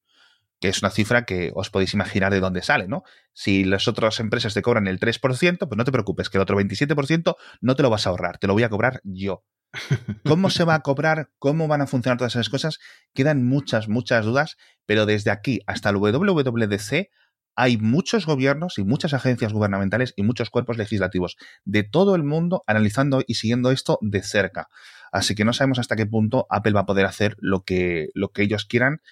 que 0.62 0.68
es 0.68 0.80
una 0.80 0.92
cifra 0.92 1.24
que 1.24 1.50
os 1.56 1.70
podéis 1.70 1.92
imaginar 1.92 2.32
de 2.32 2.38
dónde 2.38 2.62
sale, 2.62 2.86
¿no? 2.86 3.02
Si 3.32 3.64
las 3.64 3.88
otras 3.88 4.20
empresas 4.20 4.54
te 4.54 4.62
cobran 4.62 4.86
el 4.86 5.00
3%, 5.00 5.58
pues 5.58 5.76
no 5.76 5.84
te 5.84 5.90
preocupes, 5.90 6.30
que 6.30 6.38
el 6.38 6.42
otro 6.42 6.56
27% 6.56 7.34
no 7.60 7.74
te 7.74 7.82
lo 7.82 7.90
vas 7.90 8.06
a 8.06 8.10
ahorrar, 8.10 8.38
te 8.38 8.46
lo 8.46 8.52
voy 8.52 8.62
a 8.62 8.68
cobrar 8.68 9.00
yo. 9.02 9.44
¿Cómo 10.24 10.50
se 10.50 10.62
va 10.62 10.74
a 10.74 10.80
cobrar? 10.80 11.30
¿Cómo 11.40 11.66
van 11.66 11.80
a 11.80 11.88
funcionar 11.88 12.16
todas 12.16 12.36
esas 12.36 12.48
cosas? 12.48 12.78
Quedan 13.12 13.44
muchas, 13.44 13.88
muchas 13.88 14.24
dudas, 14.24 14.56
pero 14.86 15.04
desde 15.04 15.32
aquí 15.32 15.58
hasta 15.66 15.90
el 15.90 15.96
WWDC 15.96 17.08
hay 17.56 17.76
muchos 17.76 18.26
gobiernos 18.26 18.78
y 18.78 18.84
muchas 18.84 19.14
agencias 19.14 19.52
gubernamentales 19.52 20.14
y 20.16 20.22
muchos 20.22 20.50
cuerpos 20.50 20.78
legislativos 20.78 21.36
de 21.64 21.82
todo 21.82 22.14
el 22.14 22.24
mundo 22.24 22.64
analizando 22.66 23.22
y 23.26 23.34
siguiendo 23.34 23.70
esto 23.70 23.98
de 24.00 24.22
cerca. 24.22 24.68
Así 25.12 25.34
que 25.34 25.44
no 25.44 25.52
sabemos 25.52 25.78
hasta 25.78 25.96
qué 25.96 26.06
punto 26.06 26.46
Apple 26.50 26.72
va 26.72 26.80
a 26.80 26.86
poder 26.86 27.06
hacer 27.06 27.36
lo 27.38 27.64
que, 27.64 28.08
lo 28.14 28.30
que 28.30 28.42
ellos 28.42 28.64
quieran 28.64 29.02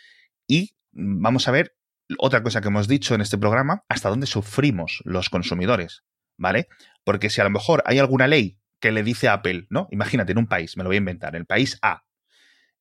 y 0.47 0.75
vamos 0.93 1.49
a 1.49 1.53
ver 1.53 1.75
otra 2.19 2.43
cosa 2.43 2.61
que 2.61 2.69
hemos 2.69 2.89
dicho 2.89 3.15
en 3.15 3.21
este 3.21 3.39
programa, 3.39 3.85
hasta 3.89 4.09
dónde 4.09 4.27
sufrimos 4.27 5.01
los 5.05 5.31
consumidores, 5.31 6.03
¿vale? 6.37 6.69
Porque 7.05 7.31
si 7.31 7.41
a 7.41 7.45
lo 7.45 7.51
mejor 7.51 7.83
hay 7.87 7.99
alguna 7.99 8.27
ley 8.27 8.59
que 8.81 8.91
le 8.91 9.03
dice 9.03 9.29
a 9.29 9.35
Apple, 9.35 9.67
¿no? 9.71 9.87
Imagínate, 9.91 10.33
en 10.33 10.39
un 10.39 10.47
país, 10.47 10.77
me 10.77 10.83
lo 10.83 10.89
voy 10.89 10.97
a 10.97 10.99
inventar, 10.99 11.37
el 11.37 11.47
país 11.47 11.79
A, 11.83 12.03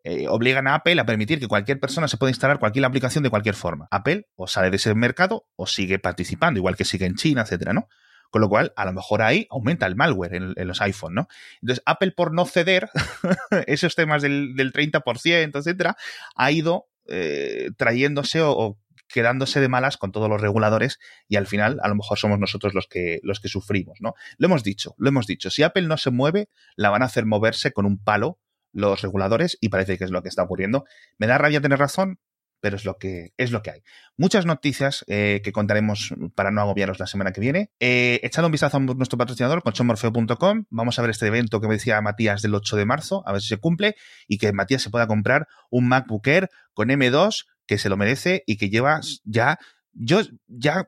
eh, 0.04 0.28
obligan 0.28 0.68
a 0.68 0.76
Apple 0.76 1.00
a 1.00 1.06
permitir 1.06 1.40
que 1.40 1.48
cualquier 1.48 1.80
persona 1.80 2.08
se 2.08 2.18
pueda 2.18 2.32
instalar 2.32 2.60
cualquier 2.60 2.86
aplicación 2.86 3.24
de 3.24 3.30
cualquier 3.30 3.56
forma. 3.56 3.88
Apple 3.92 4.28
o 4.36 4.48
sale 4.48 4.70
de 4.70 4.78
ese 4.78 4.94
mercado 4.96 5.48
o 5.56 5.68
sigue 5.68 6.00
participando, 6.00 6.60
igual 6.60 6.76
que 6.76 6.86
sigue 6.86 7.06
en 7.06 7.16
China, 7.16 7.42
etcétera, 7.42 7.74
¿no? 7.74 7.88
Con 8.30 8.42
lo 8.42 8.50
cual, 8.50 8.74
a 8.76 8.86
lo 8.86 8.94
mejor 8.94 9.24
ahí 9.24 9.48
aumenta 9.50 9.88
el 9.88 9.96
malware 9.96 10.36
en, 10.36 10.68
los 10.68 10.82
iPhone, 10.82 11.16
¿no? 11.16 11.28
Entonces, 11.62 11.82
Apple, 11.86 12.12
por 12.12 12.34
no 12.34 12.46
ceder 12.46 12.90
esos 13.68 13.96
temas 13.96 14.22
del, 14.22 14.56
del 14.56 14.72
30%, 14.72 15.58
etcétera, 15.58 15.98
ha 16.36 16.52
ido 16.52 16.90
eh, 17.08 17.72
trayéndose 17.76 18.42
o, 18.42 18.78
quedándose 19.10 19.60
de 19.60 19.68
malas 19.68 19.98
con 19.98 20.12
todos 20.12 20.30
los 20.30 20.40
reguladores 20.40 21.00
y 21.28 21.36
al 21.36 21.48
final 21.48 21.80
a 21.82 21.88
lo 21.88 21.96
mejor 21.96 22.18
somos 22.18 22.40
nosotros 22.40 22.74
los 22.74 22.88
que, 22.88 23.20
los 23.24 23.40
que 23.40 23.50
sufrimos, 23.50 24.00
¿no? 24.00 24.14
Lo 24.38 24.46
hemos 24.46 24.64
dicho, 24.64 24.94
lo 24.98 25.10
hemos 25.10 25.26
dicho. 25.26 25.50
Si 25.50 25.64
Apple 25.64 25.88
no 25.88 25.98
se 25.98 26.12
mueve, 26.12 26.50
la 26.76 26.90
van 26.92 27.02
a 27.02 27.06
hacer 27.06 27.26
moverse 27.26 27.74
con 27.74 27.86
un 27.86 27.98
palo 28.02 28.40
los 28.72 29.02
reguladores 29.02 29.58
y 29.62 29.70
parece 29.70 29.98
que 29.98 30.04
es 30.04 30.12
lo 30.12 30.22
que 30.22 30.30
está 30.30 30.44
ocurriendo. 30.44 30.86
¿Me 31.18 31.28
da 31.28 31.38
rabia 31.38 31.62
tener 31.62 31.80
razón? 31.80 32.20
Pero 32.62 32.76
es 32.76 32.84
lo 32.84 32.98
que, 32.98 33.32
es 33.38 33.52
lo 33.52 33.62
que 33.62 33.72
hay. 33.72 33.84
Muchas 34.18 34.46
noticias 34.46 35.06
eh, 35.08 35.40
que 35.44 35.54
contaremos 35.54 36.14
para 36.36 36.52
no 36.52 36.60
agobiaros 36.60 37.00
la 37.00 37.08
semana 37.08 37.32
que 37.32 37.40
viene. 37.40 37.72
Eh, 37.80 38.20
echad 38.22 38.44
un 38.44 38.52
vistazo 38.52 38.78
a 38.78 38.80
nuestro 38.82 39.18
patrocinador, 39.18 39.64
colchonmorfeo.com. 39.64 40.66
Vamos 40.70 41.00
a 41.00 41.02
ver 41.02 41.12
este 41.12 41.28
evento 41.28 41.62
que 41.62 41.68
me 41.68 41.76
decía 41.76 42.02
Matías 42.02 42.42
del 42.42 42.56
8 42.56 42.76
de 42.76 42.86
marzo, 42.86 43.24
a 43.26 43.32
ver 43.32 43.42
si 43.42 43.48
se 43.48 43.58
cumple, 43.58 43.96
y 44.28 44.38
que 44.38 44.52
Matías 44.52 44.82
se 44.82 44.90
pueda 44.90 45.08
comprar 45.08 45.48
un 45.70 45.88
MacBook 45.88 46.28
Air 46.28 46.50
con 46.74 46.90
M2 46.90 47.46
que 47.66 47.78
se 47.78 47.88
lo 47.88 47.96
merece 47.96 48.44
y 48.46 48.58
que 48.58 48.70
lleva 48.70 49.00
ya. 49.24 49.58
Yo 49.94 50.22
ya 50.48 50.86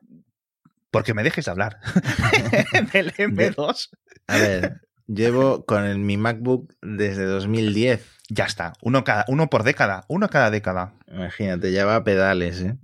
porque 0.92 1.14
me 1.14 1.24
dejes 1.24 1.48
hablar 1.48 1.80
del 2.92 3.12
M2. 3.14 3.88
A 4.28 4.36
ver, 4.36 4.82
llevo 5.06 5.64
con 5.64 5.84
el, 5.84 5.98
mi 5.98 6.16
MacBook 6.16 6.74
desde 6.82 7.24
2010. 7.24 8.06
Ya 8.28 8.44
está, 8.44 8.72
uno, 8.80 9.04
cada, 9.04 9.24
uno 9.28 9.50
por 9.50 9.62
década, 9.62 10.04
uno 10.08 10.28
cada 10.28 10.50
década. 10.50 10.94
Imagínate, 11.12 11.70
ya 11.72 11.84
va 11.84 11.96
a 11.96 12.04
pedales, 12.04 12.62
¿eh? 12.62 12.76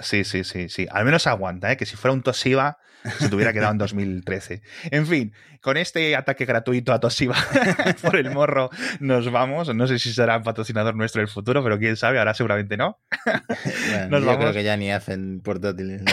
Sí, 0.00 0.24
sí, 0.24 0.42
sí, 0.42 0.68
sí. 0.68 0.88
Al 0.90 1.04
menos 1.04 1.26
aguanta, 1.26 1.70
¿eh? 1.70 1.76
Que 1.76 1.86
si 1.86 1.96
fuera 1.96 2.12
un 2.12 2.22
Toshiba, 2.22 2.78
se 3.18 3.28
te 3.28 3.34
hubiera 3.34 3.52
quedado 3.52 3.72
en 3.72 3.78
2013. 3.78 4.62
En 4.90 5.06
fin, 5.06 5.32
con 5.60 5.76
este 5.76 6.16
ataque 6.16 6.44
gratuito 6.44 6.92
a 6.92 7.00
Toshiba 7.00 7.36
por 8.02 8.16
el 8.16 8.30
morro 8.30 8.70
nos 9.00 9.30
vamos. 9.30 9.74
No 9.74 9.86
sé 9.86 9.98
si 9.98 10.12
será 10.12 10.42
patrocinador 10.42 10.94
nuestro 10.94 11.20
en 11.20 11.26
el 11.26 11.32
futuro, 11.32 11.62
pero 11.62 11.78
quién 11.78 11.96
sabe, 11.96 12.18
ahora 12.18 12.34
seguramente 12.34 12.76
no. 12.76 12.98
nos 14.10 14.24
yo 14.24 14.38
creo 14.38 14.52
que 14.52 14.64
ya 14.64 14.76
ni 14.76 14.90
hacen 14.90 15.40
portátiles. 15.40 16.02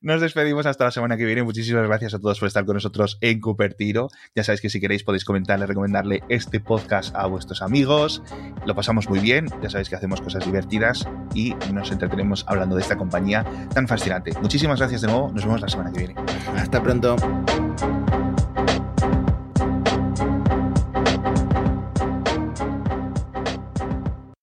Nos 0.00 0.20
despedimos 0.20 0.66
hasta 0.66 0.84
la 0.84 0.90
semana 0.90 1.16
que 1.16 1.24
viene. 1.24 1.42
Muchísimas 1.42 1.86
gracias 1.86 2.14
a 2.14 2.18
todos 2.18 2.38
por 2.38 2.48
estar 2.48 2.64
con 2.64 2.74
nosotros 2.74 3.18
en 3.20 3.40
Cupertino. 3.40 4.08
Ya 4.34 4.44
sabéis 4.44 4.60
que 4.60 4.70
si 4.70 4.80
queréis 4.80 5.02
podéis 5.02 5.24
comentarle, 5.24 5.66
recomendarle 5.66 6.22
este 6.28 6.60
podcast 6.60 7.14
a 7.14 7.26
vuestros 7.26 7.62
amigos. 7.62 8.22
Lo 8.66 8.74
pasamos 8.74 9.08
muy 9.08 9.18
bien. 9.18 9.46
Ya 9.62 9.70
sabéis 9.70 9.88
que 9.88 9.96
hacemos 9.96 10.20
cosas 10.20 10.44
divertidas 10.44 11.06
y 11.34 11.54
nos 11.72 11.90
entretenemos 11.90 12.44
hablando 12.46 12.76
de 12.76 12.82
esta 12.82 12.96
compañía 12.96 13.44
tan 13.74 13.86
fascinante. 13.88 14.32
Muchísimas 14.40 14.78
gracias 14.78 15.02
de 15.02 15.08
nuevo. 15.08 15.30
Nos 15.32 15.44
vemos 15.44 15.60
la 15.60 15.68
semana 15.68 15.92
que 15.92 15.98
viene. 15.98 16.14
Hasta 16.56 16.82
pronto. 16.82 17.16